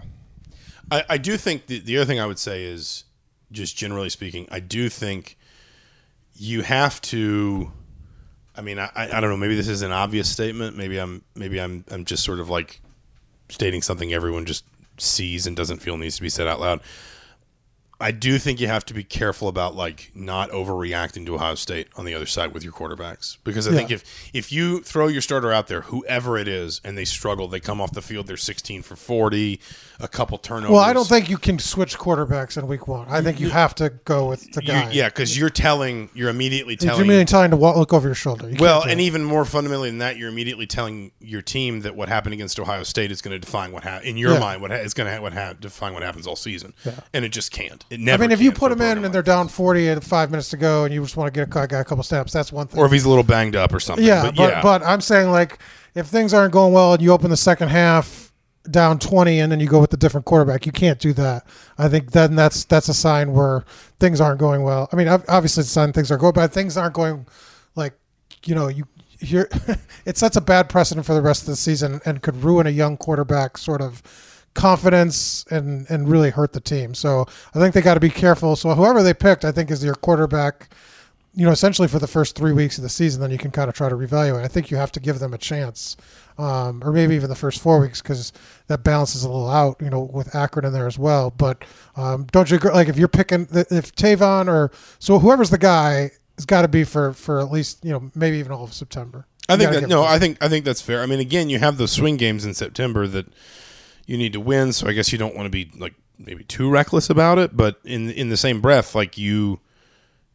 I, 0.90 1.04
I 1.10 1.18
do 1.18 1.36
think 1.36 1.66
the, 1.66 1.80
the 1.80 1.96
other 1.98 2.06
thing 2.06 2.20
I 2.20 2.26
would 2.26 2.38
say 2.38 2.64
is 2.64 3.04
just 3.52 3.76
generally 3.76 4.08
speaking, 4.08 4.48
I 4.50 4.60
do 4.60 4.88
think 4.88 5.36
you 6.34 6.62
have 6.62 7.00
to. 7.02 7.72
I 8.56 8.60
mean, 8.60 8.78
I, 8.78 8.90
I 8.96 9.20
don't 9.20 9.30
know. 9.30 9.36
Maybe 9.36 9.54
this 9.54 9.68
is 9.68 9.82
an 9.82 9.92
obvious 9.92 10.28
statement. 10.28 10.76
Maybe 10.76 10.98
I'm 10.98 11.22
maybe 11.34 11.60
I'm 11.60 11.84
I'm 11.90 12.04
just 12.04 12.24
sort 12.24 12.40
of 12.40 12.48
like 12.48 12.80
stating 13.48 13.82
something 13.82 14.12
everyone 14.12 14.46
just 14.46 14.64
sees 14.98 15.46
and 15.46 15.56
doesn't 15.56 15.78
feel 15.78 15.96
needs 15.96 16.16
to 16.16 16.22
be 16.22 16.28
said 16.28 16.46
out 16.46 16.60
loud. 16.60 16.80
I 18.00 18.12
do 18.12 18.38
think 18.38 18.60
you 18.60 18.68
have 18.68 18.86
to 18.86 18.94
be 18.94 19.02
careful 19.02 19.48
about 19.48 19.74
like 19.74 20.12
not 20.14 20.50
overreacting 20.50 21.26
to 21.26 21.34
Ohio 21.34 21.56
State 21.56 21.88
on 21.96 22.04
the 22.04 22.14
other 22.14 22.26
side 22.26 22.54
with 22.54 22.62
your 22.62 22.72
quarterbacks 22.72 23.38
because 23.42 23.66
I 23.66 23.72
think 23.72 23.90
if 23.90 24.30
if 24.32 24.52
you 24.52 24.82
throw 24.82 25.08
your 25.08 25.20
starter 25.20 25.52
out 25.52 25.66
there, 25.66 25.80
whoever 25.82 26.38
it 26.38 26.46
is, 26.46 26.80
and 26.84 26.96
they 26.96 27.04
struggle, 27.04 27.48
they 27.48 27.58
come 27.58 27.80
off 27.80 27.92
the 27.92 28.02
field, 28.02 28.28
they're 28.28 28.36
16 28.36 28.82
for 28.82 28.94
40, 28.94 29.60
a 30.00 30.06
couple 30.06 30.38
turnovers. 30.38 30.70
Well, 30.70 30.80
I 30.82 30.92
don't 30.92 31.08
think 31.08 31.28
you 31.28 31.38
can 31.38 31.58
switch 31.58 31.98
quarterbacks 31.98 32.56
in 32.56 32.66
week 32.68 32.86
one. 32.86 33.08
I 33.08 33.20
think 33.20 33.40
you 33.40 33.50
have 33.50 33.74
to 33.76 33.90
go 34.04 34.28
with 34.28 34.52
the 34.52 34.60
You- 34.62 34.68
guy. 34.68 34.90
yeah, 34.92 35.08
because 35.08 35.36
you're 35.36 35.50
telling, 35.50 36.08
you're 36.14 36.28
immediately 36.28 36.76
telling. 36.76 36.86
You're 36.88 36.94
telling. 36.94 37.06
immediately 37.06 37.24
telling 37.24 37.50
to 37.50 37.56
look 37.80 37.92
over 37.92 38.06
your 38.06 38.14
shoulder. 38.14 38.48
You 38.48 38.56
well, 38.60 38.82
and 38.84 39.00
even 39.00 39.24
more 39.24 39.44
fundamentally 39.44 39.90
than 39.90 39.98
that, 39.98 40.16
you're 40.16 40.28
immediately 40.28 40.66
telling 40.68 41.10
your 41.20 41.42
team 41.42 41.80
that 41.80 41.96
what 41.96 42.08
happened 42.08 42.34
against 42.34 42.60
Ohio 42.60 42.84
State 42.84 43.10
is 43.10 43.20
going 43.20 43.32
to 43.32 43.40
define 43.40 43.72
what 43.72 43.82
ha- 43.82 43.98
in 44.04 44.16
your 44.16 44.34
Yeah. 44.34 44.38
mind 44.38 44.62
what 44.62 44.70
ha- 44.70 44.76
is 44.76 44.94
going 44.94 45.12
to 45.12 45.20
what 45.20 45.32
ha- 45.32 45.54
define 45.58 45.94
what 45.94 46.04
happens 46.04 46.26
all 46.28 46.36
season, 46.36 46.74
Yeah. 46.84 46.92
and 47.12 47.24
it 47.24 47.30
just 47.30 47.50
can't. 47.50 47.84
It 47.90 47.98
never. 47.98 48.22
I 48.22 48.26
mean, 48.28 48.32
if 48.32 48.40
you 48.40 48.52
put 48.52 48.68
them 48.70 48.80
in 48.80 48.86
program 48.86 49.04
and 49.04 49.12
they're 49.14 49.20
like 49.22 49.26
down 49.26 49.48
forty 49.48 49.88
at 49.88 50.04
five 50.04 50.30
minutes 50.30 50.50
to 50.50 50.56
go, 50.56 50.84
and 50.84 50.94
you 50.94 51.02
just 51.02 51.16
want 51.16 51.32
to 51.32 51.36
get 51.36 51.48
a 51.52 51.66
guy 51.66 51.80
a 51.80 51.84
couple 51.84 52.04
snaps, 52.04 52.32
that's 52.32 52.52
one 52.52 52.68
thing. 52.68 52.78
or 52.78 52.86
if 52.86 52.92
he's 52.92 53.04
a 53.04 53.08
little 53.08 53.24
banged 53.24 53.56
up 53.56 53.74
or 53.74 53.80
something. 53.80 54.04
yeah, 54.06 54.22
but, 54.22 54.36
but, 54.36 54.50
yeah, 54.50 54.62
but 54.62 54.82
I'm 54.84 55.00
saying 55.00 55.32
like 55.32 55.58
if 55.96 56.06
things 56.06 56.32
aren't 56.32 56.52
going 56.52 56.72
well 56.72 56.92
and 56.92 57.02
you 57.02 57.10
open 57.12 57.30
the 57.30 57.36
second 57.36 57.70
half 57.70 58.27
down 58.70 58.98
20 58.98 59.40
and 59.40 59.52
then 59.52 59.60
you 59.60 59.66
go 59.66 59.80
with 59.80 59.90
the 59.90 59.96
different 59.96 60.26
quarterback, 60.26 60.66
you 60.66 60.72
can't 60.72 60.98
do 60.98 61.12
that. 61.14 61.46
I 61.76 61.88
think 61.88 62.12
then 62.12 62.36
that's 62.36 62.64
that's 62.64 62.88
a 62.88 62.94
sign 62.94 63.32
where 63.32 63.64
things 63.98 64.20
aren't 64.20 64.40
going 64.40 64.62
well. 64.62 64.88
I 64.92 64.96
mean, 64.96 65.08
obviously 65.08 65.62
it's 65.62 65.70
a 65.70 65.72
sign 65.72 65.92
things 65.92 66.10
are 66.10 66.16
going, 66.16 66.32
but 66.32 66.52
things 66.52 66.76
aren't 66.76 66.94
going 66.94 67.26
like 67.74 67.94
you 68.44 68.54
know 68.54 68.68
you. 68.68 68.86
You're, 69.20 69.48
it 70.04 70.16
sets 70.16 70.36
a 70.36 70.40
bad 70.40 70.68
precedent 70.68 71.04
for 71.04 71.12
the 71.12 71.20
rest 71.20 71.42
of 71.42 71.48
the 71.48 71.56
season 71.56 72.00
and 72.04 72.22
could 72.22 72.36
ruin 72.44 72.68
a 72.68 72.70
young 72.70 72.96
quarterback 72.96 73.58
sort 73.58 73.80
of 73.80 74.00
confidence 74.54 75.44
and 75.50 75.90
and 75.90 76.08
really 76.08 76.30
hurt 76.30 76.52
the 76.52 76.60
team. 76.60 76.94
So 76.94 77.26
I 77.52 77.58
think 77.58 77.74
they 77.74 77.80
got 77.80 77.94
to 77.94 78.00
be 78.00 78.10
careful. 78.10 78.54
So 78.54 78.76
whoever 78.76 79.02
they 79.02 79.14
picked, 79.14 79.44
I 79.44 79.50
think 79.50 79.72
is 79.72 79.82
your 79.82 79.96
quarterback 79.96 80.68
you 81.38 81.44
know, 81.44 81.52
essentially 81.52 81.86
for 81.86 82.00
the 82.00 82.08
first 82.08 82.34
three 82.34 82.52
weeks 82.52 82.78
of 82.78 82.82
the 82.82 82.88
season, 82.88 83.20
then 83.20 83.30
you 83.30 83.38
can 83.38 83.52
kind 83.52 83.68
of 83.68 83.74
try 83.76 83.88
to 83.88 83.94
reevaluate. 83.94 84.42
I 84.42 84.48
think 84.48 84.72
you 84.72 84.76
have 84.76 84.90
to 84.90 84.98
give 84.98 85.20
them 85.20 85.32
a 85.32 85.38
chance, 85.38 85.96
um, 86.38 86.82
or 86.84 86.92
maybe 86.92 87.14
even 87.14 87.28
the 87.28 87.36
first 87.36 87.60
four 87.60 87.80
weeks 87.80 88.00
because 88.00 88.32
that 88.68 88.84
balances 88.84 89.24
a 89.24 89.28
little 89.28 89.50
out, 89.50 89.76
you 89.80 89.90
know, 89.90 90.02
with 90.02 90.34
Akron 90.34 90.64
in 90.64 90.72
there 90.72 90.86
as 90.86 90.98
well. 90.98 91.30
But 91.30 91.64
um, 91.96 92.26
don't 92.30 92.50
you 92.50 92.56
agree? 92.56 92.70
Like 92.70 92.88
if 92.88 92.96
you're 92.96 93.08
picking, 93.08 93.48
if 93.50 93.94
Tayven 93.94 94.48
or 94.48 94.70
so 94.98 95.18
whoever's 95.18 95.50
the 95.50 95.58
guy, 95.58 96.12
has 96.36 96.46
got 96.46 96.62
to 96.62 96.68
be 96.68 96.84
for 96.84 97.12
for 97.12 97.40
at 97.40 97.50
least 97.50 97.84
you 97.84 97.90
know 97.90 98.10
maybe 98.14 98.38
even 98.38 98.52
all 98.52 98.64
of 98.64 98.72
September. 98.72 99.26
I 99.48 99.54
You 99.54 99.58
think 99.58 99.72
that 99.72 99.88
no, 99.88 100.04
I 100.04 100.18
think 100.18 100.42
I 100.42 100.48
think 100.48 100.64
that's 100.64 100.80
fair. 100.80 101.02
I 101.02 101.06
mean, 101.06 101.20
again, 101.20 101.50
you 101.50 101.58
have 101.58 101.76
those 101.78 101.90
swing 101.90 102.16
games 102.16 102.44
in 102.44 102.54
September 102.54 103.06
that 103.08 103.26
you 104.06 104.16
need 104.16 104.32
to 104.34 104.40
win, 104.40 104.72
so 104.72 104.86
I 104.86 104.92
guess 104.92 105.10
you 105.10 105.18
don't 105.18 105.34
want 105.34 105.46
to 105.46 105.50
be 105.50 105.70
like 105.76 105.94
maybe 106.18 106.44
too 106.44 106.70
reckless 106.70 107.10
about 107.10 107.38
it. 107.38 107.56
But 107.56 107.80
in 107.84 108.10
in 108.10 108.28
the 108.28 108.36
same 108.36 108.60
breath, 108.60 108.94
like 108.94 109.18
you 109.18 109.60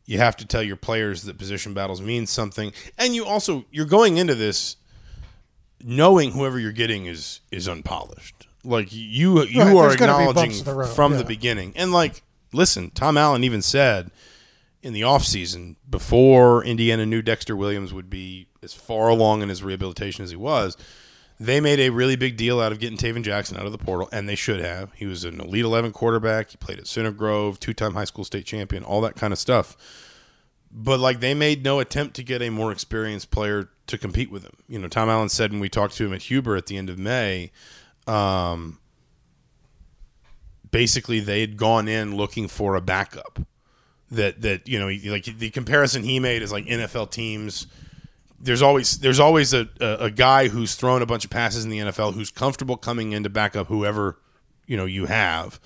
you 0.05 0.17
have 0.17 0.35
to 0.37 0.45
tell 0.45 0.61
your 0.63 0.75
players 0.75 1.23
that 1.23 1.37
position 1.37 1.73
battles 1.73 2.01
mean 2.01 2.25
something, 2.25 2.73
and 2.97 3.15
you 3.15 3.23
also 3.25 3.65
you're 3.71 3.85
going 3.85 4.17
into 4.17 4.35
this 4.35 4.75
knowing 5.83 6.31
whoever 6.31 6.59
you're 6.59 6.71
getting 6.71 7.05
is 7.05 7.41
is 7.51 7.67
unpolished. 7.67 8.47
Like 8.63 8.87
you 8.91 9.43
you 9.43 9.61
Right, 9.61 9.75
are 9.75 9.87
there's 9.89 9.95
gonna 9.97 10.17
be 10.17 10.29
acknowledging 10.29 10.63
the 10.63 10.85
from 10.95 11.17
the 11.17 11.23
beginning, 11.25 11.73
and 11.75 11.91
like 11.91 12.23
listen, 12.53 12.91
Tom 12.91 13.17
Allen 13.17 13.43
even 13.43 13.61
said 13.61 14.11
in 14.81 14.93
the 14.93 15.01
offseason 15.01 15.75
before 15.89 16.63
Indiana 16.63 17.05
knew 17.05 17.21
Dexter 17.21 17.55
Williams 17.55 17.93
would 17.93 18.09
be 18.09 18.47
as 18.61 18.73
far 18.73 19.09
along 19.09 19.41
in 19.41 19.49
his 19.49 19.63
rehabilitation 19.63 20.23
as 20.23 20.29
he 20.29 20.35
was, 20.35 20.77
they 21.39 21.59
made 21.59 21.79
a 21.79 21.89
really 21.89 22.15
big 22.15 22.37
deal 22.37 22.59
out 22.61 22.71
of 22.71 22.79
getting 22.79 22.97
Tayven 22.97 23.23
Jackson 23.23 23.57
out 23.57 23.65
of 23.65 23.71
the 23.71 23.77
portal, 23.77 24.07
and 24.11 24.27
they 24.29 24.35
should 24.35 24.59
have. 24.61 24.91
He 24.93 25.05
was 25.05 25.23
an 25.25 25.39
Elite 25.41 25.65
11 25.65 25.91
quarterback. 25.91 26.51
He 26.51 26.57
played 26.57 26.79
at 26.79 26.87
Center 26.87 27.11
Grove, 27.11 27.59
two 27.59 27.73
time 27.73 27.93
high 27.93 28.05
school 28.05 28.23
state 28.23 28.45
champion, 28.45 28.83
all 28.83 29.01
that 29.01 29.15
kind 29.15 29.33
of 29.33 29.39
stuff. 29.39 29.75
But 30.71 30.99
like 30.99 31.19
they 31.19 31.33
made 31.33 31.63
no 31.63 31.79
attempt 31.79 32.15
to 32.15 32.23
get 32.23 32.41
a 32.41 32.49
more 32.49 32.71
experienced 32.71 33.29
player 33.31 33.69
to 33.87 33.97
compete 33.97 34.31
with 34.31 34.43
him. 34.43 34.55
You 34.67 34.79
know, 34.79 34.87
Tom 34.87 35.09
Allen 35.09 35.29
said 35.29 35.51
when 35.51 35.59
we 35.59 35.69
talked 35.69 35.95
to 35.97 36.05
him 36.05 36.13
at 36.13 36.23
Huber 36.23 36.55
at 36.55 36.67
the 36.67 36.77
end 36.77 36.89
of 36.89 36.97
May, 36.97 37.51
um, 38.07 38.79
basically 40.71 41.19
they 41.19 41.41
had 41.41 41.57
gone 41.57 41.87
in 41.87 42.15
looking 42.15 42.47
for 42.47 42.75
a 42.75 42.81
backup 42.81 43.39
that 44.11 44.41
that 44.41 44.67
you 44.67 44.79
know 44.79 44.87
like 45.11 45.25
the 45.25 45.49
comparison 45.49 46.03
he 46.03 46.19
made 46.19 46.41
is 46.41 46.51
like 46.51 46.65
NFL 46.65 47.11
teams. 47.11 47.67
There's 48.39 48.61
always 48.61 48.99
there's 48.99 49.19
always 49.19 49.53
a, 49.53 49.69
a, 49.79 49.95
a 50.05 50.11
guy 50.11 50.49
who's 50.49 50.75
thrown 50.75 51.01
a 51.01 51.05
bunch 51.05 51.25
of 51.25 51.31
passes 51.31 51.63
in 51.63 51.69
the 51.69 51.79
NFL 51.79 52.13
who's 52.13 52.29
comfortable 52.29 52.77
coming 52.77 53.13
in 53.13 53.23
to 53.23 53.29
back 53.29 53.55
up 53.55 53.67
whoever 53.67 54.19
you 54.67 54.77
know 54.77 54.85
you 54.85 55.05
have. 55.05 55.59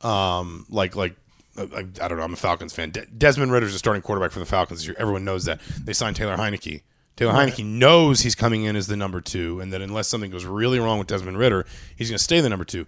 Um 0.00 0.66
like 0.68 0.96
like 0.96 1.16
I, 1.54 2.08
don't 2.08 2.16
know. 2.16 2.22
I'm 2.22 2.32
a 2.32 2.36
Falcons 2.36 2.72
fan. 2.72 2.92
De- 2.92 3.04
Desmond 3.04 3.52
Ridder's 3.52 3.74
a 3.74 3.78
starting 3.78 4.00
quarterback 4.00 4.30
for 4.30 4.38
the 4.38 4.46
Falcons 4.46 4.88
everyone 4.96 5.24
knows 5.24 5.44
that. 5.44 5.60
They 5.84 5.92
signed 5.92 6.16
Taylor 6.16 6.36
Heinicke 6.36 6.82
Taylor 7.16 7.32
Heinicke 7.32 7.64
knows 7.64 8.20
he's 8.20 8.34
coming 8.34 8.64
in 8.64 8.74
as 8.74 8.86
the 8.86 8.96
number 8.96 9.20
two 9.20 9.60
and 9.60 9.72
that 9.72 9.82
unless 9.82 10.08
something 10.08 10.30
goes 10.30 10.44
really 10.44 10.78
wrong 10.78 10.98
with 10.98 11.08
Desmond 11.08 11.38
Ridder 11.38 11.66
he's 11.96 12.08
going 12.08 12.18
to 12.18 12.22
stay 12.24 12.40
the 12.40 12.48
number 12.48 12.64
two 12.64 12.86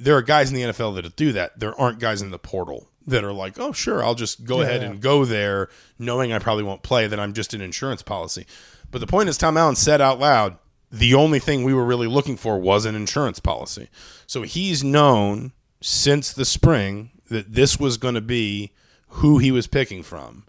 there 0.00 0.16
are 0.16 0.22
guys 0.22 0.50
in 0.50 0.56
the 0.56 0.62
NFL 0.62 0.94
that'll 0.94 1.10
do 1.10 1.32
that. 1.32 1.58
There 1.58 1.78
aren't 1.78 1.98
guys 1.98 2.22
in 2.22 2.30
the 2.30 2.38
portal 2.38 2.88
that 3.06 3.22
are 3.22 3.32
like, 3.32 3.60
oh, 3.60 3.72
sure, 3.72 4.02
I'll 4.02 4.14
just 4.14 4.44
go 4.44 4.62
ahead 4.62 4.82
and 4.82 5.00
go 5.00 5.24
there 5.24 5.68
knowing 5.98 6.32
I 6.32 6.38
probably 6.38 6.64
won't 6.64 6.82
play, 6.82 7.06
that 7.06 7.20
I'm 7.20 7.34
just 7.34 7.52
an 7.52 7.60
insurance 7.60 8.02
policy. 8.02 8.46
But 8.90 9.00
the 9.00 9.06
point 9.06 9.28
is, 9.28 9.36
Tom 9.36 9.56
Allen 9.56 9.76
said 9.76 10.00
out 10.00 10.18
loud, 10.18 10.56
the 10.90 11.14
only 11.14 11.38
thing 11.38 11.64
we 11.64 11.74
were 11.74 11.84
really 11.84 12.06
looking 12.06 12.36
for 12.36 12.58
was 12.58 12.84
an 12.84 12.94
insurance 12.94 13.40
policy. 13.40 13.88
So 14.26 14.42
he's 14.42 14.82
known 14.82 15.52
since 15.82 16.32
the 16.32 16.44
spring 16.44 17.10
that 17.28 17.52
this 17.52 17.78
was 17.78 17.96
going 17.96 18.14
to 18.14 18.20
be 18.20 18.72
who 19.08 19.38
he 19.38 19.50
was 19.50 19.66
picking 19.66 20.02
from 20.02 20.44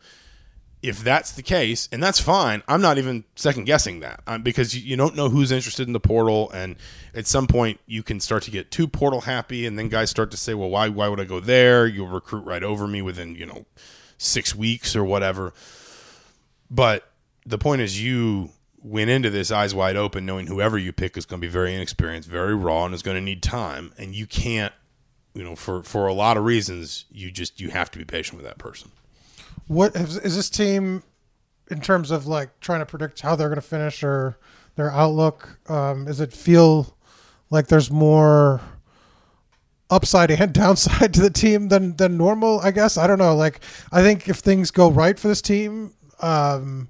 if 0.82 1.04
that's 1.04 1.32
the 1.32 1.44
case, 1.44 1.88
and 1.92 2.02
that's 2.02 2.20
fine, 2.20 2.64
I'm 2.68 2.82
not 2.82 2.98
even 2.98 3.24
second 3.36 3.66
guessing 3.66 4.00
that 4.00 4.22
um, 4.26 4.42
because 4.42 4.76
you, 4.76 4.82
you 4.82 4.96
don't 4.98 5.16
know 5.16 5.30
who's 5.30 5.52
interested 5.52 5.86
in 5.88 5.94
the 5.94 6.00
portal, 6.00 6.50
and 6.52 6.76
at 7.14 7.28
some 7.28 7.46
point 7.46 7.80
you 7.86 8.02
can 8.02 8.20
start 8.20 8.44
to 8.44 8.52
get 8.52 8.72
too 8.72 8.88
portal 8.88 9.22
happy, 9.22 9.66
and 9.66 9.78
then 9.78 9.90
guys 9.90 10.10
start 10.10 10.32
to 10.32 10.38
say, 10.38 10.54
"Well, 10.54 10.70
why 10.70 10.90
why 10.90 11.08
would 11.08 11.20
I 11.20 11.26
go 11.26 11.40
there?" 11.40 11.86
You'll 11.86 12.08
recruit 12.08 12.46
right 12.46 12.64
over 12.64 12.88
me 12.88 13.02
within 13.02 13.36
you 13.36 13.46
know 13.46 13.66
six 14.18 14.56
weeks 14.56 14.96
or 14.96 15.04
whatever. 15.04 15.54
But 16.70 17.08
the 17.46 17.58
point 17.58 17.82
is, 17.82 18.02
you 18.02 18.50
went 18.84 19.12
into 19.12 19.30
this 19.30 19.52
eyes 19.52 19.76
wide 19.76 19.96
open, 19.96 20.26
knowing 20.26 20.48
whoever 20.48 20.80
you 20.80 20.92
pick 20.92 21.16
is 21.16 21.26
going 21.28 21.40
to 21.40 21.48
be 21.48 21.52
very 21.52 21.76
inexperienced, 21.76 22.28
very 22.28 22.56
raw, 22.56 22.86
and 22.86 22.96
is 22.96 23.04
going 23.04 23.18
to 23.18 23.22
need 23.22 23.44
time, 23.44 23.94
and 24.00 24.16
you 24.16 24.26
can't, 24.26 24.74
you 25.36 25.44
know, 25.44 25.56
for 25.56 25.84
for 25.84 26.08
a 26.08 26.14
lot 26.14 26.38
of 26.38 26.44
reasons, 26.44 27.06
you 27.12 27.30
just 27.30 27.62
you 27.62 27.70
have 27.70 27.92
to 27.92 28.00
be 28.00 28.06
patient 28.06 28.38
with 28.38 28.48
that 28.48 28.58
person. 28.58 28.92
What 29.72 29.96
is, 29.96 30.18
is 30.18 30.36
this 30.36 30.50
team 30.50 31.02
in 31.70 31.80
terms 31.80 32.12
of 32.12 32.28
like 32.28 32.60
trying 32.60 32.82
to 32.82 32.86
predict 32.86 33.22
how 33.22 33.38
they're 33.38 33.48
going 33.48 33.56
to 33.56 33.62
finish 33.62 34.04
or 34.04 34.38
their 34.76 34.92
outlook? 34.92 35.60
Um, 35.70 36.04
does 36.04 36.20
it 36.20 36.34
feel 36.34 36.98
like 37.50 37.68
there's 37.68 37.90
more 37.90 38.60
upside 39.90 40.30
and 40.30 40.52
downside 40.64 41.14
to 41.14 41.22
the 41.22 41.30
team 41.30 41.70
than 41.70 41.96
than 41.96 42.18
normal? 42.18 42.60
I 42.60 42.72
guess 42.72 42.98
I 42.98 43.08
don't 43.08 43.18
know. 43.18 43.34
Like 43.34 43.62
I 43.94 44.02
think 44.02 44.28
if 44.28 44.40
things 44.40 44.72
go 44.72 44.92
right 44.92 45.18
for 45.18 45.30
this 45.30 45.42
team, 45.42 45.94
um, 46.22 46.90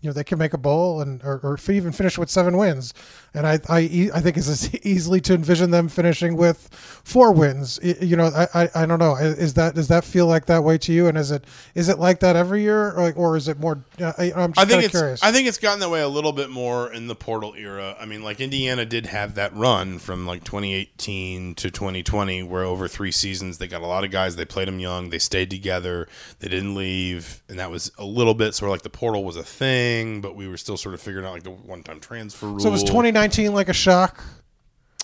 you 0.00 0.08
know 0.08 0.14
they 0.14 0.24
can 0.24 0.38
make 0.38 0.54
a 0.54 0.58
bowl 0.58 1.02
and 1.02 1.22
or, 1.22 1.38
or 1.42 1.58
even 1.70 1.92
finish 1.92 2.16
with 2.16 2.30
seven 2.30 2.56
wins. 2.56 2.94
And 3.34 3.46
I, 3.46 3.58
I, 3.68 4.10
I 4.14 4.20
think 4.20 4.36
it's 4.36 4.48
as 4.48 4.74
easily 4.86 5.20
to 5.22 5.34
envision 5.34 5.70
them 5.70 5.88
finishing 5.88 6.36
with 6.36 6.68
four 7.04 7.32
wins. 7.32 7.78
You 7.82 8.16
know 8.16 8.26
I, 8.26 8.46
I, 8.64 8.68
I 8.74 8.86
don't 8.86 8.98
know. 8.98 9.16
Is 9.16 9.54
that 9.54 9.74
does 9.74 9.88
that 9.88 10.04
feel 10.04 10.26
like 10.26 10.46
that 10.46 10.64
way 10.64 10.78
to 10.78 10.92
you? 10.92 11.06
And 11.06 11.16
is 11.16 11.30
it 11.30 11.44
is 11.74 11.88
it 11.88 11.98
like 11.98 12.20
that 12.20 12.36
every 12.36 12.62
year 12.62 12.92
or 12.92 13.02
like 13.02 13.16
or 13.16 13.36
is 13.36 13.48
it 13.48 13.58
more? 13.58 13.84
Uh, 14.00 14.12
I, 14.18 14.32
I'm 14.34 14.52
I 14.56 14.64
think 14.64 14.84
it's 14.84 14.96
curious. 14.96 15.22
I 15.22 15.32
think 15.32 15.48
it's 15.48 15.58
gotten 15.58 15.80
that 15.80 15.90
way 15.90 16.02
a 16.02 16.08
little 16.08 16.32
bit 16.32 16.50
more 16.50 16.92
in 16.92 17.06
the 17.06 17.14
portal 17.14 17.54
era. 17.56 17.96
I 17.98 18.06
mean, 18.06 18.22
like 18.22 18.40
Indiana 18.40 18.84
did 18.84 19.06
have 19.06 19.34
that 19.36 19.54
run 19.54 19.98
from 19.98 20.26
like 20.26 20.44
2018 20.44 21.54
to 21.56 21.70
2020, 21.70 22.42
where 22.42 22.64
over 22.64 22.88
three 22.88 23.12
seasons 23.12 23.58
they 23.58 23.66
got 23.66 23.82
a 23.82 23.86
lot 23.86 24.04
of 24.04 24.10
guys. 24.10 24.36
They 24.36 24.44
played 24.44 24.68
them 24.68 24.78
young. 24.78 25.10
They 25.10 25.18
stayed 25.18 25.50
together. 25.50 26.08
They 26.40 26.48
didn't 26.48 26.74
leave, 26.74 27.42
and 27.48 27.58
that 27.58 27.70
was 27.70 27.90
a 27.98 28.04
little 28.04 28.34
bit 28.34 28.54
sort 28.54 28.68
of 28.68 28.72
like 28.72 28.82
the 28.82 28.90
portal 28.90 29.24
was 29.24 29.36
a 29.36 29.42
thing, 29.42 30.20
but 30.20 30.34
we 30.36 30.48
were 30.48 30.56
still 30.56 30.76
sort 30.76 30.94
of 30.94 31.00
figuring 31.00 31.26
out 31.26 31.32
like 31.32 31.42
the 31.42 31.50
one-time 31.50 32.00
transfer 32.00 32.46
rule. 32.46 32.60
so 32.60 32.68
it 32.68 32.72
was 32.72 32.84
2019 33.30 33.54
like 33.54 33.68
a 33.68 33.72
shock? 33.72 34.22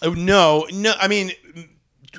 Oh, 0.03 0.13
no, 0.13 0.67
no. 0.73 0.93
I 1.01 1.09
mean, 1.09 1.33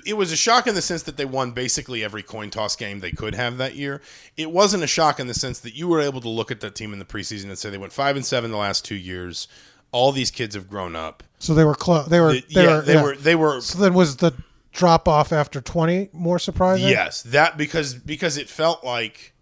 it 0.06 0.14
was 0.16 0.32
a 0.32 0.36
shock 0.36 0.68
in 0.68 0.76
the 0.76 0.82
sense 0.82 1.04
that 1.04 1.18
they 1.18 1.26
won 1.26 1.52
basically 1.52 2.04
every 2.04 2.24
coin 2.24 2.50
toss 2.50 2.76
game 2.76 3.00
they 3.00 3.12
could 3.12 3.36
have 3.36 3.58
that 3.58 3.76
year. 3.76 4.02
It 4.38 4.52
wasn't 4.52 4.84
a 4.84 4.88
shock 4.88 5.19
in 5.19 5.28
the 5.28 5.34
sense 5.34 5.60
that 5.60 5.76
you 5.76 5.88
were 5.88 6.02
able 6.02 6.21
to 6.21 6.30
look 6.30 6.52
at 6.52 6.60
that 6.62 6.76
team 6.76 6.94
in 6.94 7.00
the 7.00 7.06
preseason 7.06 7.46
and 7.46 7.58
say 7.58 7.69
they 7.69 7.78
went 7.78 7.94
five 7.94 8.15
and 8.15 8.26
seven 8.26 8.52
the 8.52 8.58
last 8.58 8.86
two 8.86 8.96
years. 8.96 9.48
All 9.92 10.12
these 10.12 10.30
kids 10.30 10.54
have 10.56 10.69
grown 10.69 10.96
up. 10.96 11.23
So 11.40 11.54
they 11.54 11.63
were 11.63 11.73
close. 11.76 12.08
They 12.08 12.19
were. 12.19 12.34
They- 12.34 12.42
They 12.54 12.63
yeah, 12.63 12.76
were. 12.76 12.82
they 12.82 12.94
yeah. 12.94 13.04
were. 13.04 13.15
They 13.15 13.36
were. 13.36 13.62
So 13.62 13.80
then 13.80 13.94
was 13.94 14.17
the 14.17 14.34
drop 14.71 15.08
off 15.08 15.32
after 15.34 15.62
twenty 15.62 16.10
more 16.13 16.38
surprising? 16.38 16.90
Yes, 16.90 17.23
that 17.23 17.58
because 17.58 17.96
because 17.96 18.38
it 18.38 18.50
felt 18.50 18.84
like 18.84 19.34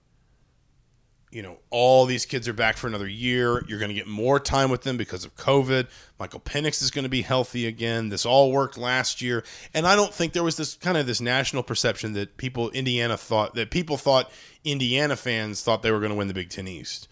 you 1.32 1.41
know 1.41 1.57
all 1.69 2.05
these 2.05 2.25
kids 2.25 2.47
are 2.47 2.53
back 2.53 2.78
for 2.78 2.88
another 2.88 3.07
year. 3.07 3.63
You're 3.67 3.80
going 3.80 3.89
to 3.89 3.95
get 3.95 4.07
more 4.07 4.39
time 4.39 4.69
with 4.71 4.84
them 4.84 4.95
because 4.97 5.25
of 5.25 5.36
COVID. 5.36 5.88
Michael 6.19 6.39
Penix 6.39 6.82
is 6.82 6.89
going 6.89 7.03
to 7.03 7.09
be 7.09 7.21
healthy 7.21 7.67
again. 7.67 8.09
This 8.09 8.25
all 8.25 8.51
worked 8.51 8.78
last 8.78 9.21
year, 9.21 9.43
and 9.73 9.86
I 9.86 9.95
don't 9.95 10.13
think 10.13 10.34
there 10.34 10.43
was 10.43 10.57
this 10.57 10.75
kind 10.75 10.97
of 10.97 11.05
this 11.05 11.19
national 11.21 11.63
perception 11.63 12.13
that 12.13 12.38
people 12.38 12.69
Indiana 12.71 13.17
thought 13.17 13.55
that 13.55 13.69
people 13.71 13.97
thought 13.97 14.32
Indiana 14.63 15.15
fans 15.15 15.61
thought 15.63 15.84
they 15.84 15.91
were 15.91 15.99
going 15.99 16.11
to 16.11 16.17
win 16.17 16.28
the 16.30 16.34
Big 16.34 16.49
Ten 16.49 16.67
East. 16.67 17.07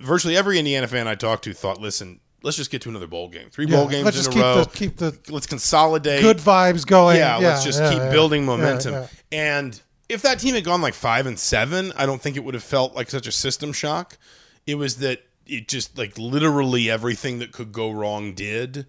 Virtually 0.00 0.36
every 0.36 0.58
Indiana 0.58 0.86
fan 0.88 1.06
I 1.08 1.14
talked 1.14 1.44
to 1.44 1.52
thought, 1.52 1.80
"Listen, 1.80 2.20
let's 2.42 2.56
just 2.56 2.70
get 2.70 2.82
to 2.82 2.88
another 2.88 3.06
bowl 3.06 3.28
game. 3.28 3.48
Three 3.50 3.66
Yeah, 3.66 3.76
bowl 3.76 3.88
games 3.88 4.04
let's 4.04 4.16
in 4.16 4.22
just 4.24 4.30
a 4.30 4.32
keep 4.34 4.42
row. 4.42 4.64
the 4.64 4.70
keep 4.70 4.96
the 4.96 5.18
let's 5.32 5.46
consolidate 5.46 6.22
good 6.22 6.38
vibes 6.38 6.86
going. 6.86 7.16
yeah, 7.18 7.36
let's 7.36 7.64
just 7.64 7.80
yeah, 7.80 7.90
keep 7.90 7.98
yeah. 7.98 8.10
building 8.10 8.42
Yeah, 8.42 8.46
momentum. 8.46 8.92
yeah. 8.94 9.06
And 9.32 9.80
if 10.12 10.22
that 10.22 10.38
team 10.38 10.54
had 10.54 10.64
gone 10.64 10.80
like 10.82 10.94
five 10.94 11.26
and 11.26 11.38
seven, 11.38 11.92
I 11.96 12.06
don't 12.06 12.20
think 12.20 12.36
it 12.36 12.44
would 12.44 12.54
have 12.54 12.62
felt 12.62 12.94
like 12.94 13.10
such 13.10 13.26
a 13.26 13.32
system 13.32 13.72
shock. 13.72 14.18
It 14.66 14.76
was 14.76 14.96
that 14.96 15.24
it 15.46 15.68
just 15.68 15.98
like 15.98 16.16
literally 16.18 16.90
everything 16.90 17.38
that 17.40 17.52
could 17.52 17.72
go 17.72 17.90
wrong 17.90 18.34
did. 18.34 18.86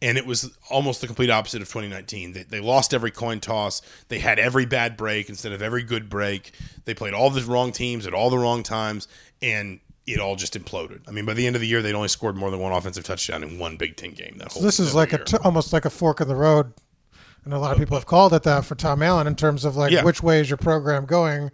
And 0.00 0.18
it 0.18 0.26
was 0.26 0.50
almost 0.68 1.00
the 1.00 1.06
complete 1.06 1.30
opposite 1.30 1.62
of 1.62 1.68
2019. 1.68 2.32
They, 2.32 2.42
they 2.42 2.58
lost 2.60 2.92
every 2.92 3.12
coin 3.12 3.38
toss. 3.38 3.82
They 4.08 4.18
had 4.18 4.40
every 4.40 4.66
bad 4.66 4.96
break 4.96 5.28
instead 5.28 5.52
of 5.52 5.62
every 5.62 5.84
good 5.84 6.08
break. 6.08 6.52
They 6.86 6.94
played 6.94 7.14
all 7.14 7.30
the 7.30 7.40
wrong 7.42 7.70
teams 7.70 8.04
at 8.04 8.12
all 8.12 8.28
the 8.28 8.38
wrong 8.38 8.64
times, 8.64 9.06
and 9.40 9.78
it 10.04 10.18
all 10.18 10.34
just 10.34 10.54
imploded. 10.58 11.02
I 11.06 11.12
mean, 11.12 11.24
by 11.24 11.34
the 11.34 11.46
end 11.46 11.54
of 11.54 11.60
the 11.62 11.68
year, 11.68 11.82
they'd 11.82 11.94
only 11.94 12.08
scored 12.08 12.34
more 12.34 12.50
than 12.50 12.58
one 12.58 12.72
offensive 12.72 13.04
touchdown 13.04 13.44
in 13.44 13.60
one 13.60 13.76
Big 13.76 13.94
Ten 13.96 14.10
game. 14.10 14.38
That 14.38 14.50
whole 14.50 14.60
This 14.62 14.80
is 14.80 14.92
like 14.92 15.12
a 15.12 15.18
year. 15.18 15.24
t- 15.24 15.36
almost 15.44 15.72
like 15.72 15.84
a 15.84 15.90
fork 15.90 16.20
in 16.20 16.26
the 16.26 16.34
road, 16.34 16.72
and 17.44 17.52
a 17.54 17.58
lot 17.58 17.72
of 17.72 17.78
people 17.78 17.96
have 17.96 18.06
called 18.06 18.32
it 18.34 18.42
that 18.44 18.64
for 18.64 18.74
Tom 18.74 19.02
Allen 19.02 19.26
in 19.26 19.34
terms 19.36 19.64
of 19.64 19.76
like 19.76 19.92
Yeah. 19.92 20.04
which 20.04 20.22
way 20.22 20.40
is 20.40 20.48
your 20.50 20.56
program 20.58 21.04
going. 21.06 21.50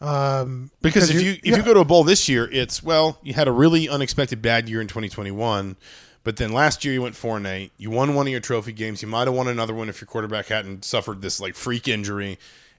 Um, 0.00 0.70
Because 0.80 1.10
if 1.10 1.16
you- 1.16 1.20
you, 1.22 1.32
if 1.32 1.38
yeah. 1.44 1.56
you 1.58 1.62
go 1.62 1.74
to 1.74 1.80
a 1.80 1.84
bowl 1.84 2.04
this 2.04 2.28
year, 2.28 2.48
it's 2.50 2.82
well, 2.82 3.18
you 3.22 3.34
had 3.34 3.48
a 3.48 3.52
really 3.52 3.88
unexpected 3.88 4.40
bad 4.40 4.68
year 4.68 4.80
in 4.80 4.86
2021, 4.86 5.76
but 6.24 6.36
then 6.36 6.52
last 6.52 6.84
year 6.84 6.94
you 6.94 7.02
went 7.02 7.16
four 7.16 7.36
and 7.36 7.46
eight. 7.46 7.72
You 7.76 7.90
won 7.90 8.14
one 8.14 8.26
of 8.26 8.30
your 8.30 8.40
trophy 8.40 8.72
games. 8.72 9.02
You 9.02 9.08
might 9.08 9.26
have 9.26 9.34
won 9.34 9.46
another 9.48 9.74
one 9.74 9.88
if 9.90 10.00
your 10.00 10.06
quarterback 10.06 10.46
hadn't 10.46 10.84
suffered 10.84 11.20
this 11.20 11.38
like 11.40 11.54
freak 11.54 11.86
injury, 11.86 12.38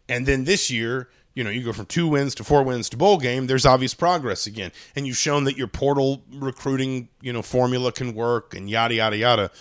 and 0.10 0.26
then 0.26 0.46
this 0.46 0.72
year, 0.72 1.10
you 1.36 1.44
know, 1.44 1.50
you 1.52 1.64
go 1.64 1.72
from 1.74 1.86
two 1.86 2.08
wins 2.08 2.34
to 2.36 2.44
four 2.44 2.64
wins 2.64 2.90
to 2.90 2.98
bowl 2.98 3.18
game. 3.18 3.46
There's 3.48 3.66
obvious 3.68 3.94
progress 3.94 4.48
again, 4.48 4.72
and 4.96 5.06
you've 5.06 5.16
shown 5.18 5.44
that 5.44 5.56
your 5.58 5.68
portal 5.68 6.24
recruiting, 6.34 7.10
you 7.22 7.32
know, 7.32 7.42
formula 7.44 7.92
can 7.92 8.16
work, 8.16 8.56
and 8.56 8.68
yada 8.70 8.96
yada 8.96 9.18
yada. 9.18 9.52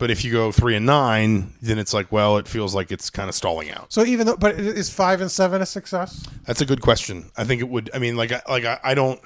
But 0.00 0.10
if 0.10 0.24
you 0.24 0.32
go 0.32 0.50
three 0.50 0.74
and 0.74 0.84
nine, 0.86 1.52
then 1.62 1.78
it's 1.78 1.94
like, 1.94 2.10
well, 2.10 2.38
it 2.38 2.48
feels 2.48 2.74
like 2.74 2.90
it's 2.90 3.08
kind 3.10 3.28
of 3.28 3.34
stalling 3.36 3.70
out. 3.70 3.92
so 3.92 4.04
even 4.04 4.26
though, 4.26 4.36
but 4.36 4.56
is 4.58 4.90
five 4.90 5.20
and 5.20 5.30
seven 5.30 5.62
a 5.62 5.66
success? 5.66 6.26
That's 6.46 6.60
a 6.60 6.66
good 6.66 6.80
question. 6.80 7.30
I 7.36 7.44
think 7.44 7.60
it 7.60 7.68
would. 7.68 7.90
I 7.94 7.98
mean, 7.98 8.16
like, 8.16 8.32
I, 8.32 8.42
like 8.48 8.64
I, 8.64 8.80
I 8.82 8.94
don't. 8.94 9.20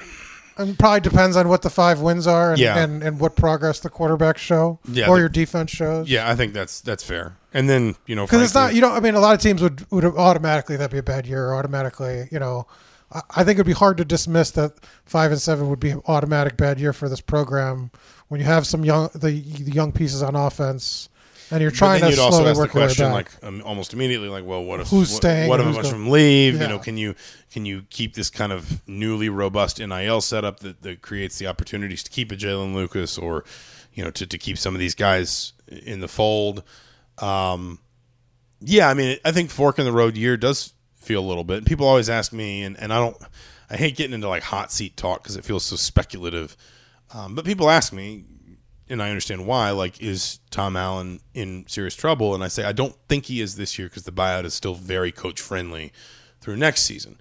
And 0.57 0.79
probably 0.79 1.01
depends 1.01 1.37
on 1.37 1.49
what 1.49 1.63
the 1.63 1.71
five 1.71 2.01
wins 2.01 2.27
are 2.29 2.51
and, 2.53 2.61
Yeah. 2.61 2.79
and, 2.79 3.03
and 3.03 3.19
what 3.19 3.35
progress 3.35 3.81
the 3.81 3.91
quarterbacks 3.91 4.37
show 4.39 4.79
Yeah, 4.85 5.09
or 5.09 5.17
the- 5.17 5.21
your 5.23 5.29
defense 5.29 5.71
shows. 5.73 6.09
Yeah, 6.09 6.31
I 6.31 6.37
think 6.37 6.53
that's 6.53 6.81
that's 6.81 7.03
fair. 7.03 7.37
And 7.53 7.69
then 7.71 7.97
you 8.07 8.15
know, 8.15 8.25
Because 8.27 8.43
it's 8.43 8.55
not, 8.55 8.75
you 8.75 8.81
know, 8.81 8.91
I 8.93 9.01
mean, 9.01 9.15
a 9.15 9.21
lot 9.21 9.35
of 9.35 9.41
teams 9.41 9.63
would, 9.63 9.85
would 9.91 10.05
automatically, 10.05 10.77
that'd 10.77 10.91
be 10.93 10.99
a 10.99 11.03
bad 11.03 11.27
year, 11.27 11.47
or 11.49 11.55
automatically, 11.57 12.29
you 12.33 12.39
know, 12.41 12.67
I, 13.13 13.21
I 13.31 13.45
think 13.45 13.57
it'd 13.57 13.67
be 13.67 13.73
hard 13.73 13.97
to 13.99 14.05
dismiss 14.05 14.51
that 14.53 14.73
five 15.05 15.31
and 15.33 15.41
seven 15.41 15.71
would 15.71 15.81
be 15.81 15.91
an 15.91 16.03
automatic 16.07 16.57
bad 16.57 16.79
year 16.81 16.93
for 16.93 17.09
this 17.09 17.21
program 17.21 17.91
when 18.35 18.41
you 18.41 18.47
have 18.49 18.67
some 18.67 18.85
young, 18.85 19.11
the, 19.15 19.31
the 19.31 19.71
young 19.71 19.93
pieces 19.93 20.21
on 20.21 20.35
offense 20.35 21.09
and 21.53 21.63
you're 21.63 21.71
But 21.71 21.77
trying 21.77 22.01
then 22.01 22.11
to 22.11 22.17
you'd 22.17 22.23
also 22.23 22.45
ask 22.45 22.57
the 22.57 22.61
work 22.61 22.75
your 22.75 22.83
way 22.83 22.87
question, 22.89 23.13
like 23.13 23.31
um, 23.45 23.63
almost 23.65 23.93
immediately, 23.93 24.29
like, 24.29 24.45
well, 24.45 24.65
what 24.65 24.81
if 24.81 24.89
Who's 24.89 25.13
what, 25.13 25.19
staying 25.19 25.49
What 25.49 25.61
if 25.61 25.67
a 25.67 25.73
bunch 25.73 25.93
of 25.93 26.01
leave? 26.01 26.61
You 26.61 26.67
know, 26.67 26.81
can 26.81 26.97
you 26.97 27.15
can 27.53 27.65
you 27.65 27.85
keep 27.91 28.15
this 28.15 28.31
kind 28.31 28.51
of 28.51 28.83
newly 28.89 29.29
robust 29.29 29.79
NIL 29.79 30.21
setup 30.21 30.59
that, 30.61 30.83
that 30.83 31.01
creates 31.01 31.39
the 31.39 31.47
opportunities 31.47 32.03
to 32.03 32.11
keep 32.11 32.33
a 32.33 32.35
Jaylin 32.35 32.75
Lucas 32.75 33.17
or 33.17 33.45
you 33.93 34.03
know 34.03 34.11
to, 34.11 34.27
to 34.27 34.37
keep 34.37 34.59
some 34.59 34.75
of 34.75 34.81
these 34.81 34.97
guys 34.97 35.53
in 35.69 36.01
the 36.01 36.09
fold? 36.09 36.65
Um, 37.19 37.79
yeah, 38.61 38.89
I 38.89 38.95
mean, 38.95 39.17
I 39.25 39.31
think 39.31 39.51
fork 39.51 39.79
in 39.79 39.85
the 39.85 39.93
road 39.93 40.17
year 40.17 40.37
does 40.37 40.73
feel 40.97 41.21
a 41.21 41.29
little 41.29 41.45
bit. 41.45 41.67
People 41.67 41.87
always 41.87 42.11
ask 42.11 42.33
me, 42.33 42.65
and, 42.65 42.77
and 42.81 42.93
I 42.93 42.99
don't, 42.99 43.17
I 43.71 43.77
hate 43.77 43.97
getting 43.97 44.13
into 44.15 44.29
like 44.29 44.43
hot 44.43 44.73
seat 44.73 44.97
talk 44.97 45.23
because 45.23 45.37
it 45.37 45.45
feels 45.45 45.65
so 45.65 45.77
speculative. 45.77 46.57
Um, 47.15 47.35
but 47.35 47.45
people 47.45 47.71
ask 47.71 47.93
me, 47.93 48.25
and 48.89 49.01
I 49.03 49.09
understand 49.09 49.47
why. 49.47 49.71
Like, 49.71 50.03
is 50.03 50.41
Tom 50.51 50.77
Allen 50.77 51.21
in 51.33 51.65
serious 51.69 51.95
trouble? 51.95 52.35
And 52.35 52.43
I 52.43 52.49
say 52.49 52.65
I 52.65 52.73
don't 52.73 52.97
think 53.09 53.27
he 53.27 53.41
is 53.41 53.57
this 53.57 53.79
year 53.79 53.89
because 53.89 54.03
the 54.03 54.13
buyout 54.13 54.45
is 54.45 54.53
still 54.53 54.75
very 54.75 55.13
coach 55.13 55.41
friendly 55.41 55.93
through 56.41 56.57
next 56.57 56.83
season. 56.83 57.17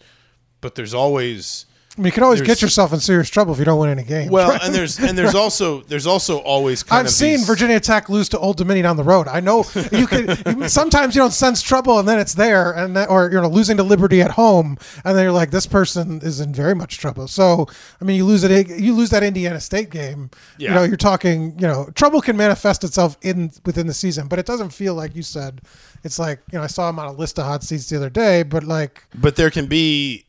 But 0.60 0.76
there's 0.76 0.94
always 0.94 1.68
I 1.96 2.02
mean, 2.02 2.06
you 2.08 2.12
can 2.12 2.24
always 2.24 2.40
there's- 2.40 2.48
get 2.58 2.62
yourself 2.64 2.92
in 2.92 3.00
serious 3.00 3.30
trouble 3.30 3.54
if 3.54 3.60
you 3.60 3.66
don't 3.66 3.78
win 3.80 3.92
any 3.92 4.02
games. 4.02 4.32
well, 4.32 4.50
right? 4.50 4.64
and 4.64 4.74
there's 4.74 4.98
and 5.00 5.16
there's 5.16 5.36
also 5.44 5.82
there's 5.82 6.08
also 6.08 6.40
always 6.40 6.82
kind 6.82 7.06
I've 7.06 7.14
seen 7.14 7.38
these- 7.38 7.46
Virginia 7.46 7.80
Tech 7.80 8.10
lose 8.10 8.28
to 8.30 8.40
Old 8.40 8.58
Dominion 8.58 8.88
on 8.88 8.98
the 8.98 9.04
road. 9.04 9.28
I 9.28 9.42
know 9.42 9.64
you 9.92 10.08
you- 10.12 10.68
sometimes 10.70 11.14
you 11.16 11.22
don't 11.22 11.32
sense 11.34 11.62
trouble, 11.62 12.00
and 12.00 12.08
then 12.08 12.18
it's 12.20 12.34
there, 12.34 12.72
and 12.72 12.96
then, 12.96 13.08
or 13.10 13.30
you 13.32 13.40
know, 13.40 13.48
losing 13.48 13.78
to 13.78 13.84
Liberty 13.84 14.22
at 14.24 14.32
home, 14.32 14.78
and 15.06 15.16
then 15.16 15.24
you're 15.24 15.32
like, 15.32 15.52
this 15.52 15.68
person 15.68 16.20
is 16.24 16.40
in 16.40 16.52
very 16.52 16.74
much 16.74 16.98
trouble. 16.98 17.28
So, 17.28 17.68
I 18.02 18.06
mean, 18.06 18.16
you 18.18 18.26
lose 18.26 18.44
it. 18.44 18.68
You 18.70 18.96
lose 18.96 19.12
that 19.12 19.22
Indiana 19.22 19.60
State 19.60 19.92
game. 19.92 20.32
Yeah. 20.58 20.70
You 20.70 20.76
know, 20.76 20.84
you're 20.84 20.98
talking. 20.98 21.54
You 21.60 21.68
know, 21.68 21.90
trouble 21.94 22.22
can 22.22 22.36
manifest 22.36 22.84
itself 22.84 23.18
in 23.22 23.52
within 23.66 23.86
the 23.86 23.94
season, 23.94 24.28
but 24.28 24.40
it 24.40 24.48
doesn't 24.48 24.70
feel 24.72 24.96
like 24.96 25.16
you 25.16 25.22
said. 25.22 25.62
It's 26.04 26.18
like 26.18 26.40
you 26.52 26.58
know, 26.58 26.64
I 26.64 26.68
saw 26.68 26.90
him 26.90 26.98
on 26.98 27.06
a 27.08 27.12
list 27.14 27.38
of 27.38 27.46
hot 27.46 27.62
seats 27.64 27.88
the 27.90 27.98
other 27.98 28.10
day, 28.10 28.42
but 28.42 28.64
like, 28.64 29.04
but 29.14 29.36
there 29.36 29.52
can 29.52 29.68
be 29.68 30.26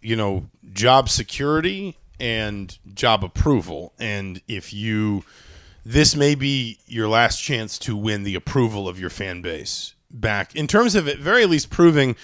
you 0.00 0.16
know 0.16 0.48
job 0.72 1.08
security 1.08 1.96
and 2.20 2.78
job 2.94 3.22
approval 3.24 3.92
and 3.98 4.40
if 4.48 4.72
you 4.72 5.24
this 5.84 6.14
may 6.14 6.34
be 6.34 6.78
your 6.86 7.08
last 7.08 7.40
chance 7.40 7.78
to 7.78 7.96
win 7.96 8.22
the 8.22 8.34
approval 8.34 8.88
of 8.88 8.98
your 9.00 9.10
fan 9.10 9.40
base 9.40 9.94
back 10.10 10.54
in 10.54 10.66
terms 10.66 10.94
of 10.94 11.06
at 11.08 11.18
very 11.18 11.46
least 11.46 11.70
proving 11.70 12.16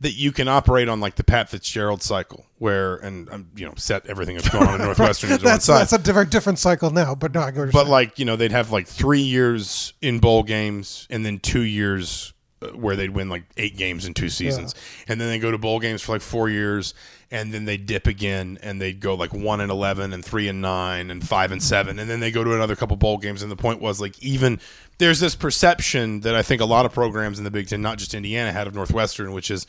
that 0.00 0.12
you 0.12 0.32
can 0.32 0.48
operate 0.48 0.88
on 0.88 0.98
like 0.98 1.16
the 1.16 1.24
Pat 1.24 1.50
Fitzgerald 1.50 2.02
cycle 2.02 2.46
where 2.58 2.96
and 2.96 3.28
um, 3.30 3.48
you 3.54 3.66
know 3.66 3.74
set 3.76 4.06
everything 4.06 4.36
that's 4.36 4.48
going 4.48 4.66
on 4.66 4.80
in 4.80 4.86
Northwestern 4.86 5.30
that's 5.42 5.66
that's 5.66 5.92
a 5.92 5.98
di- 5.98 6.12
very 6.12 6.26
different 6.26 6.58
cycle 6.58 6.90
now. 6.90 7.14
But 7.14 7.34
no, 7.34 7.40
I 7.40 7.50
go. 7.50 7.70
but 7.70 7.86
like 7.86 8.18
you 8.18 8.24
know 8.24 8.36
they'd 8.36 8.52
have 8.52 8.72
like 8.72 8.86
three 8.86 9.20
years 9.20 9.92
in 10.00 10.18
bowl 10.18 10.42
games 10.42 11.06
and 11.10 11.24
then 11.24 11.38
two 11.38 11.62
years 11.62 12.32
where 12.74 12.94
they'd 12.94 13.10
win 13.10 13.28
like 13.28 13.44
eight 13.56 13.76
games 13.76 14.04
in 14.04 14.12
two 14.12 14.28
seasons. 14.28 14.74
And 15.08 15.20
then 15.20 15.28
they 15.28 15.38
go 15.38 15.50
to 15.50 15.56
bowl 15.58 15.80
games 15.80 16.02
for 16.02 16.12
like 16.12 16.20
four 16.20 16.48
years 16.50 16.92
and 17.30 17.54
then 17.54 17.64
they 17.64 17.76
dip 17.76 18.06
again 18.06 18.58
and 18.62 18.80
they'd 18.80 19.00
go 19.00 19.14
like 19.14 19.32
one 19.32 19.60
and 19.60 19.70
11 19.70 20.12
and 20.12 20.22
three 20.24 20.46
and 20.48 20.60
nine 20.60 21.10
and 21.10 21.26
five 21.26 21.52
and 21.52 21.62
seven 21.62 21.98
and 21.98 22.10
then 22.10 22.18
they 22.20 22.30
go 22.30 22.42
to 22.42 22.52
another 22.54 22.74
couple 22.74 22.96
bowl 22.96 23.18
games 23.18 23.40
and 23.40 23.50
the 23.52 23.56
point 23.56 23.80
was 23.80 24.00
like 24.00 24.20
even 24.20 24.58
there's 24.98 25.20
this 25.20 25.36
perception 25.36 26.20
that 26.20 26.34
i 26.34 26.42
think 26.42 26.60
a 26.60 26.64
lot 26.64 26.84
of 26.84 26.92
programs 26.92 27.38
in 27.38 27.44
the 27.44 27.50
big 27.50 27.68
ten 27.68 27.80
not 27.80 27.98
just 27.98 28.14
indiana 28.14 28.50
had 28.50 28.66
of 28.66 28.74
northwestern 28.74 29.32
which 29.32 29.48
is 29.48 29.64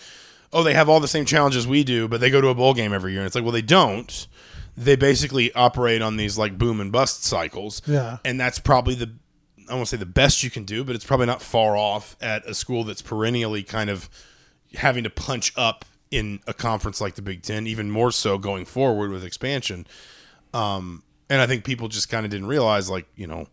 oh 0.51 0.63
they 0.63 0.73
have 0.73 0.89
all 0.89 0.99
the 0.99 1.07
same 1.07 1.23
challenges 1.23 1.67
we 1.67 1.83
do 1.83 2.07
but 2.07 2.19
they 2.19 2.31
go 2.31 2.41
to 2.41 2.47
a 2.47 2.55
bowl 2.55 2.73
game 2.73 2.93
every 2.93 3.11
year 3.11 3.21
and 3.21 3.27
it's 3.27 3.35
like 3.35 3.43
well 3.43 3.53
they 3.53 3.61
don't. 3.61 4.27
They 4.77 4.95
basically 4.95 5.51
operate 5.53 6.01
on 6.01 6.15
these 6.15 6.37
like 6.37 6.57
boom 6.57 6.79
and 6.79 6.93
bust 6.93 7.25
cycles. 7.25 7.81
Yeah. 7.85 8.17
and 8.23 8.39
that's 8.39 8.57
probably 8.57 8.95
the 8.95 9.11
I 9.71 9.75
won't 9.75 9.87
say 9.87 9.97
the 9.97 10.05
best 10.05 10.43
you 10.43 10.49
can 10.49 10.65
do, 10.65 10.83
but 10.83 10.95
it's 10.95 11.05
probably 11.05 11.27
not 11.27 11.41
far 11.41 11.77
off 11.77 12.15
at 12.21 12.45
a 12.45 12.53
school 12.53 12.83
that's 12.83 13.01
perennially 13.01 13.63
kind 13.63 13.89
of 13.89 14.09
having 14.75 15.03
to 15.03 15.09
punch 15.09 15.53
up 15.55 15.85
in 16.11 16.41
a 16.45 16.53
conference 16.53 16.99
like 16.99 17.15
the 17.15 17.21
Big 17.21 17.41
Ten, 17.41 17.65
even 17.67 17.89
more 17.89 18.11
so 18.11 18.37
going 18.37 18.65
forward 18.65 19.11
with 19.11 19.23
expansion. 19.23 19.87
Um, 20.53 21.03
and 21.29 21.39
I 21.39 21.47
think 21.47 21.63
people 21.63 21.87
just 21.87 22.09
kind 22.09 22.25
of 22.25 22.31
didn't 22.31 22.47
realize, 22.47 22.89
like 22.89 23.07
you 23.15 23.27
know, 23.27 23.47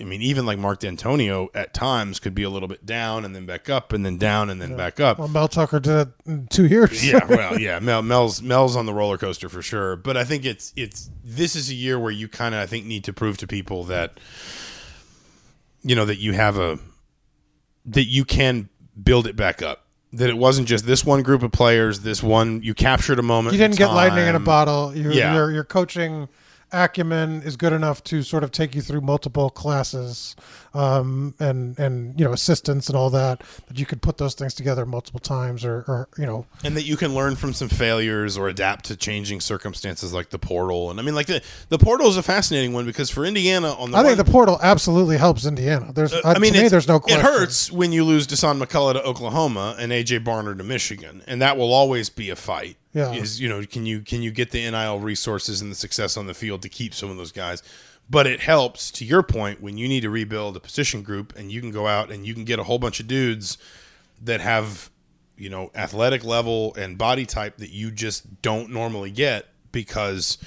I 0.00 0.02
mean, 0.02 0.22
even 0.22 0.44
like 0.44 0.58
Mark 0.58 0.80
Dantonio 0.80 1.48
at 1.54 1.72
times 1.72 2.18
could 2.18 2.34
be 2.34 2.42
a 2.42 2.50
little 2.50 2.66
bit 2.66 2.84
down 2.84 3.24
and 3.24 3.34
then 3.34 3.46
back 3.46 3.70
up 3.70 3.92
and 3.92 4.04
then 4.04 4.18
down 4.18 4.50
and 4.50 4.60
then 4.60 4.76
back 4.76 4.98
up. 4.98 5.20
well, 5.20 5.28
Mel 5.28 5.46
Tucker 5.46 5.78
did 5.78 6.08
it 6.08 6.08
in 6.26 6.48
two 6.48 6.66
years. 6.66 7.06
yeah, 7.08 7.24
well, 7.28 7.60
yeah, 7.60 7.78
Mel, 7.78 8.02
Mel's 8.02 8.42
Mel's 8.42 8.74
on 8.74 8.86
the 8.86 8.92
roller 8.92 9.18
coaster 9.18 9.48
for 9.48 9.62
sure. 9.62 9.94
But 9.94 10.16
I 10.16 10.24
think 10.24 10.44
it's 10.44 10.72
it's 10.74 11.10
this 11.22 11.54
is 11.54 11.70
a 11.70 11.74
year 11.74 11.96
where 11.96 12.10
you 12.10 12.26
kind 12.26 12.56
of 12.56 12.60
I 12.60 12.66
think 12.66 12.86
need 12.86 13.04
to 13.04 13.12
prove 13.12 13.36
to 13.38 13.46
people 13.46 13.84
that 13.84 14.18
you 15.84 15.94
know 15.94 16.04
that 16.04 16.18
you 16.18 16.32
have 16.32 16.58
a 16.58 16.78
that 17.86 18.04
you 18.04 18.24
can 18.24 18.68
build 19.00 19.26
it 19.26 19.36
back 19.36 19.62
up. 19.62 19.86
That 20.12 20.30
it 20.30 20.36
wasn't 20.36 20.68
just 20.68 20.86
this 20.86 21.04
one 21.04 21.22
group 21.22 21.42
of 21.42 21.52
players, 21.52 22.00
this 22.00 22.22
one 22.22 22.62
you 22.62 22.72
captured 22.74 23.18
a 23.18 23.22
moment. 23.22 23.52
You 23.54 23.58
didn't 23.58 23.76
get 23.76 23.88
lightning 23.88 24.26
in 24.26 24.34
a 24.34 24.40
bottle. 24.40 24.94
You're, 24.96 25.12
Yeah. 25.12 25.34
you're 25.34 25.50
you're 25.50 25.64
coaching 25.64 26.28
acumen 26.74 27.42
is 27.42 27.56
good 27.56 27.72
enough 27.72 28.02
to 28.04 28.22
sort 28.22 28.44
of 28.44 28.50
take 28.50 28.74
you 28.74 28.82
through 28.82 29.00
multiple 29.00 29.48
classes 29.50 30.36
um, 30.74 31.34
and 31.38 31.78
and 31.78 32.18
you 32.18 32.24
know 32.24 32.32
assistance 32.32 32.88
and 32.88 32.96
all 32.96 33.10
that 33.10 33.42
that 33.68 33.78
you 33.78 33.86
could 33.86 34.02
put 34.02 34.18
those 34.18 34.34
things 34.34 34.52
together 34.54 34.84
multiple 34.84 35.20
times 35.20 35.64
or, 35.64 35.84
or 35.88 36.08
you 36.18 36.26
know 36.26 36.44
and 36.64 36.76
that 36.76 36.84
you 36.84 36.96
can 36.96 37.14
learn 37.14 37.36
from 37.36 37.52
some 37.52 37.68
failures 37.68 38.36
or 38.36 38.48
adapt 38.48 38.84
to 38.86 38.96
changing 38.96 39.40
circumstances 39.40 40.12
like 40.12 40.30
the 40.30 40.38
portal 40.38 40.90
and 40.90 40.98
i 40.98 41.02
mean 41.02 41.14
like 41.14 41.26
the, 41.26 41.40
the 41.68 41.78
portal 41.78 42.08
is 42.08 42.16
a 42.16 42.22
fascinating 42.22 42.72
one 42.72 42.84
because 42.84 43.08
for 43.08 43.24
indiana 43.24 43.72
on 43.74 43.90
the 43.90 43.96
I 43.96 44.02
think 44.02 44.18
one- 44.18 44.26
the 44.26 44.32
portal 44.32 44.58
absolutely 44.62 45.16
helps 45.16 45.46
Indiana. 45.46 45.92
There's 45.92 46.12
uh, 46.12 46.20
I 46.24 46.38
mean, 46.38 46.52
to 46.52 46.62
me 46.62 46.68
there's 46.68 46.88
no 46.88 47.00
It 47.06 47.20
hurts 47.20 47.70
when 47.70 47.92
you 47.92 48.04
lose 48.04 48.26
Dasan 48.26 48.62
McCullough 48.62 48.94
to 48.94 49.02
Oklahoma 49.02 49.76
and 49.78 49.92
AJ 49.92 50.24
Barner 50.24 50.56
to 50.56 50.64
Michigan, 50.64 51.22
and 51.26 51.40
that 51.42 51.56
will 51.56 51.72
always 51.72 52.10
be 52.10 52.30
a 52.30 52.36
fight. 52.36 52.76
Yeah. 52.94 53.12
is 53.12 53.40
you 53.40 53.48
know 53.48 53.64
can 53.64 53.84
you 53.84 54.00
can 54.00 54.22
you 54.22 54.30
get 54.30 54.52
the 54.52 54.70
NIL 54.70 55.00
resources 55.00 55.60
and 55.60 55.70
the 55.70 55.76
success 55.76 56.16
on 56.16 56.26
the 56.26 56.34
field 56.34 56.62
to 56.62 56.68
keep 56.68 56.94
some 56.94 57.10
of 57.10 57.16
those 57.16 57.32
guys? 57.32 57.62
But 58.08 58.26
it 58.26 58.40
helps 58.40 58.90
to 58.92 59.04
your 59.04 59.22
point 59.22 59.60
when 59.60 59.76
you 59.76 59.88
need 59.88 60.02
to 60.02 60.10
rebuild 60.10 60.56
a 60.56 60.60
position 60.60 61.02
group 61.02 61.34
and 61.36 61.50
you 61.50 61.60
can 61.60 61.70
go 61.70 61.86
out 61.86 62.10
and 62.10 62.26
you 62.26 62.34
can 62.34 62.44
get 62.44 62.58
a 62.58 62.64
whole 62.64 62.78
bunch 62.78 63.00
of 63.00 63.06
dudes 63.06 63.58
that 64.22 64.40
have 64.40 64.90
you 65.36 65.50
know 65.50 65.70
athletic 65.74 66.24
level 66.24 66.74
and 66.76 66.96
body 66.96 67.26
type 67.26 67.56
that 67.58 67.70
you 67.70 67.90
just 67.90 68.42
don't 68.42 68.70
normally 68.70 69.10
get 69.10 69.46
because 69.72 70.38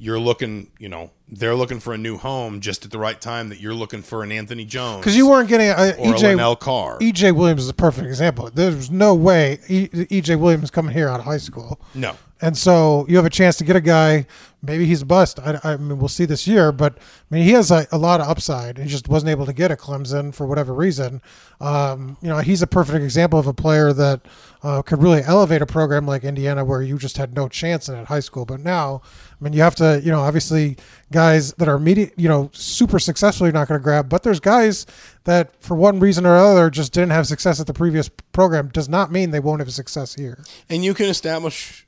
you're 0.00 0.18
looking 0.18 0.70
you 0.78 0.88
know 0.88 1.10
they're 1.28 1.54
looking 1.54 1.78
for 1.78 1.92
a 1.92 1.98
new 1.98 2.16
home 2.16 2.60
just 2.60 2.84
at 2.84 2.90
the 2.90 2.98
right 2.98 3.20
time 3.20 3.50
that 3.50 3.60
you're 3.60 3.74
looking 3.74 4.00
for 4.02 4.24
an 4.24 4.32
Anthony 4.32 4.64
Jones 4.64 5.00
because 5.00 5.16
you 5.16 5.28
weren't 5.28 5.48
getting 5.48 5.68
uh, 5.68 5.94
or 5.98 6.14
a 6.14 6.16
EJ 6.16 6.22
Linnell 6.22 6.56
Carr. 6.56 6.98
EJ 6.98 7.36
Williams 7.36 7.62
is 7.62 7.68
a 7.68 7.74
perfect 7.74 8.06
example. 8.06 8.50
There's 8.52 8.90
no 8.90 9.14
way 9.14 9.60
e, 9.68 9.88
EJ 9.88 10.40
Williams 10.40 10.70
coming 10.70 10.94
here 10.94 11.08
out 11.08 11.20
of 11.20 11.26
high 11.26 11.36
school. 11.36 11.80
no, 11.94 12.16
And 12.40 12.56
so 12.56 13.06
you 13.08 13.16
have 13.16 13.26
a 13.26 13.30
chance 13.30 13.56
to 13.58 13.64
get 13.64 13.76
a 13.76 13.80
guy. 13.80 14.26
Maybe 14.62 14.86
he's 14.86 15.02
a 15.02 15.06
bust. 15.06 15.38
I, 15.38 15.60
I 15.62 15.76
mean, 15.76 15.98
we'll 15.98 16.08
see 16.08 16.24
this 16.24 16.46
year, 16.46 16.72
but 16.72 16.96
I 16.98 17.34
mean, 17.34 17.44
he 17.44 17.52
has 17.52 17.70
a, 17.70 17.86
a 17.92 17.98
lot 17.98 18.20
of 18.20 18.28
upside. 18.28 18.78
He 18.78 18.88
just 18.88 19.08
wasn't 19.08 19.30
able 19.30 19.46
to 19.46 19.52
get 19.52 19.70
a 19.70 19.76
Clemson 19.76 20.34
for 20.34 20.46
whatever 20.46 20.74
reason. 20.74 21.22
Um, 21.60 22.16
you 22.20 22.28
know, 22.28 22.38
he's 22.38 22.60
a 22.60 22.66
perfect 22.66 23.04
example 23.04 23.38
of 23.38 23.46
a 23.46 23.54
player 23.54 23.92
that 23.92 24.20
uh, 24.62 24.82
could 24.82 25.02
really 25.02 25.22
elevate 25.22 25.62
a 25.62 25.66
program 25.66 26.06
like 26.06 26.24
Indiana, 26.24 26.64
where 26.64 26.82
you 26.82 26.98
just 26.98 27.16
had 27.16 27.34
no 27.34 27.48
chance 27.48 27.88
in 27.88 27.94
at 27.94 28.06
high 28.06 28.20
school. 28.20 28.44
But 28.44 28.60
now, 28.60 29.00
I 29.40 29.44
mean, 29.44 29.52
you 29.54 29.62
have 29.62 29.74
to, 29.76 30.00
you 30.04 30.10
know, 30.10 30.20
obviously 30.20 30.76
guys 31.10 31.52
that 31.54 31.66
are 31.66 31.76
immediate, 31.76 32.12
you 32.18 32.28
know, 32.28 32.50
super 32.52 32.98
successful, 32.98 33.46
you're 33.46 33.54
not 33.54 33.68
going 33.68 33.80
to 33.80 33.82
grab. 33.82 34.08
But 34.10 34.22
there's 34.22 34.38
guys 34.40 34.84
that, 35.24 35.54
for 35.62 35.74
one 35.74 35.98
reason 35.98 36.26
or 36.26 36.36
other, 36.36 36.68
just 36.68 36.92
didn't 36.92 37.12
have 37.12 37.26
success 37.26 37.58
at 37.58 37.66
the 37.66 37.72
previous 37.72 38.10
program. 38.32 38.68
Does 38.68 38.88
not 38.88 39.10
mean 39.10 39.30
they 39.30 39.40
won't 39.40 39.60
have 39.60 39.72
success 39.72 40.14
here. 40.14 40.44
and 40.68 40.84
you 40.84 40.92
can 40.92 41.06
establish 41.06 41.86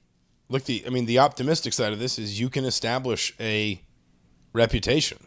look 0.49 0.65
the 0.65 0.83
I 0.87 0.91
mean 0.91 1.07
the 1.07 1.19
optimistic 1.19 1.73
side 1.73 1.93
of 1.93 1.99
this 1.99 2.19
is 2.19 2.39
you 2.41 2.49
can 2.51 2.65
establish 2.65 3.35
a 3.41 3.83
reputation 4.53 5.19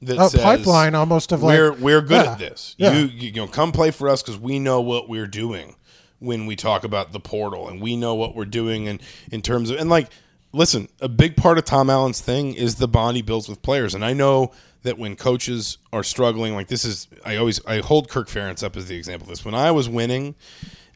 that 0.00 0.18
A 0.18 0.28
says 0.30 0.40
pipeline 0.42 0.94
almost 0.94 1.30
of 1.32 1.42
like 1.42 1.56
we're 1.58 1.72
we're 1.72 2.00
good 2.00 2.24
Yeah. 2.24 2.32
at 2.32 2.38
this. 2.38 2.74
Yeah. 2.78 2.92
You 2.98 3.04
you 3.06 3.32
know 3.32 3.46
come 3.46 3.72
play 3.72 3.90
for 3.90 4.08
us 4.08 4.22
because 4.22 4.38
we 4.38 4.58
know 4.58 4.80
what 4.80 5.08
we're 5.08 5.26
doing 5.26 5.76
when 6.18 6.46
we 6.46 6.56
talk 6.56 6.84
about 6.84 7.12
the 7.12 7.20
portal 7.20 7.68
and 7.68 7.80
we 7.80 7.96
know 7.96 8.14
what 8.14 8.34
we're 8.34 8.44
doing 8.44 8.88
and 8.88 9.02
in 9.30 9.42
terms 9.42 9.70
of 9.70 9.78
and 9.78 9.90
like 9.90 10.08
listen 10.52 10.88
a 11.00 11.08
big 11.08 11.36
part 11.36 11.58
of 11.58 11.64
Tom 11.64 11.90
Allen's 11.90 12.20
thing 12.20 12.54
is 12.54 12.76
the 12.76 12.88
bond 12.88 13.16
he 13.16 13.22
builds 13.22 13.48
with 13.48 13.62
players. 13.62 13.94
And 13.94 14.04
I 14.04 14.12
know 14.12 14.52
that 14.82 14.98
when 14.98 15.16
coaches 15.16 15.78
are 15.92 16.02
struggling 16.02 16.54
like 16.54 16.68
this 16.68 16.84
is 16.84 17.08
I 17.24 17.36
always 17.36 17.64
I 17.66 17.78
hold 17.78 18.08
Kirk 18.08 18.28
Ferentz 18.28 18.62
up 18.62 18.76
as 18.76 18.86
the 18.86 18.96
example 18.96 19.26
of 19.26 19.30
this. 19.30 19.44
When 19.44 19.54
I 19.54 19.70
was 19.70 19.88
winning 19.88 20.34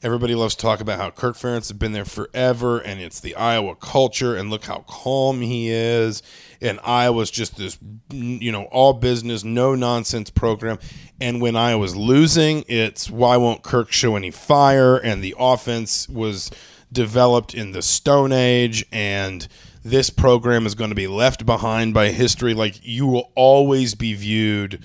everybody 0.02 0.34
loves 0.34 0.54
to 0.54 0.62
talk 0.62 0.80
about 0.80 0.98
how 0.98 1.10
Kirk 1.10 1.36
Ferentz 1.36 1.68
has 1.68 1.72
been 1.72 1.92
there 1.92 2.04
forever 2.04 2.78
and 2.78 3.00
it's 3.00 3.18
the 3.18 3.34
Iowa 3.34 3.74
culture 3.74 4.36
and 4.36 4.50
look 4.50 4.64
how 4.64 4.84
calm 4.86 5.40
he 5.40 5.70
is. 5.70 6.22
And 6.60 6.78
Iowa's 6.84 7.30
just 7.30 7.56
this 7.56 7.78
you 8.12 8.52
know 8.52 8.64
all 8.64 8.92
business 8.92 9.44
no 9.44 9.74
nonsense 9.74 10.30
program. 10.30 10.78
And 11.20 11.40
when 11.40 11.56
I 11.56 11.76
was 11.76 11.96
losing 11.96 12.64
it's 12.68 13.08
why 13.08 13.36
won't 13.36 13.62
Kirk 13.62 13.92
show 13.92 14.16
any 14.16 14.30
fire? 14.30 14.96
And 14.96 15.22
the 15.22 15.34
offense 15.38 16.08
was 16.08 16.50
developed 16.92 17.54
in 17.54 17.72
the 17.72 17.82
stone 17.82 18.32
age 18.32 18.86
and 18.92 19.48
this 19.82 20.10
program 20.10 20.66
is 20.66 20.74
going 20.74 20.90
to 20.90 20.96
be 20.96 21.06
left 21.06 21.46
behind 21.46 21.94
by 21.94 22.08
history 22.08 22.54
like 22.54 22.80
you 22.82 23.06
will 23.06 23.30
always 23.34 23.94
be 23.94 24.14
viewed 24.14 24.82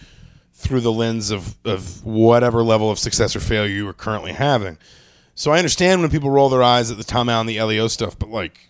through 0.54 0.82
the 0.82 0.92
lens 0.92 1.32
of, 1.32 1.56
of 1.66 2.06
whatever 2.06 2.64
level 2.64 2.92
of 2.92 3.00
success 3.00 3.36
or 3.36 3.40
failure 3.40 3.74
you 3.74 3.88
are 3.88 3.94
currently 3.94 4.32
having. 4.32 4.78
So 5.34 5.52
I 5.52 5.58
understand 5.58 6.02
when 6.02 6.12
people 6.12 6.30
roll 6.30 6.50
their 6.50 6.62
eyes 6.62 6.92
at 6.92 6.98
the 6.98 7.04
Tom 7.04 7.30
Allen, 7.30 7.48
the 7.48 7.62
LEO 7.62 7.88
stuff, 7.88 8.18
but 8.18 8.30
like 8.30 8.70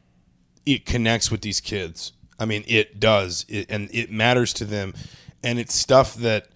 it 0.65 0.85
connects 0.85 1.29
with 1.29 1.41
these 1.41 1.59
kids. 1.59 2.13
I 2.39 2.45
mean, 2.45 2.63
it 2.67 2.99
does, 2.99 3.45
it, 3.49 3.67
and 3.69 3.89
it 3.93 4.11
matters 4.11 4.53
to 4.53 4.65
them, 4.65 4.93
and 5.43 5.59
it's 5.59 5.75
stuff 5.75 6.15
that 6.15 6.47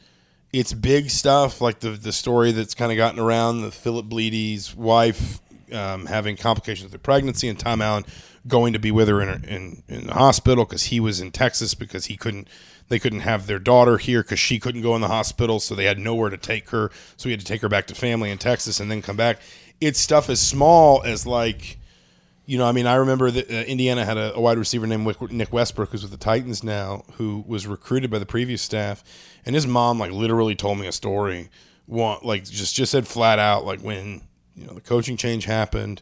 it's 0.54 0.74
big 0.74 1.10
stuff 1.10 1.60
like 1.60 1.82
the 1.82 1.90
the 1.92 2.12
story 2.12 2.52
that's 2.52 2.74
kind 2.74 2.92
of 2.92 2.98
gotten 2.98 3.20
around 3.20 3.62
the 3.62 3.72
Philip 3.72 4.08
Bleedy's 4.08 4.76
wife 4.76 5.42
um, 5.72 6.06
having 6.06 6.38
complications 6.38 6.92
with 6.92 7.04
pregnancy, 7.04 7.48
and 7.48 7.60
Tom 7.60 7.82
Allen 7.82 8.06
going 8.48 8.74
to 8.74 8.80
be 8.80 8.92
with 8.92 9.08
her 9.08 9.22
in 9.22 9.44
in, 9.46 9.84
in 9.88 10.08
the 10.08 10.14
hospital 10.14 10.66
because 10.66 10.84
he 10.84 11.00
was 11.00 11.20
in 11.20 11.32
Texas 11.32 11.74
because 11.74 12.06
he 12.06 12.18
couldn't 12.18 12.48
they 12.88 13.00
couldn't 13.00 13.22
have 13.22 13.48
their 13.48 13.60
daughter 13.60 13.98
here 13.98 14.22
because 14.22 14.40
she 14.40 14.60
couldn't 14.60 14.82
go 14.82 14.96
in 14.96 15.02
the 15.02 15.08
hospital, 15.08 15.60
so 15.60 15.74
they 15.74 15.86
had 15.86 15.98
nowhere 15.98 16.30
to 16.30 16.38
take 16.38 16.70
her, 16.70 16.92
so 17.18 17.28
we 17.28 17.32
had 17.32 17.40
to 17.40 17.46
take 17.46 17.62
her 17.62 17.70
back 17.70 17.88
to 17.88 17.96
family 17.96 18.30
in 18.30 18.38
Texas 18.38 18.80
and 18.80 18.92
then 18.92 19.02
come 19.02 19.18
back. 19.18 19.40
It's 19.82 20.00
stuff 20.00 20.30
as 20.30 20.40
small 20.40 21.04
as 21.04 21.26
like. 21.26 21.80
You 22.48 22.60
know, 22.60 22.68
I 22.68 22.74
mean, 22.74 22.86
I 22.86 22.94
remember 22.98 23.32
that 23.32 23.50
uh, 23.50 23.64
Indiana 23.64 24.06
had 24.06 24.18
a, 24.18 24.36
a 24.36 24.40
wide 24.40 24.60
receiver 24.60 24.86
named 24.86 25.32
Nick 25.32 25.52
Westbrook, 25.52 25.90
who's 25.90 26.04
with 26.04 26.12
the 26.12 26.18
Titans 26.18 26.64
now, 26.64 27.04
who 27.14 27.44
was 27.48 27.66
recruited 27.66 28.12
by 28.12 28.20
the 28.20 28.26
previous 28.28 28.62
staff, 28.62 29.04
and 29.48 29.56
his 29.56 29.66
mom 29.66 29.98
like 29.98 30.12
literally 30.12 30.54
told 30.54 30.78
me 30.78 30.86
a 30.86 30.92
story, 30.92 31.50
want 31.88 32.24
like 32.24 32.44
just 32.46 32.76
just 32.76 32.92
said 32.92 33.08
flat 33.08 33.40
out 33.40 33.66
like 33.66 33.80
when 33.82 34.22
you 34.56 34.66
know 34.66 34.74
the 34.74 34.82
coaching 34.82 35.18
change 35.18 35.46
happened, 35.46 36.02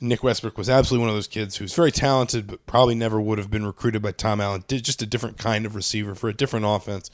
Nick 0.00 0.22
Westbrook 0.22 0.56
was 0.56 0.70
absolutely 0.70 1.02
one 1.02 1.10
of 1.10 1.16
those 1.16 1.26
kids 1.26 1.56
who's 1.56 1.74
very 1.74 1.90
talented, 1.90 2.46
but 2.46 2.64
probably 2.66 2.94
never 2.94 3.20
would 3.20 3.38
have 3.38 3.50
been 3.50 3.66
recruited 3.66 4.02
by 4.02 4.12
Tom 4.12 4.40
Allen. 4.40 4.64
Did 4.68 4.84
just 4.84 5.02
a 5.02 5.06
different 5.06 5.38
kind 5.38 5.66
of 5.66 5.74
receiver 5.74 6.14
for 6.14 6.28
a 6.28 6.34
different 6.34 6.66
offense. 6.66 7.10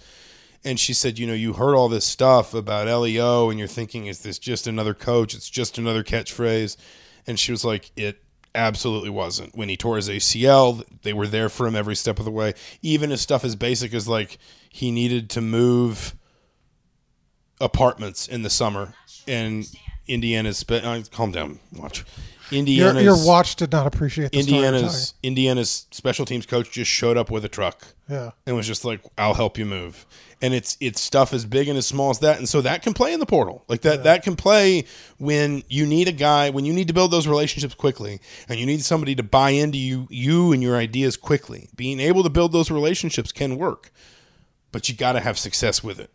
And 0.64 0.80
she 0.80 0.94
said, 0.94 1.18
you 1.18 1.26
know, 1.26 1.34
you 1.34 1.54
heard 1.54 1.74
all 1.74 1.88
this 1.88 2.06
stuff 2.06 2.54
about 2.54 2.86
LEO, 2.86 3.50
and 3.50 3.58
you're 3.58 3.68
thinking, 3.68 4.06
is 4.06 4.20
this 4.20 4.38
just 4.38 4.66
another 4.66 4.94
coach? 4.94 5.34
It's 5.34 5.50
just 5.50 5.78
another 5.78 6.02
catchphrase. 6.02 6.76
And 7.26 7.38
she 7.38 7.52
was 7.52 7.64
like, 7.64 7.90
it 7.96 8.22
absolutely 8.54 9.10
wasn't. 9.10 9.54
When 9.54 9.68
he 9.68 9.76
tore 9.76 9.96
his 9.96 10.08
ACL, 10.08 10.84
they 11.02 11.12
were 11.12 11.26
there 11.26 11.48
for 11.48 11.66
him 11.66 11.76
every 11.76 11.96
step 11.96 12.18
of 12.18 12.24
the 12.24 12.30
way. 12.30 12.54
Even 12.82 13.12
as 13.12 13.20
stuff 13.20 13.44
as 13.44 13.56
basic 13.56 13.92
as 13.92 14.08
like 14.08 14.38
he 14.68 14.90
needed 14.90 15.28
to 15.30 15.40
move 15.40 16.14
apartments 17.60 18.26
in 18.26 18.42
the 18.42 18.50
summer, 18.50 18.94
and 19.26 19.66
Indiana's 20.06 20.58
spe- 20.58 20.72
uh, 20.84 21.00
calm 21.12 21.32
down, 21.32 21.58
watch. 21.72 22.04
Your, 22.50 22.58
Indiana's 22.58 23.02
your 23.02 23.26
watch 23.26 23.56
did 23.56 23.72
not 23.72 23.86
appreciate 23.86 24.30
the 24.30 24.42
story 24.42 24.58
Indiana's 24.66 25.14
Indiana's 25.22 25.86
special 25.90 26.26
teams 26.26 26.44
coach 26.44 26.70
just 26.70 26.90
showed 26.90 27.16
up 27.16 27.30
with 27.30 27.42
a 27.44 27.48
truck 27.48 27.86
Yeah. 28.08 28.32
and 28.46 28.54
was 28.54 28.66
just 28.66 28.84
like, 28.84 29.00
"I'll 29.16 29.32
help 29.34 29.56
you 29.56 29.64
move." 29.64 30.04
And 30.42 30.52
it's 30.52 30.76
it's 30.78 31.00
stuff 31.00 31.32
as 31.32 31.46
big 31.46 31.68
and 31.68 31.78
as 31.78 31.86
small 31.86 32.10
as 32.10 32.18
that, 32.18 32.36
and 32.36 32.46
so 32.46 32.60
that 32.60 32.82
can 32.82 32.92
play 32.92 33.14
in 33.14 33.18
the 33.20 33.24
portal. 33.26 33.64
Like 33.66 33.80
that 33.80 34.04
that 34.04 34.22
can 34.22 34.36
play 34.36 34.84
when 35.16 35.62
you 35.70 35.86
need 35.86 36.06
a 36.06 36.12
guy 36.12 36.50
when 36.50 36.66
you 36.66 36.74
need 36.74 36.88
to 36.88 36.94
build 36.94 37.10
those 37.10 37.26
relationships 37.26 37.74
quickly, 37.74 38.20
and 38.46 38.60
you 38.60 38.66
need 38.66 38.82
somebody 38.84 39.14
to 39.14 39.22
buy 39.22 39.50
into 39.50 39.78
you 39.78 40.06
you 40.10 40.52
and 40.52 40.62
your 40.62 40.76
ideas 40.76 41.16
quickly. 41.16 41.70
Being 41.74 41.98
able 41.98 42.22
to 42.24 42.30
build 42.30 42.52
those 42.52 42.70
relationships 42.70 43.32
can 43.32 43.56
work, 43.56 43.90
but 44.70 44.86
you 44.86 44.94
got 44.94 45.12
to 45.12 45.20
have 45.20 45.38
success 45.38 45.82
with 45.82 45.98
it. 45.98 46.10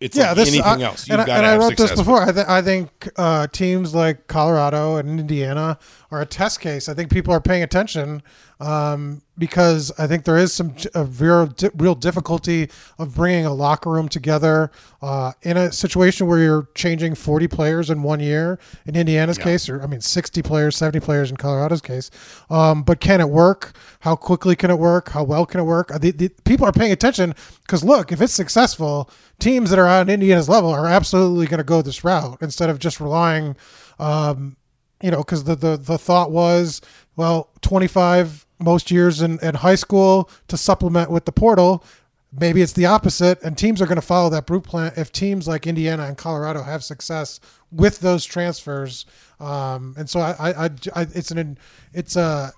It's 0.00 0.16
yeah, 0.16 0.28
like 0.28 0.36
this 0.36 0.48
anything 0.48 0.82
I, 0.82 0.86
else. 0.86 1.06
You've 1.06 1.20
and, 1.20 1.30
I- 1.30 1.36
and 1.36 1.46
I 1.46 1.56
wrote 1.58 1.68
success. 1.70 1.90
this 1.90 1.98
before. 1.98 2.22
I, 2.22 2.32
th- 2.32 2.46
I 2.46 2.62
think 2.62 3.08
uh, 3.16 3.46
teams 3.48 3.94
like 3.94 4.26
Colorado 4.28 4.96
and 4.96 5.20
Indiana 5.20 5.78
are 6.10 6.20
a 6.20 6.26
test 6.26 6.60
case. 6.60 6.88
I 6.88 6.94
think 6.94 7.10
people 7.10 7.32
are 7.32 7.40
paying 7.40 7.62
attention 7.62 8.22
um, 8.58 9.22
because 9.38 9.92
I 9.98 10.06
think 10.06 10.24
there 10.24 10.36
is 10.36 10.52
some 10.52 10.74
real 10.94 11.52
real 11.76 11.94
difficulty 11.94 12.68
of 12.98 13.14
bringing 13.14 13.46
a 13.46 13.54
locker 13.54 13.90
room 13.90 14.08
together 14.08 14.70
uh, 15.00 15.32
in 15.42 15.56
a 15.56 15.72
situation 15.72 16.26
where 16.26 16.38
you're 16.38 16.68
changing 16.74 17.14
40 17.14 17.48
players 17.48 17.90
in 17.90 18.02
one 18.02 18.20
year. 18.20 18.58
In 18.86 18.96
Indiana's 18.96 19.38
case, 19.38 19.68
or 19.68 19.82
I 19.82 19.86
mean 19.86 20.00
60 20.00 20.42
players, 20.42 20.76
70 20.76 21.00
players 21.00 21.30
in 21.30 21.36
Colorado's 21.36 21.80
case. 21.80 22.10
Um, 22.50 22.82
but 22.82 23.00
can 23.00 23.20
it 23.20 23.30
work? 23.30 23.76
How 24.00 24.16
quickly 24.16 24.56
can 24.56 24.70
it 24.70 24.78
work? 24.78 25.10
How 25.10 25.22
well 25.22 25.46
can 25.46 25.60
it 25.60 25.64
work? 25.64 25.90
Uh, 25.90 25.98
The, 25.98 26.10
the, 26.10 26.28
people 26.44 26.66
are 26.66 26.72
paying 26.72 26.92
attention 26.92 27.34
because 27.62 27.84
look, 27.84 28.12
if 28.12 28.20
it's 28.20 28.32
successful, 28.32 29.10
teams 29.38 29.70
that 29.70 29.78
are 29.78 29.88
on 29.88 30.08
Indiana's 30.08 30.48
level 30.48 30.70
are 30.70 30.86
absolutely 30.86 31.46
going 31.46 31.58
to 31.58 31.64
go 31.64 31.82
this 31.82 32.04
route 32.04 32.38
instead 32.42 32.68
of 32.68 32.78
just 32.78 33.00
relying, 33.00 33.56
um, 33.98 34.56
you 35.02 35.10
know, 35.10 35.18
because 35.18 35.44
the, 35.44 35.54
the 35.54 35.76
the 35.76 35.98
thought 35.98 36.30
was, 36.30 36.80
well, 37.16 37.50
25 37.62 38.46
most 38.58 38.90
years 38.90 39.22
in, 39.22 39.38
in 39.40 39.56
high 39.56 39.74
school 39.74 40.30
to 40.48 40.56
supplement 40.56 41.10
with 41.10 41.24
the 41.24 41.32
portal. 41.32 41.84
Maybe 42.32 42.62
it's 42.62 42.74
the 42.74 42.86
opposite, 42.86 43.42
and 43.42 43.58
teams 43.58 43.82
are 43.82 43.86
going 43.86 43.96
to 43.96 44.02
follow 44.02 44.30
that 44.30 44.46
blueprint 44.46 44.96
if 44.96 45.10
teams 45.10 45.48
like 45.48 45.66
Indiana 45.66 46.04
and 46.04 46.16
Colorado 46.16 46.62
have 46.62 46.84
success 46.84 47.40
with 47.72 48.00
those 48.00 48.24
transfers. 48.24 49.04
Um, 49.40 49.94
and 49.98 50.08
so 50.08 50.20
I, 50.20 50.50
I, 50.50 50.70
I, 50.94 51.02
it's 51.12 51.32
an 51.32 51.58
it's 51.92 52.14
a 52.14 52.52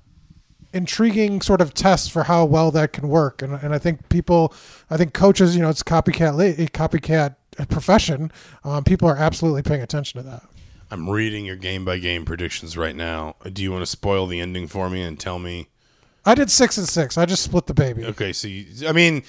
intriguing 0.72 1.40
sort 1.40 1.60
of 1.60 1.74
test 1.74 2.12
for 2.12 2.24
how 2.24 2.44
well 2.44 2.70
that 2.70 2.92
can 2.92 3.08
work. 3.08 3.42
And, 3.42 3.54
and 3.54 3.74
I 3.74 3.78
think 3.78 4.08
people, 4.08 4.54
I 4.90 4.96
think 4.96 5.12
coaches, 5.12 5.54
you 5.54 5.62
know, 5.62 5.68
it's 5.68 5.82
copycat, 5.82 6.70
copycat 6.70 7.36
profession. 7.68 8.32
Um, 8.64 8.84
people 8.84 9.08
are 9.08 9.16
absolutely 9.16 9.62
paying 9.62 9.82
attention 9.82 10.22
to 10.22 10.28
that. 10.28 10.42
I'm 10.92 11.08
reading 11.08 11.46
your 11.46 11.56
game 11.56 11.86
by 11.86 11.96
game 11.96 12.26
predictions 12.26 12.76
right 12.76 12.94
now. 12.94 13.36
Do 13.50 13.62
you 13.62 13.72
want 13.72 13.80
to 13.80 13.86
spoil 13.86 14.26
the 14.26 14.40
ending 14.40 14.66
for 14.66 14.90
me 14.90 15.00
and 15.00 15.18
tell 15.18 15.38
me? 15.38 15.70
I 16.26 16.34
did 16.34 16.50
six 16.50 16.76
and 16.76 16.86
six. 16.86 17.16
I 17.16 17.24
just 17.24 17.42
split 17.42 17.66
the 17.66 17.72
baby. 17.72 18.04
Okay, 18.04 18.34
so 18.34 18.46
you, 18.46 18.86
I 18.86 18.92
mean, 18.92 19.22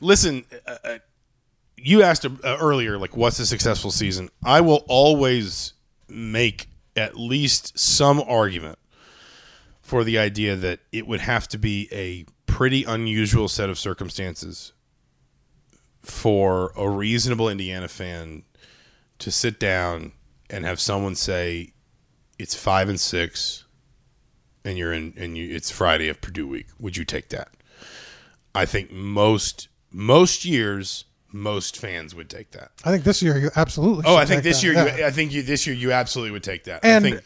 listen, 0.00 0.44
uh, 0.66 0.76
uh, 0.82 0.98
you 1.76 2.02
asked 2.02 2.24
uh, 2.26 2.30
earlier, 2.44 2.98
like, 2.98 3.16
what's 3.16 3.38
a 3.38 3.46
successful 3.46 3.92
season? 3.92 4.28
I 4.44 4.60
will 4.60 4.84
always 4.88 5.74
make 6.08 6.66
at 6.96 7.16
least 7.16 7.78
some 7.78 8.20
argument 8.20 8.80
for 9.82 10.02
the 10.02 10.18
idea 10.18 10.56
that 10.56 10.80
it 10.90 11.06
would 11.06 11.20
have 11.20 11.46
to 11.48 11.58
be 11.58 11.88
a 11.92 12.26
pretty 12.50 12.82
unusual 12.82 13.46
set 13.46 13.70
of 13.70 13.78
circumstances 13.78 14.72
for 16.02 16.72
a 16.76 16.90
reasonable 16.90 17.48
Indiana 17.48 17.86
fan 17.86 18.42
to 19.20 19.30
sit 19.30 19.60
down 19.60 20.10
and 20.54 20.64
have 20.64 20.80
someone 20.80 21.16
say 21.16 21.72
it's 22.38 22.54
five 22.54 22.88
and 22.88 23.00
six 23.00 23.64
and 24.64 24.78
you're 24.78 24.92
in 24.92 25.12
and 25.16 25.36
you 25.36 25.54
it's 25.54 25.70
Friday 25.70 26.08
of 26.08 26.20
Purdue 26.20 26.46
week. 26.46 26.66
Would 26.78 26.96
you 26.96 27.04
take 27.04 27.28
that? 27.30 27.48
I 28.54 28.64
think 28.64 28.92
most 28.92 29.68
most 29.90 30.44
years 30.44 31.06
most 31.32 31.76
fans 31.76 32.14
would 32.14 32.30
take 32.30 32.52
that. 32.52 32.70
I 32.84 32.92
think 32.92 33.02
this 33.02 33.20
year 33.20 33.36
you 33.36 33.50
absolutely. 33.56 34.04
Oh, 34.06 34.14
I 34.14 34.24
think 34.24 34.38
take 34.38 34.44
this 34.44 34.60
that. 34.60 34.66
year 34.66 34.74
Yeah. 34.74 34.96
you 34.96 35.06
I 35.06 35.10
think 35.10 35.32
you 35.32 35.42
this 35.42 35.66
year 35.66 35.74
you 35.74 35.90
absolutely 35.90 36.30
would 36.30 36.44
take 36.44 36.62
that. 36.64 36.84
and 36.84 37.04
I 37.04 37.10
think 37.10 37.22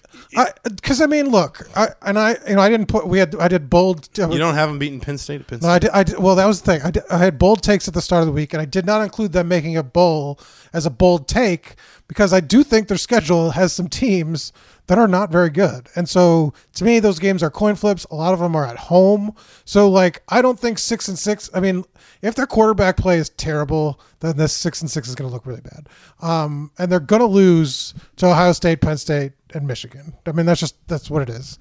because 0.64 1.03
I, 1.03 1.07
mean, 1.07 1.29
look, 1.29 1.68
I 1.76 1.91
and 2.01 2.18
I, 2.18 2.37
you 2.49 2.57
know, 2.57 2.62
I 2.62 2.70
didn't 2.70 2.87
put. 2.87 3.07
We 3.07 3.18
had 3.18 3.37
I 3.37 3.49
did 3.49 3.68
bold. 3.68 4.09
Uh, 4.18 4.31
you 4.31 4.39
don't 4.39 4.55
have 4.55 4.70
them 4.70 4.79
beating 4.79 5.01
Penn 5.01 5.18
State 5.18 5.43
at 5.43 5.47
Penn 5.47 5.61
State. 5.61 5.68
No, 5.68 5.74
I 5.74 5.79
did, 5.79 5.91
I 5.91 6.03
did. 6.03 6.18
Well, 6.18 6.37
that 6.37 6.47
was 6.47 6.62
the 6.62 6.72
thing. 6.72 6.83
I, 6.83 6.91
did, 6.91 7.03
I 7.11 7.18
had 7.18 7.39
bold 7.39 7.62
takes 7.62 7.87
at 7.87 7.93
the 7.93 8.01
start 8.01 8.22
of 8.22 8.26
the 8.26 8.33
week, 8.33 8.55
and 8.55 8.62
I 8.62 8.64
did 8.64 8.87
not 8.87 9.03
include 9.03 9.33
them 9.33 9.47
making 9.47 9.76
a 9.76 9.83
bowl 9.83 10.41
as 10.72 10.86
a 10.86 10.90
bold 10.90 11.28
take 11.28 11.74
because 12.08 12.32
I 12.32 12.40
do 12.40 12.62
think 12.62 12.88
their 12.88 12.96
schedule 12.96 13.50
has 13.50 13.72
some 13.72 13.88
teams 13.88 14.52
that 14.88 14.98
are 14.98 15.06
not 15.06 15.30
very 15.30 15.50
good. 15.50 15.88
And 15.94 16.08
so, 16.08 16.54
to 16.74 16.84
me, 16.84 16.98
those 16.98 17.18
games 17.18 17.42
are 17.42 17.50
coin 17.50 17.74
flips. 17.74 18.04
A 18.10 18.14
lot 18.14 18.32
of 18.32 18.40
them 18.40 18.56
are 18.56 18.66
at 18.66 18.76
home. 18.76 19.34
So, 19.66 19.88
like, 19.88 20.22
I 20.28 20.40
don't 20.40 20.58
think 20.58 20.78
six 20.78 21.08
and 21.08 21.18
six. 21.18 21.50
I 21.54 21.60
mean, 21.60 21.84
if 22.22 22.34
their 22.34 22.46
quarterback 22.46 22.96
play 22.96 23.18
is 23.18 23.28
terrible, 23.28 24.00
then 24.20 24.38
this 24.38 24.54
six 24.54 24.80
and 24.80 24.90
six 24.90 25.08
is 25.08 25.14
going 25.14 25.28
to 25.28 25.32
look 25.32 25.46
really 25.46 25.60
bad. 25.60 25.88
Um, 26.20 26.72
and 26.78 26.90
they're 26.90 27.00
going 27.00 27.20
to 27.20 27.26
lose 27.26 27.92
to 28.16 28.26
Ohio 28.26 28.52
State, 28.52 28.80
Penn 28.80 28.96
State, 28.96 29.32
and 29.54 29.66
Michigan. 29.66 30.14
I 30.26 30.32
mean, 30.32 30.46
that's 30.46 30.60
just 30.60 30.76
that's 30.88 31.10
what 31.10 31.22
it 31.22 31.28
is. 31.28 31.58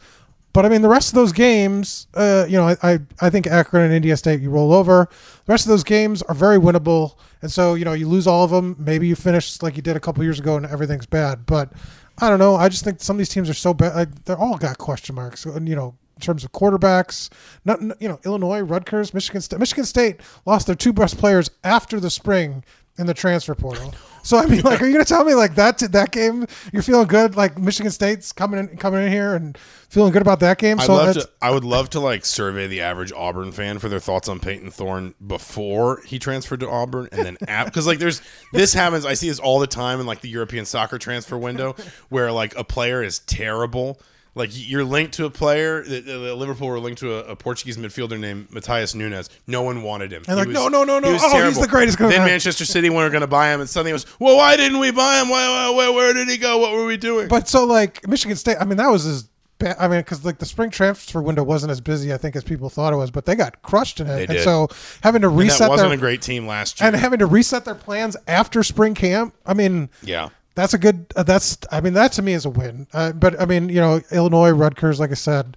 But 0.58 0.66
I 0.66 0.70
mean, 0.70 0.82
the 0.82 0.90
rest 0.90 1.10
of 1.10 1.14
those 1.14 1.34
games, 1.34 2.08
uh, 2.16 2.48
you 2.50 2.58
know, 2.58 2.70
I, 2.70 2.78
I, 2.82 3.00
I 3.22 3.30
think 3.30 3.46
Akron 3.46 3.84
and 3.84 3.94
Indiana 3.94 4.18
State 4.18 4.42
you 4.42 4.50
roll 4.50 4.74
over. 4.74 5.08
The 5.46 5.52
rest 5.52 5.68
of 5.68 5.70
those 5.70 5.84
games 5.84 6.24
are 6.24 6.34
very 6.34 6.58
winnable, 6.58 7.16
and 7.44 7.52
so 7.52 7.76
you 7.76 7.86
know 7.86 7.94
you 7.94 8.08
lose 8.08 8.26
all 8.26 8.44
of 8.44 8.50
them. 8.50 8.76
Maybe 8.80 9.08
you 9.08 9.16
finish 9.16 9.62
like 9.62 9.76
you 9.76 9.84
did 9.84 9.96
a 9.96 10.00
couple 10.00 10.24
years 10.24 10.40
ago, 10.40 10.58
and 10.58 10.66
everything's 10.66 11.06
bad. 11.06 11.46
But 11.46 11.74
I 12.18 12.28
don't 12.28 12.40
know. 12.40 12.56
I 12.56 12.70
just 12.70 12.84
think 12.84 13.02
some 13.02 13.18
of 13.18 13.18
these 13.20 13.30
teams 13.30 13.52
are 13.52 13.54
so 13.54 13.72
bad. 13.72 13.94
Like, 13.94 14.26
they're 14.26 14.36
all 14.36 14.58
got 14.58 14.80
question 14.80 15.14
marks. 15.14 15.46
And 15.46 15.70
you 15.70 15.76
know, 15.76 15.94
in 16.16 16.22
terms 16.22 16.44
of 16.44 16.52
quarterbacks, 16.54 17.30
not 17.64 17.80
you 18.02 18.08
know 18.08 18.20
Illinois, 18.26 18.62
Rutgers, 18.62 19.14
Michigan 19.14 19.42
State. 19.42 19.60
Michigan 19.60 19.86
State 19.86 20.22
lost 20.48 20.66
their 20.66 20.76
two 20.76 20.92
best 20.92 21.20
players 21.20 21.52
after 21.64 22.00
the 22.00 22.10
spring 22.10 22.64
in 22.98 23.06
the 23.06 23.14
transfer 23.14 23.54
portal. 23.54 23.94
So 24.28 24.38
I 24.38 24.46
mean, 24.46 24.60
like, 24.60 24.82
are 24.82 24.86
you 24.86 24.92
gonna 24.92 25.06
tell 25.06 25.24
me 25.24 25.36
like 25.36 25.56
that 25.56 25.80
that 25.80 26.12
game 26.12 26.46
you're 26.74 26.84
feeling 26.84 27.08
good? 27.08 27.38
Like 27.38 27.58
Michigan 27.58 27.94
State's 27.94 28.34
coming 28.34 28.60
in 28.60 28.76
coming 28.76 29.06
in 29.06 29.10
here 29.10 29.36
and 29.36 29.58
feeling 29.88 30.12
good 30.12 30.22
about 30.22 30.42
that 30.42 30.58
game. 30.58 30.82
I'd 30.82 30.86
So 30.88 30.96
love 30.96 31.14
to. 31.14 31.30
I 31.42 31.50
would 31.50 31.64
love 31.64 31.90
to 31.92 32.02
like 32.02 32.26
survey 32.26 32.68
the 32.68 32.82
average 32.82 33.14
Auburn 33.14 33.54
fan 33.54 33.80
for 33.80 33.88
their 33.88 34.02
thoughts 34.02 34.28
on 34.28 34.42
Payton 34.42 34.72
Thorne 34.72 35.16
before 35.26 36.02
he 36.06 36.20
transferred 36.20 36.60
to 36.60 36.70
Auburn, 36.70 37.08
and 37.14 37.26
then 37.26 37.38
app 37.48 37.68
because 37.68 37.88
like 37.88 38.00
there's 38.00 38.22
this 38.52 38.74
happens. 38.74 39.06
I 39.06 39.14
see 39.14 39.30
this 39.30 39.40
all 39.40 39.60
the 39.60 39.68
time 39.68 40.02
in 40.02 40.06
like 40.06 40.20
the 40.20 40.30
European 40.30 40.66
soccer 40.66 40.98
transfer 40.98 41.38
window, 41.38 41.78
where 42.10 42.30
like 42.34 42.54
a 42.58 42.66
player 42.66 43.02
is 43.02 43.20
terrible. 43.20 43.98
Like 44.38 44.52
you're 44.54 44.84
linked 44.86 45.14
to 45.16 45.26
a 45.26 45.30
player. 45.30 45.84
The, 45.84 46.00
the- 46.00 46.18
the 46.20 46.36
Liverpool 46.36 46.68
were 46.68 46.80
linked 46.80 47.00
to 47.00 47.16
a, 47.16 47.32
a 47.32 47.36
Portuguese 47.36 47.76
midfielder 47.78 48.20
named 48.20 48.50
Matheus 48.52 48.96
Nunes. 48.96 49.30
No 49.48 49.62
one 49.64 49.82
wanted 49.84 50.12
him. 50.14 50.24
And 50.28 50.38
like, 50.38 50.48
no, 50.48 50.68
no, 50.68 50.84
no, 50.84 51.00
no. 51.00 51.08
he 51.08 51.14
was 51.14 51.22
Oh, 51.26 51.48
he's 51.48 51.60
the 51.60 51.68
greatest. 51.68 51.98
Then 51.98 52.10
Manchester 52.26 52.66
City 52.66 52.90
weren't 52.90 53.12
going 53.12 53.22
to 53.22 53.28
buy 53.28 53.54
him, 53.54 53.60
and 53.62 53.70
suddenly 53.70 53.92
it 53.92 53.94
was, 53.94 54.06
well, 54.20 54.38
why 54.38 54.56
didn't 54.56 54.80
we 54.80 54.92
buy 54.92 55.20
him? 55.22 55.30
Why, 55.30 55.48
why, 55.50 55.76
where, 55.76 55.92
where 55.94 56.14
did 56.14 56.28
he 56.30 56.38
go? 56.38 56.58
What 56.60 56.74
were 56.74 56.86
we 56.86 56.98
doing? 56.98 57.28
But 57.28 57.48
so 57.48 57.66
like 57.66 58.08
Michigan 58.08 58.38
State, 58.38 58.58
I 58.60 58.66
mean 58.66 58.78
that 58.78 58.88
was 58.90 59.06
as 59.06 59.24
bad. 59.60 59.76
I 59.80 59.88
mean 59.88 60.00
because 60.02 60.24
like 60.24 60.38
the 60.38 60.46
spring 60.46 60.70
transfer 60.70 61.20
window 61.22 61.42
wasn't 61.44 61.72
as 61.72 61.82
busy 61.82 62.14
I 62.14 62.18
think 62.18 62.36
as 62.36 62.44
people 62.44 62.70
thought 62.70 62.94
it 62.94 62.98
was, 62.98 63.10
but 63.10 63.26
they 63.26 63.34
got 63.36 63.62
crushed 63.64 64.00
in 64.00 64.06
it. 64.08 64.30
and 64.30 64.40
so 64.42 64.68
having 65.02 65.22
to 65.24 65.30
And 65.30 65.38
reset 65.38 65.60
that 65.62 65.70
wasn't 65.70 65.90
their 65.90 65.98
a 65.98 66.00
great 66.00 66.22
team 66.22 66.46
last 66.46 66.80
year. 66.80 66.88
and 66.88 66.96
having 66.96 67.18
to 67.20 67.26
reset 67.26 67.66
their 67.66 67.74
plans 67.76 68.16
after 68.28 68.62
spring 68.64 68.94
camp. 68.94 69.34
I 69.48 69.54
mean, 69.56 69.90
yeah. 70.04 70.30
That's 70.58 70.74
a 70.74 70.78
good. 70.80 71.06
Uh, 71.16 71.22
that's 71.22 71.56
I 71.72 71.82
mean 71.82 71.94
that 71.94 72.12
to 72.14 72.24
me 72.24 72.34
is 72.34 72.44
a 72.46 72.50
win. 72.50 72.88
Uh, 72.92 73.12
but 73.14 73.40
I 73.40 73.46
mean 73.46 73.70
you 73.70 73.80
know 73.80 74.02
Illinois, 74.12 74.50
Rutgers, 74.50 75.00
like 75.00 75.12
I 75.12 75.14
said. 75.14 75.56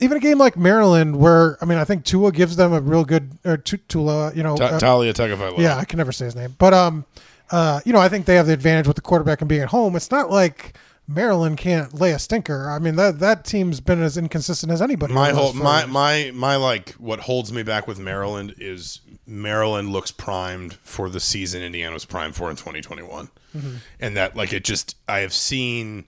Even 0.00 0.16
a 0.16 0.20
game 0.20 0.38
like 0.38 0.56
Maryland, 0.56 1.16
where 1.16 1.58
I 1.60 1.64
mean, 1.64 1.76
I 1.76 1.84
think 1.84 2.04
Tua 2.04 2.30
gives 2.30 2.54
them 2.54 2.72
a 2.72 2.80
real 2.80 3.04
good, 3.04 3.36
or 3.44 3.56
Tu- 3.56 3.78
Tula, 3.88 4.32
you 4.32 4.44
know, 4.44 4.56
Ta- 4.56 4.66
uh, 4.66 4.78
Taulia 4.78 5.12
Tagovailoa. 5.12 5.58
yeah, 5.58 5.76
I 5.76 5.84
can 5.84 5.96
never 5.96 6.12
say 6.12 6.26
his 6.26 6.36
name, 6.36 6.54
but 6.56 6.72
um, 6.72 7.04
uh, 7.50 7.80
you 7.84 7.92
know, 7.92 7.98
I 7.98 8.08
think 8.08 8.24
they 8.26 8.36
have 8.36 8.46
the 8.46 8.52
advantage 8.52 8.86
with 8.86 8.94
the 8.94 9.02
quarterback 9.02 9.40
and 9.40 9.48
being 9.48 9.62
at 9.62 9.70
home. 9.70 9.96
It's 9.96 10.12
not 10.12 10.30
like 10.30 10.74
Maryland 11.08 11.58
can't 11.58 11.92
lay 11.94 12.12
a 12.12 12.18
stinker. 12.20 12.70
I 12.70 12.78
mean, 12.78 12.94
that 12.94 13.18
that 13.18 13.44
team's 13.44 13.80
been 13.80 14.00
as 14.00 14.16
inconsistent 14.16 14.70
as 14.70 14.80
anybody. 14.80 15.14
my 15.14 15.30
whole 15.32 15.52
my 15.52 15.84
my 15.86 16.30
my 16.32 16.54
like 16.54 16.90
what 16.90 17.18
holds 17.18 17.52
me 17.52 17.64
back 17.64 17.88
with 17.88 17.98
Maryland 17.98 18.54
is 18.58 19.00
Maryland 19.26 19.88
looks 19.90 20.12
primed 20.12 20.74
for 20.74 21.10
the 21.10 21.18
season 21.18 21.60
Indiana 21.60 21.94
was 21.94 22.04
primed 22.04 22.36
for 22.36 22.48
in 22.50 22.54
2021, 22.56 23.30
Mm-hmm. 23.58 23.76
and 24.00 24.16
that 24.16 24.36
like 24.36 24.52
it 24.52 24.64
just 24.64 24.96
I 25.08 25.18
have 25.20 25.32
seen. 25.34 26.06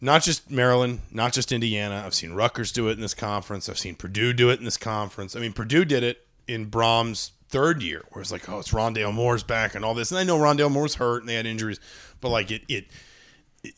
Not 0.00 0.22
just 0.22 0.50
Maryland, 0.50 1.00
not 1.10 1.32
just 1.32 1.50
Indiana. 1.50 2.02
I've 2.04 2.14
seen 2.14 2.32
Rutgers 2.34 2.72
do 2.72 2.88
it 2.88 2.92
in 2.92 3.00
this 3.00 3.14
conference. 3.14 3.68
I've 3.70 3.78
seen 3.78 3.94
Purdue 3.94 4.34
do 4.34 4.50
it 4.50 4.58
in 4.58 4.64
this 4.66 4.76
conference. 4.76 5.34
I 5.34 5.40
mean, 5.40 5.54
Purdue 5.54 5.86
did 5.86 6.02
it 6.02 6.26
in 6.46 6.66
Brohm's 6.70 7.32
third 7.48 7.82
year, 7.82 8.02
where 8.10 8.20
it's 8.20 8.30
like, 8.30 8.46
oh, 8.50 8.58
it's 8.58 8.72
Rondale 8.72 9.14
Moore's 9.14 9.42
back 9.44 9.74
and 9.74 9.82
all 9.82 9.94
this. 9.94 10.10
And 10.10 10.18
I 10.18 10.24
know 10.24 10.36
Rondale 10.36 10.70
Moore's 10.70 10.96
hurt 10.96 11.22
and 11.22 11.28
they 11.28 11.36
had 11.36 11.46
injuries, 11.46 11.80
but 12.20 12.28
like 12.28 12.50
it, 12.50 12.62
it, 12.68 12.86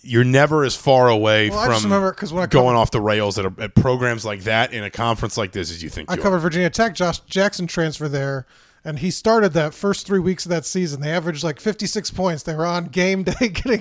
you're 0.01 0.25
never 0.25 0.65
as 0.65 0.75
far 0.75 1.09
away 1.09 1.49
Well, 1.49 1.65
from 1.65 1.85
remember- 1.85 2.11
'cause 2.13 2.33
when 2.33 2.43
I 2.43 2.47
going 2.47 2.69
covered- 2.69 2.79
off 2.79 2.91
the 2.91 3.01
rails 3.01 3.39
at, 3.39 3.45
a, 3.45 3.53
at 3.61 3.77
programs 3.77 4.25
like 4.25 4.43
that 4.45 4.73
in 4.73 4.83
a 4.83 4.91
conference 4.91 5.37
like 5.37 5.53
this 5.53 5.71
as 5.71 5.81
you 5.81 5.91
think 5.91 6.11
I 6.11 6.17
covered 6.17 6.37
are. 6.39 6.41
Virginia 6.41 6.71
Tech. 6.71 6.95
Josh 6.97 7.21
Jackson 7.21 7.69
transfer 7.69 8.09
there, 8.09 8.47
and 8.87 9.01
he 9.01 9.11
started 9.11 9.53
that 9.55 9.74
first 9.74 10.07
three 10.07 10.20
weeks 10.20 10.47
of 10.47 10.51
that 10.51 10.64
season. 10.64 11.01
They 11.01 11.11
averaged 11.11 11.43
like 11.43 11.59
56 11.59 12.12
points. 12.12 12.45
They 12.45 12.55
were 12.55 12.64
on 12.64 12.84
game 12.84 13.24
day 13.24 13.49
getting 13.49 13.80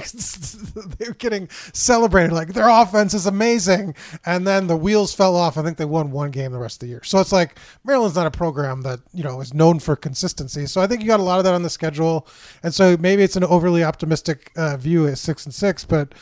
they 0.97 1.07
were 1.07 1.13
getting 1.13 1.47
celebrated 1.73 2.33
like 2.33 2.53
their 2.53 2.67
offense 2.67 3.13
is 3.13 3.27
amazing. 3.27 3.93
And 4.25 4.47
then 4.47 4.65
the 4.65 4.75
wheels 4.75 5.13
fell 5.13 5.35
off. 5.35 5.59
I 5.59 5.61
think 5.61 5.77
they 5.77 5.85
won 5.85 6.09
one 6.09 6.31
game 6.31 6.53
the 6.53 6.57
rest 6.57 6.77
of 6.77 6.79
the 6.79 6.87
year. 6.87 7.03
So 7.03 7.19
it's 7.19 7.31
like 7.31 7.59
Maryland's 7.83 8.15
not 8.15 8.25
a 8.25 8.31
program 8.31 8.81
that 8.81 8.99
you 9.13 9.23
know 9.23 9.41
is 9.41 9.53
known 9.53 9.79
for 9.79 9.95
consistency. 9.95 10.65
So 10.65 10.81
I 10.81 10.87
think 10.87 11.01
you 11.01 11.07
got 11.07 11.19
a 11.19 11.23
lot 11.23 11.37
of 11.37 11.43
that 11.43 11.53
on 11.53 11.61
the 11.61 11.69
schedule, 11.69 12.27
and 12.63 12.73
so 12.73 12.97
maybe 12.99 13.21
it's 13.21 13.35
an 13.35 13.43
overly 13.43 13.83
optimistic 13.83 14.51
uh, 14.55 14.75
view 14.75 15.07
at 15.07 15.19
six 15.19 15.45
and 15.45 15.53
six, 15.53 15.85
but 15.85 16.15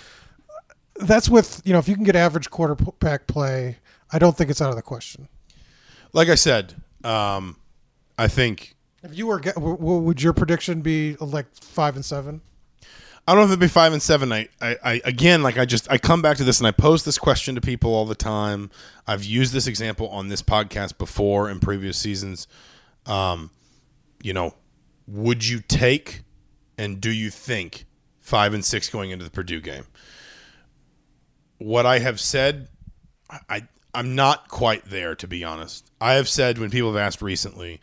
that's 0.97 1.29
with 1.29 1.61
you 1.63 1.71
know 1.71 1.79
if 1.79 1.87
you 1.87 1.95
can 1.95 2.03
get 2.03 2.17
average 2.17 2.49
quarterback 2.49 3.27
play. 3.27 3.77
I 4.11 4.19
don't 4.19 4.35
think 4.37 4.49
it's 4.51 4.61
out 4.61 4.71
of 4.71 4.75
the 4.75 4.81
question. 4.81 5.29
Like 6.11 6.27
I 6.27 6.35
said, 6.35 6.75
um, 7.03 7.55
I 8.17 8.27
think 8.27 8.75
If 9.03 9.17
you 9.17 9.27
were, 9.27 9.39
ge- 9.39 9.53
w- 9.55 9.77
w- 9.77 9.99
would 9.99 10.21
your 10.21 10.33
prediction 10.33 10.81
be 10.81 11.15
like 11.19 11.45
five 11.55 11.95
and 11.95 12.05
seven? 12.05 12.41
I 13.25 13.31
don't 13.31 13.39
know 13.39 13.43
if 13.45 13.49
it'd 13.51 13.59
be 13.59 13.67
five 13.69 13.93
and 13.93 14.01
seven. 14.01 14.33
I, 14.33 14.49
I, 14.61 14.77
I, 14.83 15.01
again, 15.05 15.43
like 15.43 15.57
I 15.57 15.63
just, 15.65 15.89
I 15.89 15.97
come 15.97 16.21
back 16.21 16.35
to 16.37 16.43
this 16.43 16.59
and 16.59 16.67
I 16.67 16.71
pose 16.71 17.05
this 17.05 17.17
question 17.17 17.55
to 17.55 17.61
people 17.61 17.93
all 17.95 18.05
the 18.05 18.15
time. 18.15 18.69
I've 19.07 19.23
used 19.23 19.53
this 19.53 19.65
example 19.65 20.09
on 20.09 20.27
this 20.27 20.41
podcast 20.41 20.97
before 20.97 21.49
in 21.49 21.59
previous 21.61 21.97
seasons. 21.97 22.47
Um, 23.05 23.49
you 24.21 24.33
know, 24.33 24.55
would 25.07 25.47
you 25.47 25.61
take 25.61 26.23
and 26.77 26.99
do 26.99 27.11
you 27.11 27.29
think 27.29 27.85
five 28.19 28.53
and 28.53 28.63
six 28.63 28.89
going 28.89 29.11
into 29.11 29.23
the 29.23 29.31
Purdue 29.31 29.61
game? 29.61 29.85
What 31.59 31.85
I 31.85 31.99
have 31.99 32.19
said, 32.19 32.67
I, 33.49 33.67
I'm 33.93 34.15
not 34.15 34.49
quite 34.49 34.85
there 34.85 35.15
to 35.15 35.27
be 35.27 35.45
honest. 35.45 35.89
I 36.03 36.15
have 36.15 36.27
said 36.27 36.57
when 36.57 36.69
people 36.69 36.91
have 36.91 37.01
asked 37.01 37.21
recently, 37.21 37.79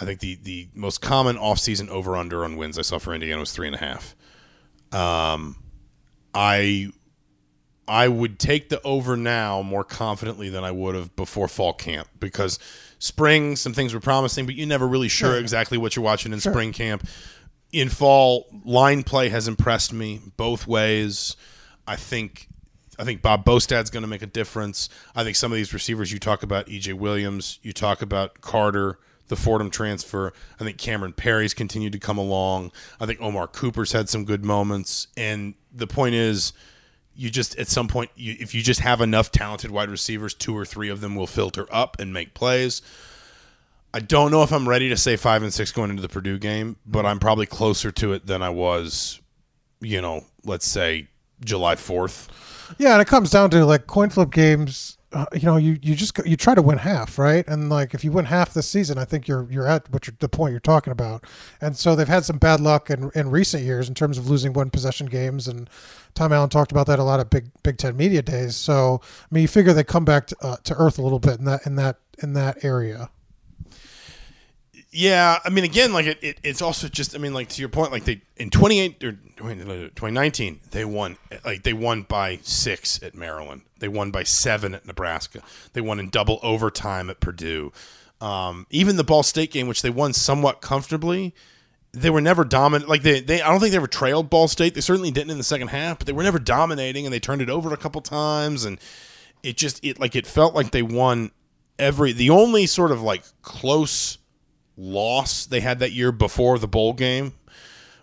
I 0.00 0.04
think 0.04 0.18
the 0.18 0.34
the 0.42 0.68
most 0.74 1.00
common 1.00 1.36
offseason 1.36 1.88
over 1.88 2.16
under 2.16 2.44
on 2.44 2.56
wins 2.56 2.76
I 2.76 2.82
saw 2.82 2.98
for 2.98 3.14
Indiana 3.14 3.38
was 3.38 3.52
three 3.52 3.68
and 3.68 3.76
a 3.76 3.78
half. 3.78 4.16
Um, 4.90 5.56
I 6.34 6.88
I 7.86 8.08
would 8.08 8.40
take 8.40 8.70
the 8.70 8.82
over 8.82 9.16
now 9.16 9.62
more 9.62 9.84
confidently 9.84 10.48
than 10.48 10.64
I 10.64 10.72
would 10.72 10.96
have 10.96 11.14
before 11.14 11.46
fall 11.46 11.72
camp 11.72 12.08
because 12.18 12.58
spring 12.98 13.54
some 13.54 13.72
things 13.72 13.94
were 13.94 14.00
promising, 14.00 14.46
but 14.46 14.56
you're 14.56 14.66
never 14.66 14.88
really 14.88 15.08
sure 15.08 15.38
exactly 15.38 15.78
what 15.78 15.94
you're 15.94 16.04
watching 16.04 16.32
in 16.32 16.40
spring 16.40 16.72
camp. 16.72 17.06
In 17.70 17.88
fall, 17.88 18.46
line 18.64 19.04
play 19.04 19.28
has 19.28 19.46
impressed 19.46 19.92
me 19.92 20.20
both 20.36 20.66
ways. 20.66 21.36
I 21.86 21.94
think 21.94 22.48
I 23.00 23.04
think 23.04 23.22
Bob 23.22 23.46
Bostad's 23.46 23.88
going 23.88 24.02
to 24.02 24.08
make 24.08 24.20
a 24.20 24.26
difference. 24.26 24.90
I 25.14 25.24
think 25.24 25.36
some 25.36 25.50
of 25.50 25.56
these 25.56 25.72
receivers 25.72 26.12
you 26.12 26.18
talk 26.18 26.42
about, 26.42 26.66
EJ 26.66 26.92
Williams, 26.92 27.58
you 27.62 27.72
talk 27.72 28.02
about 28.02 28.42
Carter, 28.42 28.98
the 29.28 29.36
Fordham 29.36 29.70
transfer. 29.70 30.34
I 30.60 30.64
think 30.64 30.76
Cameron 30.76 31.14
Perry's 31.14 31.54
continued 31.54 31.92
to 31.94 31.98
come 31.98 32.18
along. 32.18 32.72
I 33.00 33.06
think 33.06 33.22
Omar 33.22 33.46
Cooper's 33.46 33.92
had 33.92 34.10
some 34.10 34.26
good 34.26 34.44
moments. 34.44 35.06
And 35.16 35.54
the 35.72 35.86
point 35.86 36.14
is, 36.14 36.52
you 37.14 37.30
just 37.30 37.58
at 37.58 37.68
some 37.68 37.88
point, 37.88 38.10
you, 38.16 38.36
if 38.38 38.54
you 38.54 38.62
just 38.62 38.80
have 38.80 39.00
enough 39.00 39.32
talented 39.32 39.70
wide 39.70 39.88
receivers, 39.88 40.34
two 40.34 40.56
or 40.56 40.66
three 40.66 40.90
of 40.90 41.00
them 41.00 41.16
will 41.16 41.26
filter 41.26 41.66
up 41.72 41.98
and 41.98 42.12
make 42.12 42.34
plays. 42.34 42.82
I 43.94 44.00
don't 44.00 44.30
know 44.30 44.42
if 44.42 44.52
I'm 44.52 44.68
ready 44.68 44.90
to 44.90 44.96
say 44.96 45.16
five 45.16 45.42
and 45.42 45.52
six 45.52 45.72
going 45.72 45.90
into 45.90 46.02
the 46.02 46.08
Purdue 46.08 46.38
game, 46.38 46.76
but 46.84 47.06
I'm 47.06 47.18
probably 47.18 47.46
closer 47.46 47.90
to 47.92 48.12
it 48.12 48.26
than 48.26 48.42
I 48.42 48.50
was, 48.50 49.20
you 49.80 50.00
know, 50.00 50.24
let's 50.44 50.66
say 50.66 51.08
July 51.44 51.74
4th. 51.74 52.28
Yeah, 52.78 52.92
and 52.92 53.02
it 53.02 53.08
comes 53.08 53.30
down 53.30 53.50
to 53.50 53.64
like 53.64 53.86
coin 53.86 54.10
flip 54.10 54.30
games. 54.30 54.96
Uh, 55.12 55.26
you 55.32 55.42
know, 55.42 55.56
you, 55.56 55.76
you 55.82 55.96
just 55.96 56.16
you 56.24 56.36
try 56.36 56.54
to 56.54 56.62
win 56.62 56.78
half, 56.78 57.18
right? 57.18 57.46
And 57.48 57.68
like 57.68 57.94
if 57.94 58.04
you 58.04 58.12
win 58.12 58.26
half 58.26 58.54
this 58.54 58.68
season, 58.68 58.96
I 58.96 59.04
think 59.04 59.26
you're 59.26 59.46
you're 59.50 59.66
at 59.66 59.90
what 59.90 60.06
you're, 60.06 60.14
the 60.20 60.28
point 60.28 60.52
you're 60.52 60.60
talking 60.60 60.92
about. 60.92 61.24
And 61.60 61.76
so 61.76 61.96
they've 61.96 62.06
had 62.06 62.24
some 62.24 62.38
bad 62.38 62.60
luck 62.60 62.90
in, 62.90 63.10
in 63.16 63.28
recent 63.30 63.64
years 63.64 63.88
in 63.88 63.94
terms 63.94 64.18
of 64.18 64.30
losing 64.30 64.52
one 64.52 64.70
possession 64.70 65.06
games. 65.06 65.48
And 65.48 65.68
Tom 66.14 66.32
Allen 66.32 66.48
talked 66.48 66.70
about 66.70 66.86
that 66.86 67.00
a 67.00 67.04
lot 67.04 67.18
at 67.18 67.28
Big 67.28 67.50
Big 67.64 67.76
Ten 67.76 67.96
media 67.96 68.22
days. 68.22 68.54
So 68.54 69.00
I 69.02 69.34
mean, 69.34 69.42
you 69.42 69.48
figure 69.48 69.72
they 69.72 69.82
come 69.82 70.04
back 70.04 70.28
to, 70.28 70.36
uh, 70.42 70.56
to 70.62 70.74
earth 70.76 70.98
a 70.98 71.02
little 71.02 71.18
bit 71.18 71.40
in 71.40 71.44
that 71.46 71.66
in 71.66 71.74
that 71.76 71.96
in 72.22 72.34
that 72.34 72.64
area. 72.64 73.10
Yeah, 74.92 75.38
I 75.44 75.50
mean, 75.50 75.62
again, 75.62 75.92
like 75.92 76.06
it, 76.06 76.18
it, 76.20 76.38
it's 76.42 76.60
also 76.60 76.88
just, 76.88 77.14
I 77.14 77.18
mean, 77.18 77.32
like 77.32 77.48
to 77.50 77.62
your 77.62 77.68
point, 77.68 77.92
like 77.92 78.04
they 78.04 78.22
in 78.36 78.50
28 78.50 79.04
or 79.04 79.12
2019, 79.12 80.60
they 80.72 80.84
won, 80.84 81.16
like 81.44 81.62
they 81.62 81.72
won 81.72 82.02
by 82.02 82.40
six 82.42 83.00
at 83.00 83.14
Maryland, 83.14 83.62
they 83.78 83.86
won 83.86 84.10
by 84.10 84.24
seven 84.24 84.74
at 84.74 84.84
Nebraska, 84.86 85.42
they 85.74 85.80
won 85.80 86.00
in 86.00 86.10
double 86.10 86.40
overtime 86.42 87.08
at 87.08 87.20
Purdue. 87.20 87.72
Um, 88.20 88.66
even 88.70 88.96
the 88.96 89.04
Ball 89.04 89.22
State 89.22 89.52
game, 89.52 89.68
which 89.68 89.82
they 89.82 89.90
won 89.90 90.12
somewhat 90.12 90.60
comfortably, 90.60 91.34
they 91.92 92.10
were 92.10 92.20
never 92.20 92.44
dominant. 92.44 92.90
Like 92.90 93.02
they, 93.02 93.20
they, 93.20 93.40
I 93.40 93.48
don't 93.48 93.60
think 93.60 93.70
they 93.70 93.76
ever 93.76 93.86
trailed 93.86 94.28
Ball 94.28 94.48
State. 94.48 94.74
They 94.74 94.80
certainly 94.80 95.12
didn't 95.12 95.30
in 95.30 95.38
the 95.38 95.44
second 95.44 95.68
half, 95.68 95.98
but 95.98 96.06
they 96.08 96.12
were 96.12 96.24
never 96.24 96.40
dominating, 96.40 97.06
and 97.06 97.12
they 97.12 97.20
turned 97.20 97.42
it 97.42 97.50
over 97.50 97.72
a 97.72 97.76
couple 97.76 98.00
times, 98.00 98.64
and 98.64 98.78
it 99.44 99.56
just, 99.56 99.84
it 99.84 100.00
like 100.00 100.16
it 100.16 100.26
felt 100.26 100.52
like 100.52 100.72
they 100.72 100.82
won 100.82 101.30
every. 101.78 102.12
The 102.12 102.30
only 102.30 102.66
sort 102.66 102.90
of 102.90 103.02
like 103.02 103.22
close 103.42 104.18
loss 104.80 105.44
they 105.44 105.60
had 105.60 105.78
that 105.80 105.92
year 105.92 106.10
before 106.10 106.58
the 106.58 106.66
bowl 106.66 106.94
game 106.94 107.34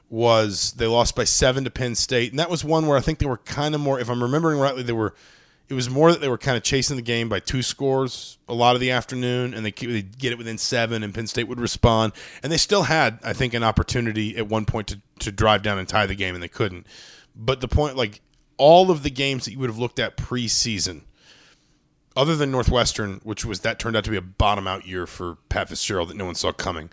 was 0.10 0.74
they 0.74 0.88
lost 0.88 1.16
by 1.16 1.24
seven 1.24 1.64
to 1.66 1.70
Penn 1.70 1.96
State, 1.96 2.32
and 2.32 2.40
that 2.40 2.50
was 2.50 2.64
one 2.64 2.88
where 2.88 2.98
I 2.98 3.02
think 3.02 3.20
they 3.20 3.26
were 3.26 3.38
kind 3.38 3.76
of 3.76 3.82
more. 3.82 4.00
If 4.00 4.10
I'm 4.10 4.24
remembering 4.24 4.60
rightly, 4.60 4.84
they 4.84 4.94
were. 4.94 5.14
It 5.70 5.74
was 5.74 5.90
more 5.90 6.14
that 6.14 6.22
they 6.22 6.30
were 6.30 6.38
kind 6.38 6.56
of 6.56 6.64
chasing 6.64 6.96
the 6.96 7.02
game 7.02 7.28
by 7.28 7.42
two 7.42 7.62
scores 7.62 8.38
a 8.48 8.54
lot 8.54 8.76
of 8.76 8.80
the 8.80 8.92
afternoon, 8.92 9.54
and 9.54 9.66
they 9.66 9.72
they'd 9.72 10.18
get 10.18 10.32
it 10.32 10.38
within 10.38 10.58
seven, 10.58 11.04
and 11.04 11.14
Penn 11.14 11.28
State 11.28 11.50
would 11.50 11.60
respond, 11.60 12.14
and 12.42 12.54
they 12.54 12.58
still 12.58 12.84
had, 12.84 13.20
I 13.22 13.34
think, 13.34 13.54
an 13.54 13.64
opportunity 13.64 14.38
at 14.38 14.48
one 14.48 14.66
point 14.66 14.88
to 14.88 15.02
to 15.20 15.32
drive 15.32 15.64
down 15.64 15.78
and 15.78 15.88
tie 15.88 16.06
the 16.06 16.16
game, 16.16 16.36
and 16.36 16.44
they 16.44 16.48
couldn't. 16.48 16.88
But 17.36 17.60
the 17.60 17.68
point, 17.68 17.98
like 17.98 18.22
all 18.58 18.92
of 18.92 19.04
the 19.04 19.10
games 19.10 19.44
that 19.44 19.52
you 19.52 19.60
would 19.60 19.70
have 19.70 19.78
looked 19.78 20.00
at 20.00 20.16
preseason, 20.16 21.02
other 22.18 22.36
than 22.36 22.52
Northwestern, 22.52 23.22
which 23.24 23.46
was 23.46 23.62
that 23.62 23.80
turned 23.80 23.96
out 23.96 24.04
to 24.06 24.12
be 24.12 24.18
a 24.18 24.22
bottom 24.22 24.68
out 24.68 24.86
year 24.88 25.06
for 25.06 25.38
Pat 25.50 25.70
Fitzgerald 25.70 26.10
that 26.10 26.18
no 26.18 26.26
one 26.26 26.36
saw 26.36 26.52
coming. 26.52 26.90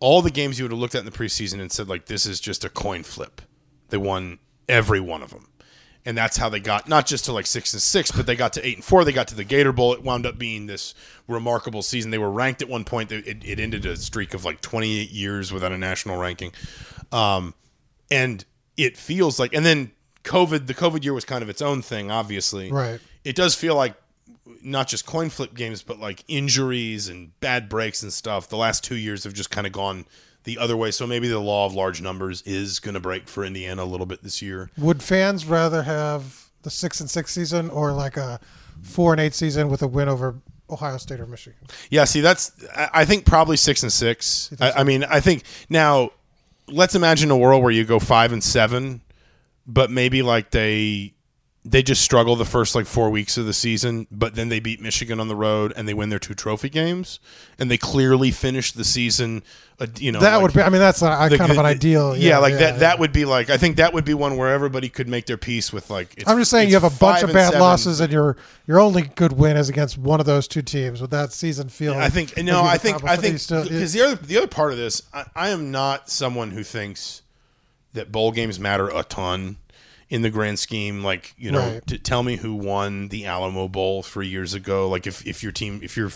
All 0.00 0.22
the 0.22 0.30
games 0.30 0.58
you 0.58 0.64
would 0.64 0.70
have 0.70 0.78
looked 0.78 0.94
at 0.94 1.00
in 1.00 1.04
the 1.04 1.10
preseason 1.10 1.60
and 1.60 1.70
said 1.72 1.88
like 1.88 2.06
this 2.06 2.24
is 2.24 2.40
just 2.40 2.64
a 2.64 2.68
coin 2.68 3.02
flip. 3.02 3.42
They 3.88 3.96
won 3.96 4.38
every 4.68 5.00
one 5.00 5.22
of 5.22 5.30
them, 5.30 5.48
and 6.04 6.16
that's 6.16 6.36
how 6.36 6.48
they 6.48 6.60
got 6.60 6.88
not 6.88 7.06
just 7.06 7.24
to 7.24 7.32
like 7.32 7.46
six 7.46 7.72
and 7.72 7.82
six, 7.82 8.12
but 8.12 8.26
they 8.26 8.36
got 8.36 8.52
to 8.54 8.66
eight 8.66 8.76
and 8.76 8.84
four. 8.84 9.04
They 9.04 9.12
got 9.12 9.28
to 9.28 9.34
the 9.34 9.44
Gator 9.44 9.72
Bowl. 9.72 9.92
It 9.92 10.02
wound 10.02 10.24
up 10.24 10.38
being 10.38 10.66
this 10.66 10.94
remarkable 11.26 11.82
season. 11.82 12.10
They 12.12 12.18
were 12.18 12.30
ranked 12.30 12.62
at 12.62 12.68
one 12.68 12.84
point. 12.84 13.10
It, 13.10 13.44
it 13.44 13.58
ended 13.58 13.84
a 13.86 13.96
streak 13.96 14.34
of 14.34 14.44
like 14.44 14.60
28 14.60 15.10
years 15.10 15.52
without 15.52 15.72
a 15.72 15.78
national 15.78 16.16
ranking, 16.18 16.52
um, 17.10 17.54
and 18.10 18.44
it 18.76 18.96
feels 18.96 19.38
like. 19.40 19.52
And 19.52 19.66
then 19.66 19.90
COVID, 20.22 20.66
the 20.66 20.74
COVID 20.74 21.02
year 21.02 21.12
was 21.14 21.24
kind 21.24 21.42
of 21.42 21.48
its 21.48 21.62
own 21.62 21.82
thing. 21.82 22.10
Obviously, 22.10 22.70
Right. 22.70 23.00
It 23.24 23.36
does 23.36 23.54
feel 23.54 23.74
like 23.74 23.94
not 24.62 24.88
just 24.88 25.06
coin 25.06 25.30
flip 25.30 25.54
games, 25.54 25.82
but 25.82 25.98
like 25.98 26.24
injuries 26.28 27.08
and 27.08 27.38
bad 27.40 27.68
breaks 27.68 28.02
and 28.02 28.12
stuff. 28.12 28.48
The 28.48 28.56
last 28.56 28.84
two 28.84 28.96
years 28.96 29.24
have 29.24 29.32
just 29.32 29.50
kind 29.50 29.66
of 29.66 29.72
gone 29.72 30.04
the 30.44 30.58
other 30.58 30.76
way. 30.76 30.90
So 30.90 31.06
maybe 31.06 31.28
the 31.28 31.38
law 31.38 31.66
of 31.66 31.74
large 31.74 32.02
numbers 32.02 32.42
is 32.42 32.78
going 32.80 32.94
to 32.94 33.00
break 33.00 33.28
for 33.28 33.44
Indiana 33.44 33.82
a 33.82 33.86
little 33.86 34.06
bit 34.06 34.22
this 34.22 34.42
year. 34.42 34.70
Would 34.78 35.02
fans 35.02 35.46
rather 35.46 35.82
have 35.82 36.50
the 36.62 36.70
six 36.70 37.00
and 37.00 37.10
six 37.10 37.32
season 37.32 37.70
or 37.70 37.92
like 37.92 38.16
a 38.16 38.40
four 38.82 39.12
and 39.12 39.20
eight 39.20 39.34
season 39.34 39.68
with 39.68 39.82
a 39.82 39.88
win 39.88 40.08
over 40.08 40.36
Ohio 40.70 40.98
State 40.98 41.20
or 41.20 41.26
Michigan? 41.26 41.58
Yeah, 41.90 42.04
see, 42.04 42.20
that's 42.20 42.52
I 42.76 43.04
think 43.04 43.24
probably 43.24 43.56
six 43.56 43.82
and 43.82 43.92
six. 43.92 44.52
I, 44.60 44.72
I 44.72 44.84
mean, 44.84 45.04
I 45.04 45.20
think 45.20 45.44
now 45.68 46.10
let's 46.68 46.94
imagine 46.94 47.30
a 47.30 47.36
world 47.36 47.62
where 47.62 47.72
you 47.72 47.84
go 47.84 47.98
five 47.98 48.32
and 48.32 48.42
seven, 48.42 49.02
but 49.66 49.90
maybe 49.90 50.22
like 50.22 50.50
they 50.50 51.14
they 51.66 51.82
just 51.82 52.02
struggle 52.02 52.36
the 52.36 52.44
first 52.44 52.74
like 52.74 52.84
four 52.84 53.08
weeks 53.08 53.38
of 53.38 53.46
the 53.46 53.54
season, 53.54 54.06
but 54.10 54.34
then 54.34 54.50
they 54.50 54.60
beat 54.60 54.82
Michigan 54.82 55.18
on 55.18 55.28
the 55.28 55.34
road 55.36 55.72
and 55.76 55.88
they 55.88 55.94
win 55.94 56.10
their 56.10 56.18
two 56.18 56.34
trophy 56.34 56.68
games, 56.68 57.20
and 57.58 57.70
they 57.70 57.78
clearly 57.78 58.30
finish 58.30 58.72
the 58.72 58.84
season. 58.84 59.42
Uh, 59.80 59.86
you 59.98 60.12
know, 60.12 60.20
That 60.20 60.34
like- 60.36 60.42
would 60.42 60.52
be. 60.52 60.60
I 60.60 60.68
mean, 60.68 60.80
that's 60.80 61.00
a, 61.00 61.26
the- 61.30 61.38
kind 61.38 61.50
of 61.50 61.56
an 61.56 61.64
ideal. 61.64 62.14
Yeah, 62.16 62.36
like 62.38 62.52
yeah, 62.52 62.58
that. 62.58 62.72
yeah. 62.74 62.78
That 62.80 62.98
would 62.98 63.12
be 63.14 63.24
like 63.24 63.48
I 63.48 63.56
think 63.56 63.76
that 63.78 63.94
would 63.94 64.04
be 64.04 64.12
one 64.12 64.36
where 64.36 64.52
everybody 64.52 64.90
could 64.90 65.08
make 65.08 65.24
their 65.24 65.38
peace 65.38 65.72
with 65.72 65.88
like. 65.88 66.12
It's, 66.18 66.28
I'm 66.28 66.36
just 66.36 66.50
saying 66.50 66.68
you 66.68 66.74
have 66.74 66.84
a 66.84 66.90
bunch 66.98 67.22
of 67.22 67.32
bad 67.32 67.46
seven. 67.46 67.60
losses 67.60 67.98
and 68.00 68.12
your 68.12 68.36
your 68.66 68.78
only 68.78 69.02
good 69.02 69.32
win 69.32 69.56
is 69.56 69.70
against 69.70 69.96
one 69.96 70.20
of 70.20 70.26
those 70.26 70.46
two 70.46 70.62
teams. 70.62 71.00
Would 71.00 71.10
that 71.12 71.32
season 71.32 71.70
feel? 71.70 71.94
I 71.94 72.10
think 72.10 72.36
no. 72.36 72.62
I 72.62 72.76
think 72.76 73.02
I 73.04 73.16
think 73.16 73.40
because 73.48 73.92
the 73.94 74.02
other 74.02 74.14
the 74.16 74.36
other 74.36 74.46
part 74.48 74.72
of 74.72 74.76
this, 74.78 75.02
I, 75.14 75.24
I 75.34 75.48
am 75.48 75.70
not 75.70 76.10
someone 76.10 76.50
who 76.50 76.62
thinks 76.62 77.22
that 77.94 78.12
bowl 78.12 78.32
games 78.32 78.60
matter 78.60 78.88
a 78.90 79.02
ton 79.02 79.56
in 80.14 80.22
the 80.22 80.30
grand 80.30 80.58
scheme. 80.58 81.02
Like 81.02 81.34
you 81.36 81.50
know, 81.50 81.58
Right. 81.74 81.86
to 81.88 81.98
tell 81.98 82.22
me 82.22 82.36
who 82.36 82.54
won 82.54 83.08
the 83.08 83.26
Alamo 83.26 83.66
Bowl 83.68 84.02
three 84.02 84.28
years 84.28 84.54
ago. 84.54 84.88
Like 84.88 85.06
if 85.06 85.26
if 85.26 85.42
your 85.42 85.52
team 85.52 85.80
if 85.82 85.96
you're 85.96 86.12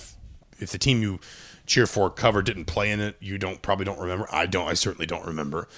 if 0.60 0.70
the 0.70 0.78
team 0.78 1.02
you 1.02 1.18
cheer 1.66 1.86
for 1.86 2.08
cover 2.10 2.40
didn't 2.42 2.64
play 2.66 2.90
in 2.90 3.00
it, 3.00 3.16
you 3.20 3.38
don't 3.38 3.60
probably 3.60 3.84
don't 3.84 3.98
remember. 3.98 4.26
I 4.32 4.46
don't. 4.46 4.68
I 4.68 4.74
certainly 4.74 5.06
don't 5.06 5.26
remember. 5.26 5.68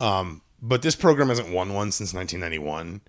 Um, 0.00 0.42
but 0.62 0.82
this 0.82 0.96
program 0.96 1.28
hasn't 1.28 1.50
won 1.52 1.74
one 1.74 1.90
since 1.92 2.14
1991. 2.14 3.00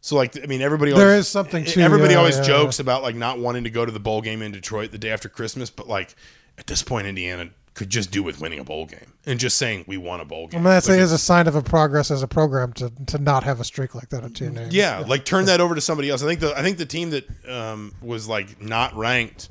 So 0.00 0.16
like 0.16 0.36
I 0.42 0.46
mean 0.46 0.60
everybody 0.62 0.92
There 0.92 1.08
always, 1.10 1.20
is 1.26 1.28
something 1.28 1.64
to- 1.64 1.80
everybody 1.80 2.12
yeah, 2.14 2.18
always 2.18 2.36
yeah. 2.38 2.44
jokes 2.44 2.78
about 2.80 3.02
like 3.02 3.14
not 3.16 3.38
wanting 3.38 3.64
to 3.64 3.70
go 3.70 3.84
to 3.86 3.92
the 3.92 4.00
bowl 4.00 4.20
game 4.20 4.42
in 4.42 4.52
Detroit 4.52 4.90
the 4.92 4.98
day 4.98 5.10
after 5.10 5.28
Christmas, 5.28 5.70
but 5.70 5.88
like 5.88 6.14
at 6.58 6.66
this 6.66 6.82
point 6.82 7.06
Indiana 7.06 7.50
could 7.74 7.88
just 7.88 8.10
do 8.10 8.22
with 8.22 8.40
winning 8.40 8.58
a 8.58 8.64
bowl 8.64 8.84
game 8.84 9.12
and 9.24 9.40
just 9.40 9.56
saying 9.56 9.84
we 9.86 9.96
won 9.96 10.20
a 10.20 10.24
bowl 10.24 10.46
game. 10.46 10.60
I 10.60 10.62
mean, 10.62 10.70
that's 10.72 10.88
Like, 10.88 10.98
is 11.00 11.12
a 11.12 11.18
sign 11.18 11.46
of 11.46 11.54
a 11.54 11.62
progress 11.62 12.10
as 12.10 12.22
a 12.22 12.28
program 12.28 12.72
to 12.74 12.92
to 13.06 13.18
not 13.18 13.44
have 13.44 13.60
a 13.60 13.64
streak 13.64 13.94
like 13.94 14.10
that 14.10 14.24
on 14.24 14.32
two 14.32 14.50
name. 14.50 14.68
yeah, 14.70 14.98
like 15.06 15.24
turn 15.24 15.46
that 15.46 15.60
over 15.60 15.74
to 15.74 15.80
somebody 15.80 16.10
else. 16.10 16.22
I 16.22 16.26
think 16.26 16.40
the 16.40 16.56
I 16.56 16.62
think 16.62 16.78
the 16.78 16.86
team 16.86 17.10
that 17.10 17.48
um, 17.48 17.94
was 18.02 18.28
like 18.28 18.60
not 18.60 18.94
ranked 18.94 19.48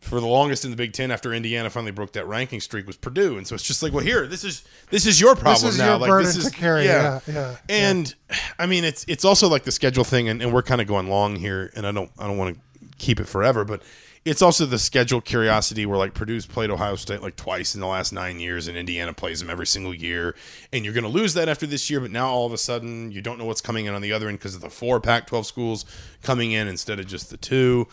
for 0.00 0.20
the 0.20 0.26
longest 0.26 0.64
in 0.64 0.70
the 0.70 0.76
Big 0.76 0.92
Ten 0.92 1.10
after 1.10 1.34
Indiana 1.34 1.68
finally 1.68 1.90
broke 1.90 2.12
that 2.12 2.26
ranking 2.28 2.60
streak 2.60 2.86
was 2.86 2.96
Purdue, 2.96 3.38
and 3.38 3.46
so 3.46 3.54
it's 3.54 3.64
just 3.64 3.82
like, 3.82 3.92
well, 3.92 4.04
here, 4.04 4.26
this 4.26 4.44
is 4.44 4.64
this 4.90 5.04
is 5.04 5.20
your 5.20 5.34
problem 5.34 5.68
is 5.68 5.78
now. 5.78 5.90
your 5.90 5.98
like 5.98 6.08
burden 6.08 6.26
this 6.26 6.36
is 6.36 6.50
to 6.50 6.56
carry. 6.56 6.84
Yeah, 6.84 7.20
yeah, 7.26 7.56
And 7.68 8.14
I 8.58 8.66
mean, 8.66 8.84
it's 8.84 9.04
it's 9.08 9.24
also 9.24 9.48
like 9.48 9.64
the 9.64 9.72
schedule 9.72 10.04
thing, 10.04 10.28
and, 10.28 10.40
and 10.40 10.52
we're 10.52 10.62
kind 10.62 10.80
of 10.80 10.86
going 10.86 11.08
long 11.08 11.36
here, 11.36 11.70
and 11.74 11.86
I 11.86 11.92
don't 11.92 12.10
I 12.18 12.26
don't 12.26 12.38
want 12.38 12.54
to 12.54 12.60
keep 12.98 13.20
it 13.20 13.26
forever, 13.26 13.64
but 13.64 13.82
it's 14.26 14.42
also 14.42 14.66
the 14.66 14.78
schedule 14.78 15.20
curiosity 15.20 15.86
where 15.86 15.96
like 15.96 16.12
Purdue's 16.12 16.46
played 16.46 16.68
Ohio 16.68 16.96
State 16.96 17.22
like 17.22 17.36
twice 17.36 17.76
in 17.76 17.80
the 17.80 17.86
last 17.86 18.12
nine 18.12 18.40
years, 18.40 18.66
and 18.66 18.76
Indiana 18.76 19.14
plays 19.14 19.38
them 19.38 19.48
every 19.48 19.68
single 19.68 19.94
year, 19.94 20.34
and 20.72 20.84
you're 20.84 20.92
going 20.92 21.04
to 21.04 21.10
lose 21.10 21.32
that 21.34 21.48
after 21.48 21.64
this 21.64 21.88
year, 21.88 22.00
but 22.00 22.10
now 22.10 22.28
all 22.28 22.44
of 22.44 22.52
a 22.52 22.58
sudden 22.58 23.12
you 23.12 23.22
don't 23.22 23.38
know 23.38 23.44
what's 23.44 23.60
coming 23.60 23.86
in 23.86 23.94
on 23.94 24.02
the 24.02 24.12
other 24.12 24.28
end 24.28 24.38
because 24.38 24.56
of 24.56 24.60
the 24.60 24.68
four 24.68 25.00
Pac-12 25.00 25.44
schools 25.44 25.84
coming 26.24 26.50
in 26.50 26.66
instead 26.66 26.98
of 26.98 27.06
just 27.06 27.30
the 27.30 27.36
two. 27.36 27.86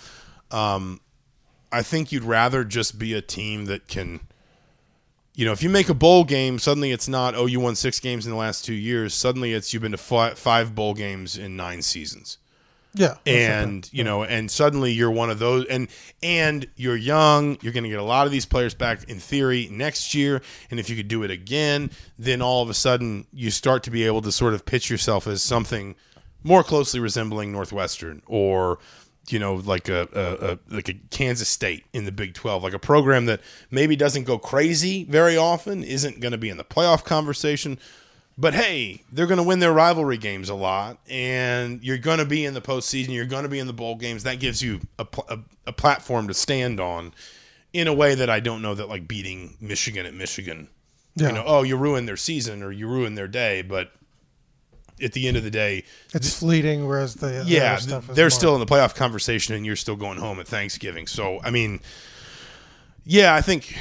Um, 0.49 1.01
I 1.71 1.83
think 1.83 2.11
you'd 2.11 2.23
rather 2.23 2.63
just 2.63 2.97
be 2.97 3.13
a 3.13 3.21
team 3.21 3.65
that 3.65 3.87
can 3.87 4.21
you 5.35 5.45
know, 5.45 5.51
if 5.51 5.63
you 5.63 5.69
make 5.69 5.89
a 5.89 5.95
bowl 5.95 6.23
game, 6.25 6.59
suddenly 6.59 6.91
it's 6.91 7.07
not, 7.07 7.33
oh, 7.33 7.47
you 7.47 7.59
won 7.59 7.75
six 7.75 7.99
games 7.99 8.25
in 8.25 8.31
the 8.31 8.37
last 8.37 8.63
two 8.63 8.73
years. 8.73 9.15
Suddenly 9.15 9.53
it's 9.53 9.73
you've 9.73 9.81
been 9.81 9.91
to 9.91 9.97
five 9.97 10.75
bowl 10.75 10.93
games 10.93 11.37
in 11.37 11.55
nine 11.55 11.81
seasons. 11.81 12.37
Yeah. 12.93 13.15
And, 13.25 13.89
you 13.91 14.03
know, 14.03 14.23
and 14.23 14.49
suddenly 14.49 14.91
you're 14.91 15.11
one 15.11 15.29
of 15.29 15.39
those 15.39 15.65
and 15.65 15.87
and 16.21 16.67
you're 16.75 16.95
young, 16.95 17.57
you're 17.61 17.73
going 17.73 17.83
to 17.83 17.89
get 17.89 17.99
a 17.99 18.03
lot 18.03 18.25
of 18.25 18.31
these 18.31 18.45
players 18.45 18.73
back 18.73 19.03
in 19.09 19.19
theory 19.19 19.67
next 19.71 20.13
year, 20.13 20.41
and 20.69 20.79
if 20.79 20.89
you 20.89 20.95
could 20.95 21.07
do 21.07 21.23
it 21.23 21.31
again, 21.31 21.91
then 22.17 22.41
all 22.41 22.61
of 22.61 22.69
a 22.69 22.73
sudden 22.73 23.25
you 23.33 23.51
start 23.51 23.83
to 23.83 23.91
be 23.91 24.05
able 24.05 24.21
to 24.21 24.31
sort 24.31 24.53
of 24.53 24.65
pitch 24.65 24.89
yourself 24.89 25.27
as 25.27 25.41
something 25.41 25.95
more 26.43 26.63
closely 26.63 26.99
resembling 26.99 27.51
Northwestern 27.51 28.21
or 28.25 28.79
you 29.29 29.39
know, 29.39 29.55
like 29.55 29.87
a, 29.87 30.07
a, 30.13 30.51
a 30.51 30.59
like 30.69 30.89
a 30.89 30.93
Kansas 31.09 31.47
State 31.47 31.85
in 31.93 32.05
the 32.05 32.11
Big 32.11 32.33
Twelve, 32.33 32.63
like 32.63 32.73
a 32.73 32.79
program 32.79 33.25
that 33.27 33.39
maybe 33.71 33.95
doesn't 33.95 34.25
go 34.25 34.37
crazy 34.37 35.05
very 35.05 35.37
often, 35.37 35.83
isn't 35.83 36.19
going 36.19 36.33
to 36.33 36.37
be 36.37 36.49
in 36.49 36.57
the 36.57 36.63
playoff 36.63 37.05
conversation, 37.05 37.79
But 38.35 38.55
hey, 38.55 39.03
they're 39.11 39.27
going 39.27 39.37
to 39.37 39.43
win 39.43 39.59
their 39.59 39.71
rivalry 39.73 40.17
games 40.17 40.49
a 40.49 40.55
lot, 40.55 40.97
and 41.07 41.83
you're 41.83 41.99
going 41.99 42.17
to 42.17 42.25
be 42.25 42.45
in 42.45 42.55
the 42.55 42.61
postseason. 42.61 43.09
You're 43.09 43.25
going 43.25 43.43
to 43.43 43.49
be 43.49 43.59
in 43.59 43.67
the 43.67 43.73
bowl 43.73 43.95
games. 43.95 44.23
That 44.23 44.39
gives 44.39 44.61
you 44.61 44.81
a, 44.97 45.05
pl- 45.05 45.25
a, 45.29 45.39
a 45.67 45.71
platform 45.71 46.27
to 46.29 46.33
stand 46.33 46.79
on 46.79 47.13
in 47.73 47.87
a 47.87 47.93
way 47.93 48.15
that 48.15 48.31
I 48.31 48.39
don't 48.39 48.61
know 48.63 48.73
that 48.73 48.89
like 48.89 49.07
beating 49.07 49.55
Michigan 49.61 50.05
at 50.07 50.15
Michigan. 50.15 50.67
Yeah. 51.15 51.27
You 51.27 51.33
know, 51.33 51.43
oh, 51.45 51.61
you 51.61 51.77
ruined 51.77 52.07
their 52.07 52.17
season 52.17 52.63
or 52.63 52.71
you 52.71 52.87
ruined 52.87 53.15
their 53.15 53.27
day, 53.27 53.61
but 53.61 53.91
at 55.01 55.13
the 55.13 55.27
end 55.27 55.37
of 55.37 55.43
the 55.43 55.51
day, 55.51 55.83
It's 56.13 56.39
fleeting, 56.39 56.87
whereas 56.87 57.13
the 57.15 57.43
yeah, 57.45 57.73
other 57.73 57.81
stuff 57.81 58.09
is 58.09 58.15
they're 58.15 58.25
more- 58.25 58.29
still 58.31 58.53
in 58.55 58.59
the 58.59 58.65
playoff 58.65 58.95
conversation, 58.95 59.53
and 59.53 59.63
you're 59.63 59.75
still 59.75 59.95
going 59.95 60.17
home 60.17 60.39
at 60.39 60.47
Thanksgiving. 60.47 61.05
So, 61.05 61.39
I 61.43 61.51
mean, 61.51 61.81
yeah, 63.05 63.35
I 63.35 63.41
think 63.41 63.77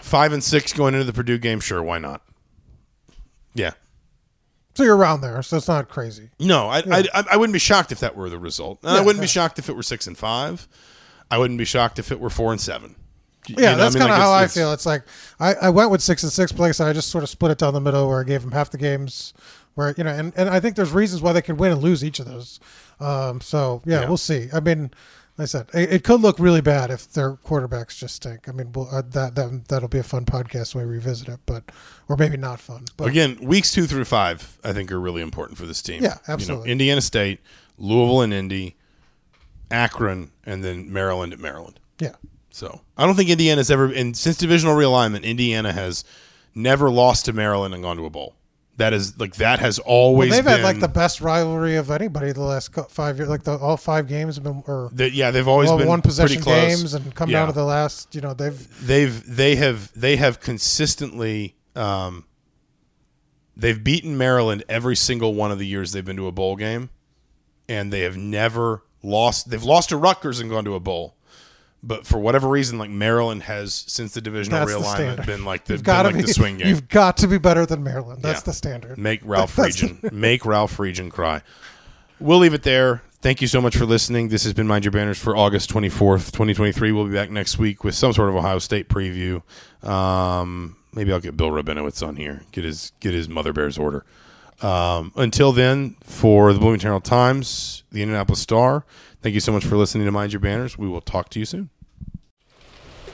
five 0.00 0.32
and 0.32 0.42
six 0.42 0.72
going 0.72 0.94
into 0.94 1.04
the 1.04 1.12
Purdue 1.12 1.36
game, 1.38 1.60
sure, 1.60 1.82
why 1.82 1.98
not? 1.98 2.22
Yeah, 3.58 3.72
so 4.74 4.84
you're 4.84 4.96
around 4.96 5.20
there, 5.22 5.42
so 5.42 5.56
it's 5.56 5.66
not 5.68 5.88
crazy. 5.88 6.30
no, 6.38 6.68
I, 6.68 6.78
I, 6.78 7.04
I, 7.12 7.24
I 7.32 7.36
wouldn't 7.36 7.52
be 7.52 7.58
shocked 7.58 7.90
if 7.90 8.00
that 8.00 8.14
were 8.16 8.30
the 8.30 8.38
result. 8.38 8.78
And 8.82 8.92
I 8.96 9.00
wouldn't 9.00 9.20
be 9.20 9.26
shocked 9.26 9.58
if 9.58 9.68
it 9.68 9.74
were 9.74 9.82
six 9.82 10.06
and 10.06 10.16
five. 10.16 10.68
I 11.30 11.36
wouldn't 11.38 11.58
be 11.58 11.64
shocked 11.64 11.98
if 11.98 12.12
it 12.12 12.20
were 12.20 12.30
four 12.30 12.52
and 12.52 12.60
seven. 12.60 12.94
You 13.48 13.56
Yeah, 13.58 13.74
that's 13.74 13.96
I 13.96 13.98
mean, 13.98 14.08
kind 14.08 14.12
of 14.12 14.18
like, 14.18 14.26
how 14.26 14.32
I 14.32 14.46
feel. 14.46 14.72
It's 14.72 14.86
like 14.86 15.02
I, 15.40 15.54
I 15.54 15.68
went 15.70 15.90
with 15.90 16.00
six 16.02 16.22
and 16.22 16.30
six, 16.30 16.52
but 16.52 16.60
like 16.60 16.80
I 16.80 16.92
just 16.92 17.08
sort 17.10 17.24
of 17.24 17.30
split 17.30 17.50
it 17.50 17.58
down 17.58 17.74
the 17.74 17.80
middle 17.80 18.08
where 18.08 18.20
I 18.20 18.24
gave 18.24 18.42
them 18.42 18.52
half 18.52 18.70
the 18.70 18.78
games 18.78 19.34
where, 19.74 19.94
you 19.96 20.04
know, 20.04 20.10
and, 20.10 20.32
and 20.36 20.48
I 20.48 20.60
think 20.60 20.76
there's 20.76 20.92
reasons 20.92 21.22
why 21.22 21.32
they 21.32 21.42
could 21.42 21.58
win 21.58 21.72
and 21.72 21.82
lose 21.82 22.04
each 22.04 22.18
of 22.20 22.26
those. 22.26 22.60
Um, 23.00 23.40
so 23.40 23.82
yeah, 23.84 24.02
Yeah. 24.02 24.08
we'll 24.08 24.16
see. 24.16 24.48
I 24.52 24.60
mean, 24.60 24.90
like 25.38 25.44
I 25.44 25.46
said, 25.46 25.68
it, 25.72 25.92
it 25.92 26.04
could 26.04 26.20
look 26.20 26.38
really 26.38 26.60
bad 26.60 26.90
if 26.90 27.10
their 27.12 27.34
quarterbacks 27.36 27.96
just 27.96 28.16
stink. 28.16 28.48
I 28.48 28.52
mean, 28.52 28.72
we'll, 28.72 28.88
uh, 28.90 29.02
that, 29.10 29.36
that, 29.36 29.64
that'll 29.68 29.88
be 29.88 29.98
a 29.98 30.02
fun 30.02 30.24
podcast 30.24 30.74
when 30.74 30.86
we 30.86 30.94
revisit 30.94 31.28
it, 31.28 31.38
but, 31.46 31.70
or 32.08 32.16
maybe 32.16 32.36
not 32.36 32.58
fun, 32.60 32.84
but 32.96 33.08
Again, 33.08 33.38
weeks 33.40 33.70
two 33.72 33.86
through 33.86 34.04
five, 34.04 34.58
I 34.64 34.72
think, 34.72 34.90
are 34.92 34.98
really 35.00 35.22
important 35.22 35.56
for 35.56 35.64
this 35.64 35.80
team. 35.80 36.02
Yeah, 36.02 36.14
You 36.26 36.34
absolutely. 36.34 36.66
know, 36.66 36.72
Indiana 36.72 37.00
State, 37.00 37.40
Louisville 37.78 38.22
and 38.22 38.34
Indy, 38.34 38.76
Akron, 39.70 40.30
and 40.44 40.64
then 40.64 40.92
Maryland 40.92 41.32
at 41.32 41.38
Maryland. 41.38 41.78
yeah. 41.98 42.14
So 42.50 42.80
I 42.96 43.06
don't 43.06 43.14
think 43.14 43.30
Indiana's 43.30 43.70
ever, 43.70 43.92
and 43.92 44.16
since 44.16 44.36
divisional 44.38 44.74
realignment, 44.74 45.22
Indiana 45.22 45.72
has 45.72 46.02
never 46.56 46.90
lost 46.90 47.26
to 47.26 47.32
Maryland 47.32 47.72
and 47.72 47.84
gone 47.84 47.96
to 47.98 48.04
a 48.04 48.10
bowl. 48.10 48.34
That 48.78 48.92
is 48.94 49.18
like 49.18 49.34
that 49.36 49.58
has 49.58 49.78
always 49.80 50.30
They've 50.30 50.42
been. 50.44 50.52
had 50.58 50.62
like 50.62 50.78
the 50.80 50.88
best 50.88 51.20
rivalry 51.20 51.76
of 51.76 51.90
anybody 51.90 52.30
the 52.32 52.40
last 52.42 52.72
five 52.90 53.16
years. 53.18 53.28
Like 53.28 53.42
the, 53.42 53.58
all 53.58 53.76
five 53.76 54.06
games 54.08 54.36
have 54.36 54.44
been, 54.44 54.62
or 54.66 54.88
the- 54.92 55.10
yeah, 55.12 55.30
they've 55.32 55.46
always 55.48 55.68
all 55.68 55.78
been 55.78 55.88
one 55.88 56.00
possession 56.00 56.40
pretty 56.40 56.44
close. 56.44 56.76
games 56.80 56.94
and 56.94 57.12
come 57.14 57.28
Yeah. 57.28 57.40
down 57.40 57.48
to 57.48 57.52
the 57.54 57.64
last, 57.64 58.14
you 58.14 58.20
know, 58.20 58.34
they've, 58.34 58.86
they've 58.86 59.22
they 59.36 59.56
have 59.56 59.90
they 60.00 60.14
have 60.16 60.38
consistently 60.40 61.56
um, 61.74 62.24
they've 63.56 63.82
beaten 63.82 64.16
Maryland 64.16 64.62
every 64.68 64.94
single 64.96 65.34
one 65.34 65.50
of 65.50 65.58
the 65.58 65.66
years 65.66 65.90
they've 65.92 66.04
been 66.04 66.16
to 66.16 66.28
a 66.28 66.32
bowl 66.32 66.54
game, 66.56 66.90
and 67.68 67.92
they 67.92 68.02
have 68.02 68.16
never 68.16 68.84
lost. 69.02 69.50
They've 69.50 69.62
lost 69.64 69.88
to 69.88 69.96
Rutgers 69.96 70.38
and 70.40 70.48
gone 70.50 70.64
to 70.64 70.74
a 70.76 70.80
bowl, 70.80 71.16
but 71.82 72.06
for 72.06 72.18
whatever 72.18 72.48
reason, 72.48 72.78
like 72.78 72.90
Maryland 72.90 73.44
has 73.44 73.72
since 73.86 74.12
the 74.14 74.20
divisional 74.20 74.66
That's 74.66 74.72
realignment 74.72 74.94
standard. 74.94 75.26
been 75.26 75.44
like 75.44 75.64
the, 75.64 75.74
you've 75.74 75.82
got 75.84 76.06
like 76.06 76.16
be, 76.16 76.22
the 76.22 76.28
swing 76.34 76.58
game. 76.58 76.66
you've 76.68 76.88
got 76.88 77.16
to 77.18 77.26
be 77.28 77.38
better 77.38 77.64
than 77.66 77.82
Maryland. 77.82 78.22
That's 78.22 78.40
Yeah. 78.40 78.44
the 78.46 78.52
standard. 78.52 78.98
Make 78.98 79.20
Ralph 79.24 79.56
Region 79.58 79.98
make 80.12 80.44
Ralph 80.44 80.78
Region 80.78 81.10
cry. 81.10 81.42
We'll 82.20 82.38
leave 82.38 82.54
it 82.54 82.62
there. 82.64 83.02
Thank 83.20 83.40
you 83.40 83.48
so 83.48 83.60
much 83.60 83.76
for 83.76 83.84
listening. 83.84 84.28
This 84.28 84.44
has 84.44 84.52
been 84.54 84.66
Mind 84.68 84.84
Your 84.84 84.92
Banners 84.92 85.18
for 85.18 85.36
August 85.36 85.70
24th, 85.72 86.26
2023. 86.32 86.92
We'll 86.92 87.06
be 87.06 87.12
back 87.14 87.30
next 87.30 87.58
week 87.58 87.82
with 87.82 87.94
some 87.96 88.12
sort 88.12 88.28
of 88.28 88.36
Ohio 88.36 88.58
State 88.60 88.88
preview. 88.88 89.42
Um, 89.88 90.76
maybe 90.92 91.12
I'll 91.12 91.20
get 91.20 91.36
Bill 91.36 91.50
Rabinowitz 91.50 92.06
on 92.06 92.16
here, 92.16 92.42
get 92.52 92.64
his 92.64 92.92
get 93.00 93.14
his 93.14 93.28
Mother 93.28 93.52
Bears 93.52 93.78
order. 93.78 94.04
Um, 94.60 95.12
until 95.16 95.52
then, 95.52 95.96
for 96.02 96.52
the 96.52 96.58
Bloomington 96.58 96.86
Herald 96.88 97.04
Times, 97.04 97.84
the 97.92 98.02
Indianapolis 98.02 98.40
Star, 98.40 98.84
thank 99.22 99.34
you 99.34 99.40
so 99.40 99.52
much 99.52 99.64
for 99.64 99.76
listening 99.76 100.04
to 100.04 100.12
Mind 100.12 100.32
Your 100.32 100.40
Banners. 100.40 100.78
We 100.78 100.88
will 100.88 101.00
talk 101.00 101.28
to 101.30 101.38
you 101.38 101.44
soon. 101.44 101.70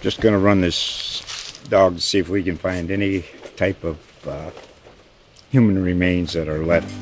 Just 0.01 0.21
gonna 0.21 0.39
run 0.39 0.61
this 0.61 1.61
dog 1.69 1.97
to 1.97 2.01
see 2.01 2.19
if 2.19 2.29
we 2.29 2.43
can 2.43 2.57
find 2.57 2.91
any 2.91 3.25
type 3.57 3.83
of 3.85 4.29
uh, 4.29 4.51
human 5.51 5.83
remains 5.83 6.33
that 6.35 6.49
are 6.49 6.65
left 6.65 6.93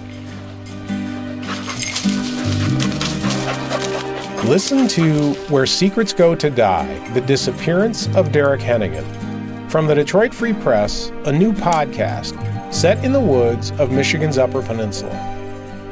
Listen 4.44 4.88
to 4.88 5.34
Where 5.50 5.66
Secrets 5.66 6.12
Go 6.12 6.34
to 6.34 6.50
Die 6.50 7.08
The 7.10 7.20
Disappearance 7.20 8.08
of 8.16 8.32
Derek 8.32 8.60
Hennigan. 8.60 9.06
From 9.70 9.86
the 9.86 9.94
Detroit 9.94 10.34
Free 10.34 10.52
Press, 10.52 11.10
a 11.26 11.32
new 11.32 11.52
podcast 11.52 12.34
set 12.74 13.02
in 13.04 13.12
the 13.12 13.20
woods 13.20 13.70
of 13.78 13.92
Michigan's 13.92 14.38
Upper 14.38 14.60
Peninsula. 14.60 15.31